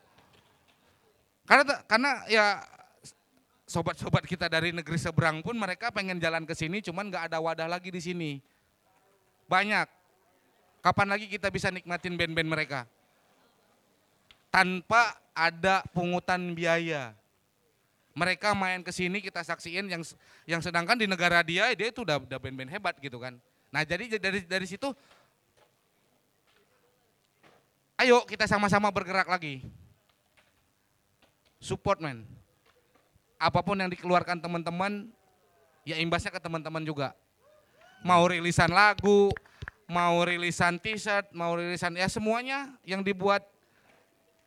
Karena 1.46 1.78
karena 1.86 2.10
ya 2.26 2.58
sobat-sobat 3.66 4.22
kita 4.26 4.46
dari 4.46 4.70
negeri 4.70 4.98
seberang 4.98 5.42
pun 5.42 5.58
mereka 5.58 5.90
pengen 5.90 6.22
jalan 6.22 6.46
ke 6.46 6.54
sini 6.54 6.78
cuman 6.82 7.10
nggak 7.10 7.30
ada 7.30 7.38
wadah 7.42 7.68
lagi 7.70 7.90
di 7.90 8.02
sini. 8.02 8.30
Banyak. 9.50 9.86
Kapan 10.82 11.08
lagi 11.10 11.26
kita 11.26 11.50
bisa 11.50 11.70
nikmatin 11.70 12.14
band-band 12.14 12.46
mereka? 12.46 12.80
Tanpa 14.54 15.18
ada 15.34 15.82
pungutan 15.90 16.54
biaya. 16.54 17.10
Mereka 18.16 18.56
main 18.56 18.80
ke 18.80 18.94
sini 18.94 19.20
kita 19.20 19.44
saksiin 19.44 19.92
yang 19.92 20.02
yang 20.48 20.62
sedangkan 20.62 20.96
di 20.96 21.04
negara 21.10 21.44
dia 21.44 21.68
dia 21.74 21.90
itu 21.90 22.06
udah 22.06 22.22
udah 22.22 22.38
band-band 22.38 22.70
hebat 22.70 22.94
gitu 23.02 23.18
kan. 23.18 23.36
Nah, 23.68 23.82
jadi 23.82 24.16
dari 24.16 24.40
dari 24.46 24.66
situ 24.66 24.94
ayo 28.01 28.24
kita 28.28 28.44
sama-sama 28.49 28.92
bergerak 28.92 29.28
lagi. 29.28 29.64
Support 31.61 31.99
man 32.05 32.36
apa 33.36 33.61
pun 33.61 33.76
yang 33.76 33.92
dikeluarkan 33.92 34.40
teman-teman, 34.40 35.09
ya 35.84 36.01
imbasnya 36.01 36.32
ke 36.32 36.40
teman-teman 36.40 36.82
juga. 36.84 37.12
Mau 38.05 38.24
rilisan 38.28 38.72
lagu, 38.72 39.28
mau 39.88 40.24
rilisan 40.24 40.80
t-shirt, 40.80 41.32
mau 41.36 41.57
rilisan 41.57 41.97
ya 41.97 42.09
semuanya 42.09 42.72
yang 42.84 43.05
dibuat 43.05 43.44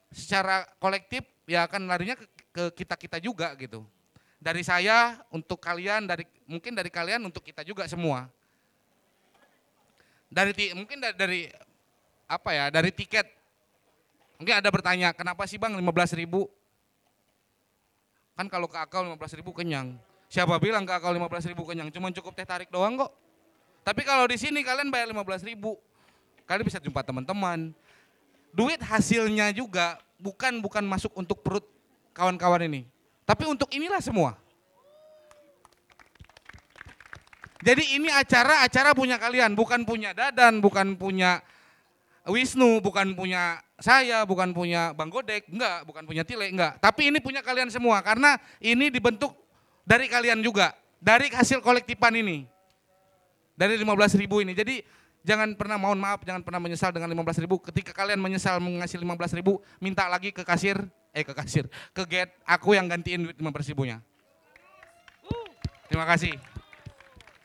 secara 0.10 0.66
kolektif 0.82 1.22
ya 1.46 1.70
akan 1.70 1.86
larinya 1.86 2.18
ke, 2.54 2.74
kita-kita 2.74 3.22
juga 3.22 3.54
gitu. 3.58 3.86
Dari 4.40 4.64
saya 4.64 5.20
untuk 5.30 5.60
kalian, 5.60 6.08
dari 6.08 6.24
mungkin 6.48 6.74
dari 6.74 6.90
kalian 6.90 7.22
untuk 7.28 7.44
kita 7.44 7.62
juga 7.62 7.86
semua. 7.86 8.26
Dari 10.30 10.54
mungkin 10.78 11.02
dari 11.02 11.50
apa 12.30 12.50
ya, 12.54 12.66
dari 12.74 12.94
tiket. 12.94 13.38
Mungkin 14.40 14.56
ada 14.56 14.72
bertanya, 14.72 15.12
kenapa 15.12 15.44
sih 15.44 15.60
Bang 15.60 15.76
15 15.76 16.16
ribu? 16.16 16.48
Kan 18.40 18.48
kalau 18.48 18.72
ke 18.72 18.80
akal 18.80 19.04
15 19.04 19.44
ribu 19.44 19.52
kenyang. 19.52 20.00
Siapa 20.32 20.56
bilang 20.64 20.88
ke 20.88 20.96
akal 20.96 21.12
15 21.12 21.52
ribu 21.52 21.68
kenyang? 21.68 21.92
Cuma 21.92 22.08
cukup 22.16 22.32
teh 22.40 22.48
tarik 22.48 22.72
doang 22.72 22.96
kok. 22.96 23.12
Tapi 23.84 24.08
kalau 24.08 24.24
di 24.32 24.40
sini 24.40 24.64
kalian 24.64 24.88
bayar 24.88 25.12
15 25.12 25.44
ribu. 25.44 25.76
Kalian 26.48 26.64
bisa 26.64 26.80
jumpa 26.80 27.04
teman-teman. 27.04 27.76
Duit 28.56 28.80
hasilnya 28.80 29.52
juga 29.52 30.00
bukan 30.16 30.64
bukan 30.64 30.88
masuk 30.88 31.12
untuk 31.20 31.44
perut 31.44 31.68
kawan-kawan 32.16 32.64
ini. 32.64 32.88
Tapi 33.28 33.44
untuk 33.44 33.68
inilah 33.76 34.00
semua. 34.00 34.40
Jadi 37.60 38.00
ini 38.00 38.08
acara-acara 38.08 38.96
punya 38.96 39.20
kalian, 39.20 39.52
bukan 39.52 39.84
punya 39.84 40.16
Dadan, 40.16 40.64
bukan 40.64 40.96
punya 40.96 41.44
Wisnu, 42.28 42.84
bukan 42.84 43.16
punya 43.16 43.64
saya, 43.80 44.28
bukan 44.28 44.52
punya 44.52 44.92
Bang 44.92 45.08
Godek, 45.08 45.48
enggak, 45.48 45.88
bukan 45.88 46.04
punya 46.04 46.28
Tile, 46.28 46.52
enggak. 46.52 46.78
Tapi 46.84 47.14
ini 47.14 47.24
punya 47.24 47.40
kalian 47.40 47.72
semua 47.72 48.04
karena 48.04 48.36
ini 48.60 48.92
dibentuk 48.92 49.32
dari 49.88 50.12
kalian 50.12 50.44
juga, 50.44 50.76
dari 51.00 51.32
hasil 51.32 51.64
kolektifan 51.64 52.14
ini. 52.20 52.46
Dari 53.60 53.76
15 53.76 54.16
ribu 54.16 54.40
ini. 54.40 54.56
Jadi 54.56 54.80
jangan 55.24 55.52
pernah 55.56 55.76
mohon 55.76 56.00
maaf, 56.00 56.24
jangan 56.24 56.40
pernah 56.44 56.64
menyesal 56.64 56.96
dengan 56.96 57.12
15 57.12 57.44
ribu. 57.44 57.60
Ketika 57.60 57.92
kalian 57.92 58.20
menyesal 58.24 58.56
mengasih 58.64 59.00
15 59.04 59.36
ribu, 59.36 59.60
minta 59.84 60.08
lagi 60.08 60.32
ke 60.32 60.48
kasir, 60.48 60.80
eh 61.12 61.28
ke 61.28 61.36
kasir, 61.36 61.68
ke 61.92 62.04
get, 62.08 62.32
aku 62.48 62.76
yang 62.76 62.88
gantiin 62.88 63.28
duit 63.28 63.36
15 63.36 63.72
ribunya. 63.76 64.00
Terima 65.90 66.06
kasih. 66.06 66.38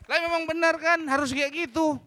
Lah 0.05 0.21
memang 0.21 0.45
benar 0.45 0.77
kan, 0.77 1.01
harus 1.09 1.33
kayak 1.33 1.51
gitu. 1.51 1.97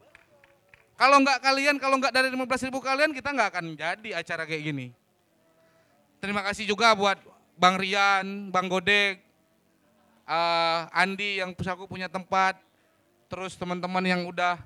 Kalau 0.98 1.22
nggak 1.22 1.38
kalian, 1.38 1.76
kalau 1.78 1.94
nggak 2.02 2.10
dari 2.10 2.26
15 2.34 2.66
ribu 2.66 2.82
kalian, 2.82 3.14
kita 3.14 3.30
nggak 3.30 3.48
akan 3.54 3.66
jadi 3.78 4.10
acara 4.18 4.42
kayak 4.42 4.62
gini. 4.66 4.86
Terima 6.18 6.42
kasih 6.42 6.66
juga 6.66 6.90
buat 6.98 7.14
Bang 7.54 7.78
Rian, 7.78 8.50
Bang 8.50 8.66
Godek, 8.66 9.22
eh, 10.26 10.80
Andi 10.90 11.38
yang 11.38 11.54
pusatku 11.54 11.86
punya 11.86 12.10
tempat, 12.10 12.58
terus 13.30 13.54
teman-teman 13.54 14.02
yang 14.02 14.26
udah 14.26 14.58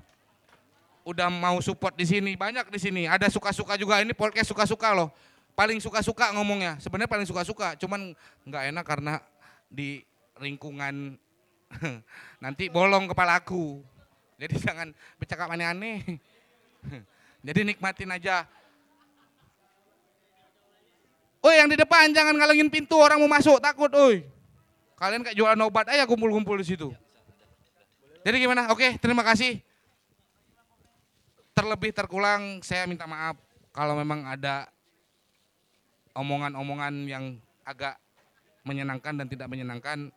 udah 1.05 1.29
mau 1.29 1.61
support 1.61 1.93
di 2.01 2.09
sini 2.09 2.33
banyak 2.33 2.65
di 2.73 2.81
sini. 2.81 3.03
Ada 3.05 3.29
suka-suka 3.29 3.77
juga 3.77 4.01
ini 4.01 4.17
podcast 4.17 4.49
suka-suka 4.49 4.89
loh. 4.97 5.13
Paling 5.53 5.85
suka-suka 5.85 6.33
ngomongnya. 6.33 6.81
Sebenarnya 6.81 7.13
paling 7.13 7.29
suka-suka, 7.29 7.77
cuman 7.77 8.17
nggak 8.49 8.73
enak 8.73 8.85
karena 8.89 9.21
di 9.69 10.01
lingkungan 10.41 11.21
nanti 12.45 12.73
bolong 12.73 13.05
kepalaku. 13.13 13.85
Jadi 14.43 14.59
jangan 14.59 14.91
bercakap 15.23 15.47
aneh-aneh. 15.55 16.03
Jadi 17.47 17.61
nikmatin 17.63 18.11
aja. 18.11 18.43
Oi 21.43 21.59
yang 21.59 21.71
di 21.71 21.79
depan 21.79 22.11
jangan 22.11 22.35
ngalangin 22.35 22.67
pintu 22.67 22.99
orang 22.99 23.23
mau 23.23 23.31
masuk 23.31 23.63
takut 23.63 23.91
oi. 23.95 24.27
Kalian 24.99 25.23
kayak 25.23 25.39
jualan 25.39 25.63
obat 25.63 25.91
aja 25.95 26.07
kumpul-kumpul 26.11 26.59
di 26.59 26.67
situ. 26.67 26.91
Jadi 28.23 28.37
gimana? 28.39 28.71
Oke, 28.71 28.99
terima 28.99 29.23
kasih. 29.23 29.63
Terlebih 31.55 31.95
terkulang 31.95 32.63
saya 32.67 32.87
minta 32.87 33.07
maaf 33.07 33.39
kalau 33.71 33.95
memang 33.99 34.27
ada 34.27 34.67
omongan-omongan 36.19 36.95
yang 37.07 37.39
agak 37.63 37.95
menyenangkan 38.67 39.23
dan 39.23 39.27
tidak 39.31 39.47
menyenangkan. 39.47 40.11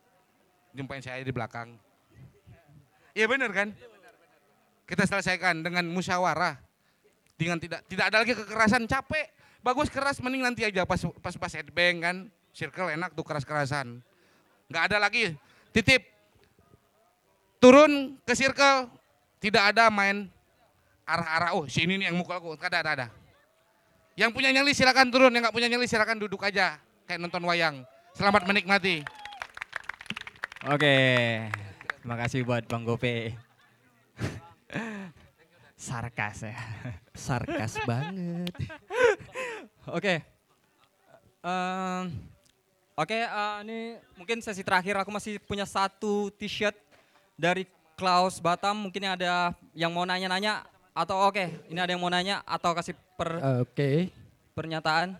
Jumpain 0.75 1.01
saya 1.01 1.21
di 1.21 1.31
belakang. 1.33 1.77
Iya 3.15 3.31
benar 3.31 3.49
kan? 3.55 3.71
Kita 4.85 5.03
selesaikan 5.09 5.65
dengan 5.65 5.85
musyawarah. 5.89 6.61
Dengan 7.35 7.59
tidak 7.59 7.83
tidak 7.89 8.05
ada 8.13 8.17
lagi 8.23 8.33
kekerasan 8.37 8.85
capek. 8.87 9.27
Bagus 9.65 9.89
keras 9.89 10.21
mending 10.21 10.45
nanti 10.45 10.61
aja 10.61 10.85
pas 10.85 11.01
pas 11.19 11.35
pas 11.35 11.51
headbang 11.51 11.99
kan. 11.99 12.15
Circle 12.55 12.95
enak 12.95 13.11
tuh 13.17 13.25
keras-kerasan. 13.25 13.99
Nggak 14.71 14.83
ada 14.93 14.97
lagi. 15.01 15.35
Titip. 15.75 16.05
Turun 17.59 18.15
ke 18.23 18.33
circle. 18.37 18.87
Tidak 19.41 19.73
ada 19.75 19.91
main 19.91 20.31
arah-arah. 21.03 21.57
Oh 21.57 21.67
si 21.67 21.83
ini 21.83 21.99
nih 21.99 22.13
yang 22.13 22.15
mukul 22.15 22.37
aku. 22.37 22.55
Tidak 22.55 22.71
ada, 22.71 22.91
ada. 22.95 23.07
Yang 24.15 24.31
punya 24.31 24.49
nyali 24.55 24.71
silakan 24.71 25.11
turun. 25.11 25.33
Yang 25.33 25.49
nggak 25.49 25.55
punya 25.59 25.67
nyali 25.67 25.85
silakan 25.89 26.17
duduk 26.23 26.39
aja. 26.45 26.79
Kayak 27.09 27.19
nonton 27.25 27.43
wayang. 27.43 27.83
Selamat 28.15 28.47
menikmati. 28.47 29.03
Oke, 30.65 30.97
terima 32.01 32.17
kasih 32.17 32.41
buat 32.41 32.65
Bang 32.65 32.81
Gope. 32.87 33.44
Sarkas 35.75 36.47
ya. 36.47 36.55
Sarkas 37.13 37.77
banget. 37.89 38.49
Oke. 39.91 40.23
Oke, 42.95 43.27
eh, 43.27 43.55
ini 43.67 43.79
mungkin 44.15 44.39
sesi 44.39 44.63
terakhir 44.63 44.95
aku 44.95 45.11
masih 45.11 45.35
punya 45.43 45.67
satu 45.67 46.31
t-shirt 46.39 46.73
dari 47.35 47.67
Klaus 47.99 48.39
Batam. 48.39 48.87
Mungkin 48.87 49.03
ada 49.19 49.51
yang 49.75 49.91
mau 49.91 50.07
nanya-nanya 50.07 50.63
atau 50.95 51.27
oke, 51.27 51.43
ini 51.67 51.75
ada 51.75 51.91
yang 51.91 51.99
mau 51.99 52.07
nanya 52.07 52.39
atau 52.47 52.71
kasih 52.71 52.95
per 53.19 53.35
Oke. 53.59 54.07
pernyataan. 54.55 55.19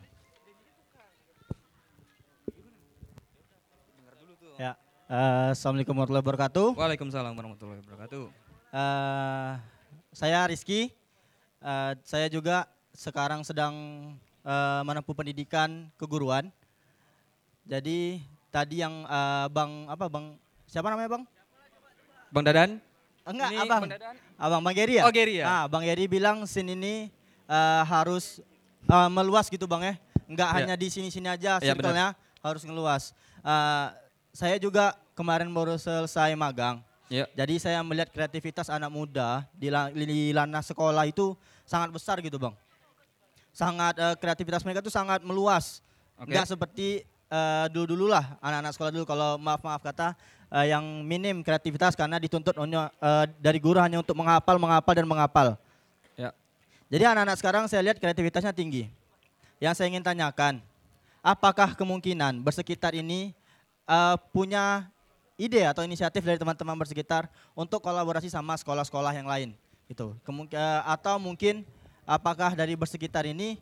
Ya. 4.56 4.72
eh, 5.12 5.52
Assalamualaikum 5.52 5.92
warahmatullahi 5.92 6.24
wabarakatuh. 6.24 6.66
Waalaikumsalam 6.80 7.32
warahmatullahi 7.36 7.80
wabarakatuh. 7.84 8.45
Eh, 8.76 9.52
saya 10.12 10.44
Rizky. 10.44 10.92
Eh, 11.64 11.92
saya 12.04 12.28
juga 12.28 12.68
sekarang 12.92 13.40
sedang 13.40 13.72
eh, 14.44 14.80
menempuh 14.84 15.16
pendidikan 15.16 15.88
keguruan. 15.96 16.52
Jadi 17.64 18.20
tadi 18.52 18.84
yang 18.84 19.08
eh, 19.08 19.46
Bang 19.48 19.88
apa 19.88 20.12
Bang 20.12 20.36
siapa 20.68 20.92
namanya 20.92 21.16
Bang? 21.16 21.24
Bang 22.28 22.44
Dadan? 22.44 22.70
Enggak, 23.26 23.48
Ini 23.50 23.58
Abang. 23.64 23.80
Bang 23.88 23.92
Dadan? 23.96 24.14
Abang 24.36 24.60
Bang 24.62 24.74
Geri 24.76 25.00
ya? 25.00 25.04
Oh, 25.08 25.12
Geri 25.14 25.40
ya? 25.40 25.44
Nah, 25.48 25.64
Bang 25.72 25.82
Geri 25.88 26.04
bilang 26.04 26.44
scene 26.44 26.76
ini 26.76 27.08
eh, 27.48 27.82
harus 27.88 28.44
eh, 28.84 29.08
meluas 29.08 29.48
gitu 29.48 29.64
Bang 29.64 29.80
ya. 29.82 29.96
Enggak 30.28 30.52
Ya. 30.52 30.56
hanya 30.60 30.74
di 30.76 30.92
sini-sini 30.92 31.32
aja 31.32 31.56
Ya, 31.62 31.72
circle-nya 31.72 32.12
harus 32.44 32.60
ngeluas. 32.60 33.16
Eh, 33.40 33.86
saya 34.36 34.60
juga 34.60 34.92
kemarin 35.16 35.48
baru 35.48 35.80
selesai 35.80 36.36
magang. 36.36 36.84
Ya. 37.06 37.30
Jadi 37.38 37.62
saya 37.62 37.78
melihat 37.86 38.10
kreativitas 38.10 38.66
anak 38.66 38.90
muda 38.90 39.46
di, 39.54 39.70
la- 39.70 39.94
di 39.94 40.34
lana 40.34 40.58
sekolah 40.58 41.06
itu 41.06 41.38
sangat 41.62 41.94
besar 41.94 42.18
gitu 42.18 42.34
Bang. 42.34 42.54
Sangat 43.54 43.94
eh, 43.94 44.14
kreativitas 44.18 44.66
mereka 44.66 44.82
tuh 44.82 44.90
sangat 44.90 45.22
meluas. 45.22 45.78
Oke. 46.18 46.34
Enggak 46.34 46.50
seperti 46.50 47.06
eh, 47.30 47.66
dulu-dulu 47.70 48.10
lah 48.10 48.34
anak-anak 48.42 48.72
sekolah 48.74 48.90
dulu 48.90 49.04
kalau 49.06 49.38
maaf-maaf 49.38 49.86
kata 49.86 50.18
eh, 50.50 50.74
yang 50.74 50.82
minim 51.06 51.46
kreativitas 51.46 51.94
karena 51.94 52.18
dituntut 52.18 52.58
hanya 52.58 52.90
eh, 52.98 53.24
dari 53.38 53.62
guru 53.62 53.78
hanya 53.78 54.02
untuk 54.02 54.18
menghafal, 54.18 54.58
menghafal 54.58 54.94
dan 54.98 55.06
menghafal. 55.06 55.48
Ya. 56.18 56.34
Jadi 56.90 57.04
anak-anak 57.06 57.36
sekarang 57.38 57.64
saya 57.70 57.86
lihat 57.86 58.02
kreativitasnya 58.02 58.50
tinggi. 58.50 58.90
Yang 59.62 59.78
saya 59.78 59.86
ingin 59.88 60.04
tanyakan, 60.04 60.60
apakah 61.22 61.72
kemungkinan 61.78 62.42
bersekitar 62.42 62.98
ini 62.98 63.30
eh, 63.86 64.16
punya 64.34 64.90
ide 65.36 65.68
atau 65.68 65.84
inisiatif 65.84 66.24
dari 66.24 66.40
teman-teman 66.40 66.76
bersekitar 66.76 67.28
untuk 67.52 67.84
kolaborasi 67.84 68.32
sama 68.32 68.56
sekolah-sekolah 68.56 69.12
yang 69.12 69.28
lain? 69.28 69.52
Kemung- 70.26 70.50
eh, 70.50 70.82
atau 70.82 71.20
mungkin 71.20 71.62
apakah 72.08 72.56
dari 72.56 72.74
bersekitar 72.74 73.28
ini 73.28 73.60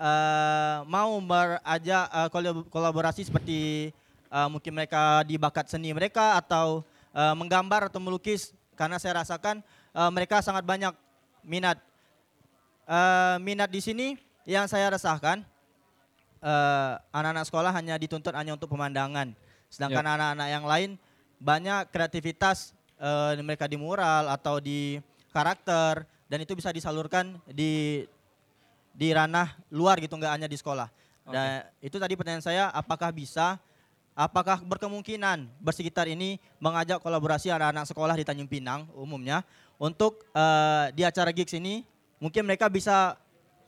eh, 0.00 0.78
mau 0.88 1.14
berajak 1.22 2.32
kolab- 2.32 2.66
kolaborasi 2.72 3.28
seperti 3.28 3.92
eh, 4.28 4.48
mungkin 4.50 4.74
mereka 4.74 5.22
di 5.22 5.38
bakat 5.38 5.70
seni 5.70 5.92
mereka 5.94 6.40
atau 6.40 6.82
eh, 7.14 7.34
menggambar 7.36 7.92
atau 7.92 8.00
melukis? 8.02 8.56
Karena 8.74 8.96
saya 8.98 9.22
rasakan 9.22 9.62
eh, 9.94 10.10
mereka 10.10 10.40
sangat 10.42 10.64
banyak 10.66 10.96
minat. 11.44 11.78
Eh, 12.88 13.36
minat 13.44 13.68
di 13.68 13.84
sini 13.84 14.16
yang 14.48 14.64
saya 14.66 14.88
resahkan 14.88 15.44
anak-anak 17.10 17.50
sekolah 17.50 17.74
hanya 17.74 17.98
dituntut 17.98 18.30
hanya 18.30 18.54
untuk 18.54 18.70
pemandangan 18.70 19.34
sedangkan 19.68 20.04
anak-anak 20.16 20.48
yang 20.48 20.64
lain 20.64 20.90
banyak 21.38 21.92
kreativitas 21.94 22.74
eh, 22.98 23.38
mereka 23.40 23.70
di 23.70 23.78
mural 23.78 24.28
atau 24.32 24.58
di 24.58 24.98
karakter 25.30 26.02
dan 26.28 26.38
itu 26.42 26.52
bisa 26.58 26.74
disalurkan 26.74 27.38
di 27.48 28.04
di 28.92 29.08
ranah 29.14 29.54
luar 29.70 30.02
gitu 30.02 30.18
nggak 30.18 30.34
hanya 30.34 30.48
di 30.50 30.58
sekolah. 30.58 30.90
Dan 31.28 31.60
itu 31.84 32.00
tadi 32.00 32.16
pertanyaan 32.16 32.42
saya 32.42 32.72
apakah 32.72 33.12
bisa 33.12 33.60
apakah 34.18 34.58
berkemungkinan 34.64 35.46
bersekitar 35.62 36.10
ini 36.10 36.42
mengajak 36.58 36.98
kolaborasi 36.98 37.54
anak-anak 37.54 37.86
sekolah 37.86 38.18
di 38.18 38.24
Tanjung 38.26 38.50
Pinang 38.50 38.90
umumnya 38.96 39.46
untuk 39.78 40.26
eh, 40.34 40.90
di 40.96 41.06
acara 41.06 41.30
gigs 41.30 41.54
ini 41.54 41.86
mungkin 42.18 42.42
mereka 42.42 42.66
bisa 42.66 43.14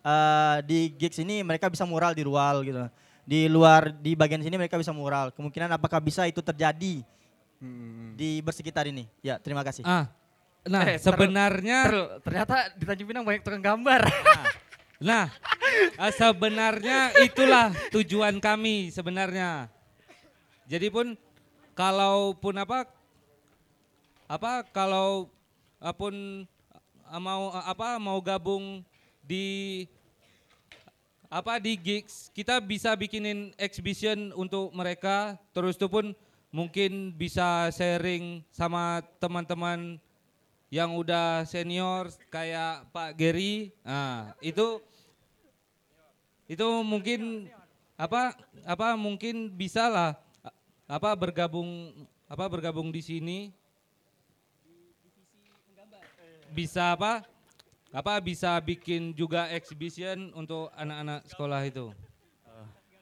eh, 0.02 0.58
di 0.66 0.90
gigs 0.98 1.22
ini 1.22 1.46
mereka 1.46 1.70
bisa 1.70 1.86
mural 1.86 2.16
di 2.16 2.26
rual 2.26 2.66
gitu. 2.66 2.90
Di 3.30 3.46
luar 3.46 3.94
di 3.94 4.18
bagian 4.18 4.42
sini 4.42 4.58
mereka 4.58 4.74
bisa 4.74 4.90
mural. 4.90 5.30
Kemungkinan 5.30 5.70
apakah 5.70 6.02
bisa 6.02 6.26
itu 6.26 6.42
terjadi 6.42 7.06
di 8.18 8.30
bersekitar 8.42 8.90
ini? 8.90 9.06
Ya, 9.22 9.38
terima 9.38 9.62
kasih. 9.62 9.86
Ah, 9.86 10.10
nah 10.66 10.82
Eh, 10.82 10.98
sebenarnya 10.98 11.78
Terus, 11.86 12.06
ternyata 12.26 12.74
di 12.74 12.82
Tanjung 12.82 13.06
Pinang 13.06 13.22
banyak 13.22 13.46
tukang 13.46 13.62
gambar. 13.62 14.02
Nah, 15.00 15.32
ah, 15.96 16.12
sebenarnya 16.12 17.14
itulah 17.24 17.70
tujuan 17.94 18.36
kami 18.42 18.90
sebenarnya. 18.90 19.70
Jadi 20.66 20.90
pun 20.90 21.14
kalaupun 21.78 22.54
apa 22.60 22.84
apa 24.26 24.66
kalau 24.74 25.30
ah, 25.80 25.94
pun 25.94 26.44
ah, 27.08 27.16
mau 27.16 27.48
ah, 27.54 27.70
apa 27.70 27.96
mau 27.96 28.20
gabung 28.20 28.84
di 29.24 29.86
apa 31.30 31.62
di 31.62 31.78
gigs 31.78 32.26
kita 32.34 32.58
bisa 32.58 32.90
bikinin 32.98 33.54
exhibition 33.54 34.34
untuk 34.34 34.74
mereka. 34.74 35.38
Terus 35.54 35.78
itu 35.78 35.86
pun 35.86 36.10
mungkin 36.50 37.14
bisa 37.14 37.70
sharing 37.70 38.42
sama 38.50 39.06
teman-teman 39.22 40.02
yang 40.74 40.98
udah 40.98 41.46
senior 41.46 42.10
kayak 42.34 42.82
Pak 42.90 43.14
Gary. 43.14 43.70
Nah, 43.86 44.34
itu 44.42 44.82
itu 46.50 46.66
mungkin 46.82 47.46
apa 47.94 48.34
apa 48.66 48.98
mungkin 48.98 49.54
bisa 49.54 49.86
lah 49.86 50.18
apa 50.90 51.14
bergabung 51.14 51.94
apa 52.26 52.44
bergabung 52.50 52.90
di 52.90 53.06
sini. 53.06 53.38
Bisa 56.50 56.98
apa 56.98 57.22
apa 57.90 58.22
bisa 58.22 58.54
bikin 58.62 59.10
juga 59.14 59.50
exhibition 59.50 60.30
untuk 60.38 60.70
anak-anak 60.78 61.26
sekolah 61.26 61.60
itu. 61.66 61.90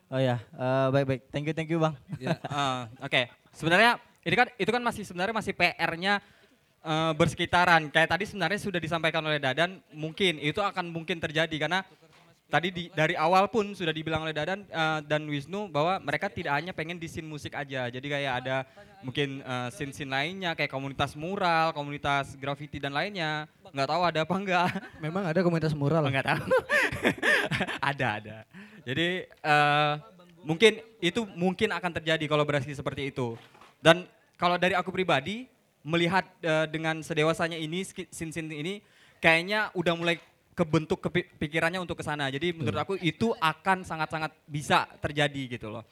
Oh 0.09 0.17
ya, 0.17 0.41
eh, 0.41 0.87
baik-baik. 0.89 1.29
Thank 1.29 1.53
you, 1.53 1.55
thank 1.55 1.69
you, 1.69 1.77
Bang. 1.77 1.93
Ya, 2.25 2.41
ah, 2.49 2.89
Oke, 3.05 3.29
sebenarnya 3.53 4.01
ini 4.25 4.35
kan 4.41 4.49
itu 4.57 4.71
kan 4.73 4.81
masih 4.81 5.05
sebenarnya 5.05 5.37
masih 5.37 5.53
PR-nya 5.53 6.25
eh, 6.81 7.13
bersekitaran. 7.13 7.93
Kayak 7.93 8.17
tadi 8.17 8.25
sebenarnya 8.25 8.57
sudah 8.57 8.81
disampaikan 8.81 9.21
oleh 9.21 9.37
Dadan, 9.37 9.85
mungkin 9.93 10.41
itu 10.41 10.65
akan 10.65 10.89
mungkin 10.89 11.21
terjadi 11.21 11.53
karena 11.61 11.85
tadi 12.49 12.69
di, 12.73 12.85
dari 12.97 13.13
awal 13.15 13.47
pun 13.53 13.77
sudah 13.77 13.93
dibilang 13.93 14.25
oleh 14.25 14.33
Dadan 14.33 14.65
eh, 14.65 15.01
dan 15.05 15.29
Wisnu 15.29 15.69
bahwa 15.69 16.01
mereka 16.01 16.33
tidak 16.33 16.57
hanya 16.57 16.73
pengen 16.73 16.97
di 16.97 17.07
scene 17.07 17.29
musik 17.29 17.53
aja. 17.53 17.93
Jadi 17.93 18.07
kayak 18.09 18.33
ada 18.45 18.57
mungkin 19.05 19.45
eh, 19.45 19.69
scene-scene 19.71 20.11
lainnya 20.11 20.57
kayak 20.57 20.73
komunitas 20.73 21.13
mural, 21.15 21.77
komunitas 21.77 22.35
graffiti 22.41 22.81
dan 22.81 22.97
lainnya. 22.97 23.47
Nggak 23.71 23.89
tahu 23.89 24.03
ada 24.03 24.21
apa 24.25 24.35
enggak. 24.35 24.69
Memang 25.05 25.25
ada 25.29 25.41
komunitas 25.45 25.77
mural. 25.77 26.03
Oh, 26.03 26.11
nggak 26.11 26.27
tahu. 26.27 26.45
ada 27.93 28.07
ada. 28.19 28.37
Jadi 28.83 29.29
eh, 29.29 29.93
mungkin 30.43 30.73
itu 31.05 31.21
mungkin 31.37 31.69
akan 31.77 31.93
terjadi 32.01 32.25
kolaborasi 32.25 32.73
seperti 32.73 33.13
itu. 33.13 33.37
Dan 33.79 34.09
kalau 34.41 34.57
dari 34.57 34.73
aku 34.73 34.89
pribadi 34.89 35.47
melihat 35.85 36.25
eh, 36.41 36.67
dengan 36.73 37.05
sedewasanya 37.05 37.61
ini 37.61 37.85
sin-sin 38.09 38.49
ini 38.49 38.81
kayaknya 39.21 39.69
udah 39.75 39.95
mulai 39.95 40.17
kebentuk 40.59 40.99
kepi- 40.99 41.31
pikirannya 41.39 41.79
untuk 41.79 41.95
ke 41.95 42.03
sana. 42.03 42.27
Jadi 42.27 42.51
menurut 42.51 42.83
aku 42.83 42.99
itu 42.99 43.31
akan 43.39 43.87
sangat-sangat 43.87 44.35
bisa 44.43 44.91
terjadi 44.99 45.55
gitu 45.55 45.71
loh. 45.71 45.87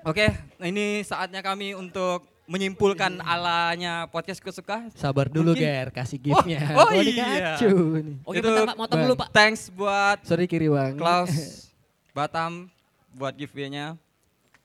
Oke, 0.00 0.32
ini 0.64 1.04
saatnya 1.04 1.44
kami 1.44 1.76
untuk 1.76 2.24
menyimpulkan 2.48 3.20
alanya 3.22 4.08
podcast 4.08 4.40
kesuka. 4.40 4.88
Sabar 4.96 5.28
dulu, 5.28 5.52
Mungkin- 5.52 5.62
Ger, 5.62 5.88
kasih 5.92 6.18
giftnya. 6.18 6.72
Oh, 6.74 6.88
Gua 6.88 6.98
iya. 6.98 7.54
dikacu 7.54 7.70
nih. 8.00 8.16
Oke, 8.24 8.36
Itu 8.40 8.48
bentar 8.48 8.64
Pak, 8.66 8.76
motong 8.80 9.00
dulu 9.04 9.14
Pak. 9.20 9.28
Thanks 9.30 9.68
buat 9.70 10.18
Sorry 10.24 10.48
kiri 10.48 10.66
bang. 10.66 10.96
Klaus 10.96 11.30
Batam 12.16 12.66
buat 13.12 13.36
giveaway-nya. 13.36 13.94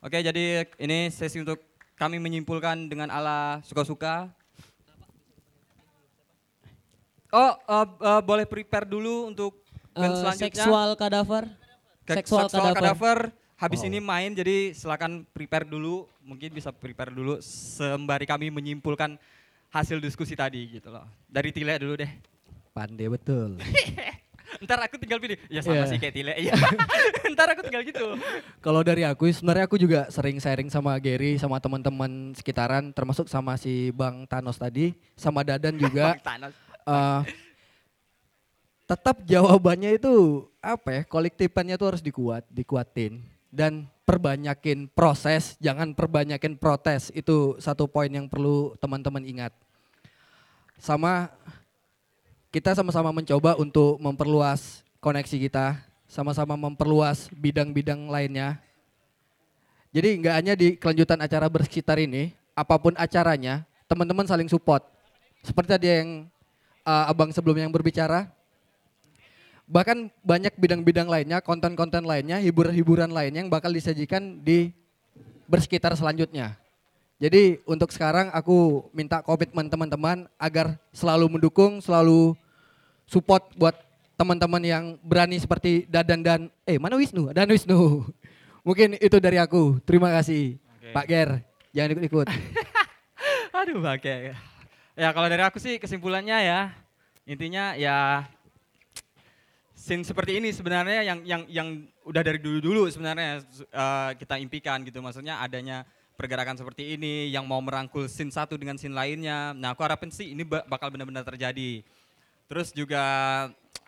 Oke, 0.01 0.17
jadi 0.17 0.65
ini 0.79 1.11
sesi 1.11 1.37
untuk 1.37 1.61
kami 1.93 2.17
menyimpulkan 2.17 2.87
dengan 2.87 3.11
ala 3.11 3.59
suka-suka. 3.61 4.31
Oh, 7.35 7.51
eh, 7.51 7.87
eh, 8.01 8.21
boleh 8.23 8.45
prepare 8.47 8.87
dulu 8.87 9.27
untuk 9.27 9.59
band 9.91 10.07
Eh, 10.07 10.17
selanjutnya. 10.17 10.55
seksual 10.55 10.89
kadaver. 10.95 11.43
Seksual 12.07 12.47
kadaver. 12.47 13.19
Habis 13.55 13.83
ini 13.83 13.99
main, 13.99 14.31
jadi 14.31 14.71
silakan 14.71 15.27
prepare 15.29 15.63
dulu. 15.63 16.07
Mungkin 16.21 16.51
bisa 16.51 16.71
prepare 16.71 17.11
dulu 17.11 17.39
sembari 17.39 18.23
kami 18.23 18.47
menyimpulkan 18.49 19.19
hasil 19.69 19.99
diskusi 19.99 20.31
tadi 20.33 20.79
gitu 20.79 20.91
loh. 20.91 21.03
Dari 21.25 21.51
Tile 21.51 21.75
dulu 21.75 21.95
deh. 21.95 22.11
Pandai 22.71 23.07
betul. 23.07 23.59
Ntar 24.63 24.79
aku 24.81 24.95
tinggal 24.95 25.19
pilih. 25.19 25.35
Ya 25.47 25.59
sama 25.59 25.83
Iya. 25.83 25.87
sih 25.87 25.97
kayak 25.97 26.15
Tile. 26.15 26.33
Iya. 26.37 26.55
Ntar 27.35 27.47
aku 27.51 27.61
tinggal 27.63 27.83
gitu. 27.83 28.15
Kalau 28.59 28.81
dari 28.81 29.03
aku 29.03 29.27
sebenarnya 29.27 29.67
aku 29.67 29.75
juga 29.75 30.07
sering 30.07 30.39
sharing 30.39 30.67
sama 30.67 30.95
Gary 30.97 31.35
sama 31.35 31.59
teman-teman 31.59 32.31
sekitaran 32.31 32.91
termasuk 32.91 33.27
sama 33.27 33.55
si 33.55 33.91
Bang 33.91 34.23
Thanos 34.25 34.55
tadi 34.55 34.95
sama 35.13 35.43
Dadan 35.43 35.75
juga. 35.75 36.11
Bang 36.15 36.23
Thanos. 36.23 36.64
Eh, 36.85 37.21
tetap 38.85 39.25
jawabannya 39.25 39.97
itu 39.97 40.45
apa 40.61 40.89
ya? 40.89 41.01
Kolektifannya 41.09 41.81
tuh 41.81 41.87
harus 41.89 42.03
dikuat 42.05 42.45
dikuatin 42.53 43.25
dan 43.49 43.89
perbanyakin 44.05 44.85
proses. 44.93 45.57
Jangan 45.57 45.97
perbanyakin 45.97 46.53
protes. 46.53 47.09
Itu 47.17 47.57
satu 47.57 47.89
poin 47.89 48.13
yang 48.13 48.29
perlu 48.29 48.77
teman-teman 48.77 49.25
ingat. 49.25 49.49
Sama 50.77 51.33
kita 52.53 52.77
sama-sama 52.77 53.09
mencoba 53.09 53.57
untuk 53.57 53.97
memperluas 53.97 54.85
koneksi 55.01 55.37
kita. 55.49 55.81
Sama-sama 56.05 56.53
memperluas 56.53 57.33
bidang-bidang 57.33 58.05
lainnya. 58.13 58.61
Jadi 59.89 60.21
nggak 60.21 60.35
hanya 60.37 60.53
di 60.53 60.77
kelanjutan 60.77 61.17
acara 61.17 61.49
bersekitar 61.49 61.97
ini 61.97 62.37
apa 62.53 62.77
pun 62.77 62.93
acaranya 62.93 63.65
teman-teman 63.89 64.29
saling 64.29 64.45
support. 64.45 64.85
Seperti 65.41 65.69
tadi 65.73 65.87
yang 65.89 66.09
uh, 66.85 67.11
abang 67.11 67.33
sebelumnya 67.33 67.65
yang 67.65 67.75
berbicara. 67.75 68.29
Bahkan 69.65 70.13
banyak 70.21 70.53
bidang-bidang 70.61 71.09
lainnya, 71.09 71.41
konten-konten 71.41 72.05
lainnya, 72.05 72.37
hiburan-hiburan 72.37 73.09
lainnya 73.09 73.41
yang 73.41 73.49
bakal 73.49 73.73
disajikan 73.73 74.37
di 74.45 74.69
bersekitar 75.49 75.97
selanjutnya. 75.97 76.53
Jadi 77.17 77.63
untuk 77.65 77.89
sekarang 77.89 78.29
aku 78.29 78.85
minta 78.93 79.25
komitmen 79.25 79.65
teman-teman 79.65 80.29
agar 80.37 80.77
selalu 80.93 81.39
mendukung, 81.39 81.81
selalu 81.81 82.37
support 83.09 83.49
buat 83.57 83.73
teman-teman 84.19 84.61
yang 84.61 84.83
berani 85.01 85.39
seperti 85.41 85.87
Dadan 85.87 86.21
dan 86.21 86.39
eh 86.67 86.77
mana 86.77 86.99
Wisnu? 86.99 87.31
Dan 87.33 87.49
Wisnu. 87.49 88.05
Mungkin 88.67 88.97
itu 89.01 89.17
dari 89.17 89.41
aku. 89.41 89.81
Terima 89.81 90.11
kasih. 90.13 90.57
Oke. 90.57 90.93
Pak 90.93 91.05
Ger, 91.09 91.29
jangan 91.71 91.89
ikut-ikut. 91.97 92.27
Aduh 93.63 93.79
pakai. 93.79 94.35
Ya 94.95 95.11
kalau 95.11 95.27
dari 95.27 95.43
aku 95.43 95.59
sih 95.59 95.75
kesimpulannya 95.75 96.39
ya 96.39 96.71
intinya 97.27 97.75
ya 97.75 98.23
scene 99.75 100.07
seperti 100.07 100.39
ini 100.39 100.55
sebenarnya 100.55 101.03
yang 101.03 101.19
yang 101.27 101.41
yang 101.51 101.67
udah 102.07 102.23
dari 102.23 102.39
dulu-dulu 102.39 102.87
sebenarnya 102.87 103.43
eh, 103.59 104.11
kita 104.15 104.39
impikan 104.39 104.87
gitu 104.87 105.03
maksudnya 105.03 105.43
adanya 105.43 105.83
pergerakan 106.15 106.55
seperti 106.55 106.95
ini 106.95 107.27
yang 107.27 107.43
mau 107.43 107.59
merangkul 107.59 108.07
scene 108.07 108.31
satu 108.31 108.55
dengan 108.55 108.79
scene 108.79 108.95
lainnya. 108.95 109.51
Nah, 109.51 109.75
aku 109.75 109.83
harapin 109.83 110.15
sih 110.15 110.31
ini 110.31 110.47
ba- 110.47 110.63
bakal 110.63 110.87
benar-benar 110.87 111.27
terjadi. 111.27 111.83
Terus 112.47 112.71
juga 112.71 113.03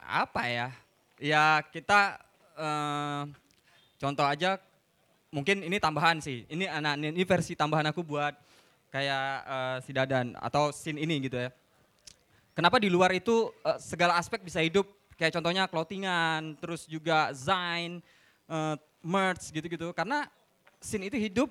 apa 0.03 0.43
ya? 0.43 0.75
Ya 1.23 1.63
kita 1.71 2.19
eh, 2.59 3.21
contoh 3.95 4.27
aja 4.27 4.59
mungkin 5.31 5.63
ini 5.63 5.79
tambahan 5.79 6.19
sih. 6.19 6.43
Ini 6.51 6.67
anak 6.67 6.99
ini 6.99 7.23
versi 7.23 7.55
tambahan 7.55 7.95
aku 7.95 8.03
buat 8.03 8.35
kayak 8.89 9.27
eh, 9.45 9.77
si 9.83 9.91
Dadan 9.91 10.35
atau 10.39 10.71
scene 10.71 11.01
ini 11.01 11.27
gitu 11.27 11.37
ya. 11.37 11.49
Kenapa 12.57 12.81
di 12.81 12.89
luar 12.89 13.13
itu 13.13 13.53
eh, 13.65 13.77
segala 13.77 14.17
aspek 14.17 14.41
bisa 14.41 14.63
hidup 14.63 14.87
kayak 15.17 15.33
contohnya 15.33 15.65
clothingan, 15.65 16.55
terus 16.61 16.85
juga 16.85 17.33
zain, 17.33 17.99
eh, 18.49 18.75
merch 19.01 19.49
gitu-gitu. 19.53 19.93
Karena 19.93 20.25
scene 20.81 21.09
itu 21.09 21.17
hidup 21.17 21.49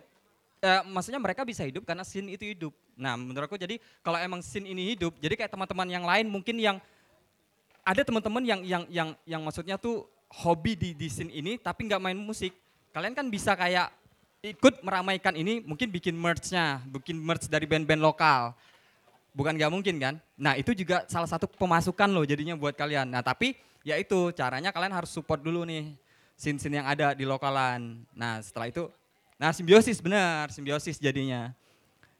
eh, 0.62 0.82
maksudnya 0.89 1.20
mereka 1.20 1.45
bisa 1.45 1.62
hidup 1.62 1.84
karena 1.84 2.03
scene 2.03 2.32
itu 2.32 2.45
hidup. 2.49 2.72
Nah, 2.97 3.14
menurut 3.14 3.47
aku 3.47 3.61
jadi 3.61 3.76
kalau 4.01 4.16
emang 4.16 4.41
scene 4.41 4.72
ini 4.72 4.97
hidup, 4.97 5.12
jadi 5.20 5.37
kayak 5.37 5.53
teman-teman 5.53 5.89
yang 5.89 6.05
lain 6.05 6.26
mungkin 6.26 6.57
yang 6.57 6.80
ada 7.87 8.03
teman-teman 8.03 8.43
yang 8.43 8.61
yang 8.66 8.82
yang 8.91 9.09
yang 9.22 9.43
maksudnya 9.45 9.76
tuh 9.78 10.09
hobi 10.43 10.74
di 10.74 10.91
di 10.97 11.07
scene 11.07 11.30
ini 11.30 11.61
tapi 11.61 11.87
nggak 11.87 12.03
main 12.03 12.18
musik. 12.18 12.51
Kalian 12.91 13.14
kan 13.14 13.28
bisa 13.28 13.53
kayak 13.55 13.93
ikut 14.45 14.84
meramaikan 14.84 15.32
ini, 15.37 15.64
mungkin 15.64 15.89
bikin 15.89 16.14
merch-nya, 16.16 16.82
bikin 16.89 17.16
merch 17.16 17.49
dari 17.49 17.64
band-band 17.64 18.03
lokal. 18.03 18.53
Bukan 19.37 19.53
nggak 19.53 19.72
mungkin 19.72 19.95
kan? 20.01 20.14
Nah 20.37 20.57
itu 20.57 20.72
juga 20.72 21.05
salah 21.12 21.28
satu 21.28 21.45
pemasukan 21.45 22.09
loh 22.09 22.24
jadinya 22.24 22.57
buat 22.57 22.72
kalian. 22.72 23.12
Nah 23.12 23.20
tapi 23.20 23.53
ya 23.84 24.01
itu 24.01 24.32
caranya 24.32 24.72
kalian 24.72 24.97
harus 24.97 25.12
support 25.12 25.45
dulu 25.45 25.68
nih 25.68 25.93
scene-scene 26.41 26.80
yang 26.80 26.89
ada 26.89 27.12
di 27.12 27.28
lokalan. 27.28 28.01
Nah 28.16 28.41
setelah 28.41 28.72
itu, 28.72 28.89
nah 29.37 29.53
simbiosis 29.53 30.01
benar, 30.01 30.49
simbiosis 30.49 30.97
jadinya. 30.97 31.53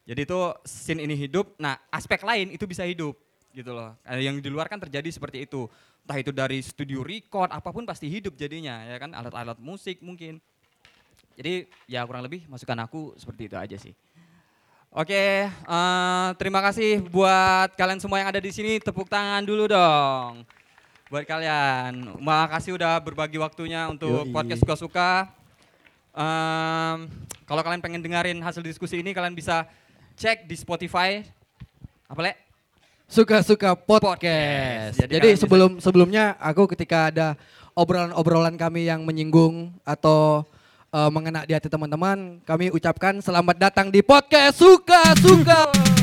Jadi 0.07 0.29
itu 0.29 0.41
scene 0.63 1.03
ini 1.03 1.17
hidup, 1.17 1.57
nah 1.59 1.81
aspek 1.89 2.21
lain 2.21 2.53
itu 2.53 2.69
bisa 2.69 2.85
hidup 2.85 3.17
gitu 3.57 3.73
loh. 3.73 3.97
Eh, 4.05 4.29
Yang 4.29 4.45
di 4.45 4.51
luar 4.53 4.69
kan 4.69 4.79
terjadi 4.79 5.09
seperti 5.09 5.49
itu. 5.49 5.67
Entah 6.07 6.21
itu 6.21 6.31
dari 6.31 6.61
studio 6.63 7.03
record, 7.03 7.51
apa 7.51 7.73
pun 7.75 7.83
pasti 7.83 8.07
hidup 8.07 8.37
jadinya 8.39 8.85
ya 8.87 9.01
kan, 9.01 9.11
alat-alat 9.11 9.59
musik 9.59 9.99
mungkin. 10.05 10.39
Jadi 11.37 11.69
ya 11.85 12.01
kurang 12.09 12.25
lebih 12.25 12.49
masukan 12.49 12.81
aku 12.83 13.13
seperti 13.21 13.53
itu 13.53 13.57
aja 13.57 13.77
sih. 13.77 13.93
Oke, 14.97 15.45
eh, 15.53 16.29
terima 16.41 16.65
kasih 16.65 17.05
buat 17.13 17.77
kalian 17.77 18.01
semua 18.01 18.17
yang 18.25 18.33
ada 18.33 18.41
di 18.41 18.49
sini. 18.49 18.81
Tepuk 18.81 19.13
tangan 19.13 19.45
dulu 19.45 19.69
dong. 19.69 20.41
Buat 21.13 21.29
kalian. 21.29 22.17
Makasih 22.17 22.81
udah 22.81 22.97
berbagi 23.05 23.37
waktunya 23.37 23.93
untuk 23.93 24.25
Yoi. 24.25 24.33
podcast 24.33 24.65
suka-suka. 24.65 25.29
Em, 26.17 27.13
kalau 27.45 27.61
kalian 27.61 27.85
pengen 27.85 28.01
dengerin 28.01 28.41
hasil 28.41 28.65
diskusi 28.65 29.05
ini, 29.05 29.13
kalian 29.13 29.37
bisa 29.37 29.69
cek 30.17 30.49
di 30.49 30.57
Spotify. 30.57 31.21
Apa, 32.09 32.21
Le? 32.25 32.33
Suka-suka 33.05 33.77
podcast. 33.77 34.17
Podcast. 34.19 34.95
Jadi 34.99 35.13
Jadi, 35.13 35.21
kalian 35.21 35.37
bisa- 35.37 35.45
sebelum 35.45 35.71
sebelumnya 35.79 36.25
aku 36.41 36.73
ketika 36.73 37.13
ada 37.13 37.29
obrolan-obrolan 37.77 38.57
kami 38.57 38.89
yang 38.89 39.05
menyinggung 39.05 39.77
atau 39.85 40.43
eh, 40.97 41.11
mengena 41.13 41.45
di 41.45 41.53
hati 41.53 41.69
teman-teman, 41.69 42.41
kami 42.49 42.73
ucapkan 42.73 43.21
selamat 43.21 43.57
datang 43.61 43.93
di 43.93 44.01
podcast 44.01 44.57
Suka-suka. 44.57 45.96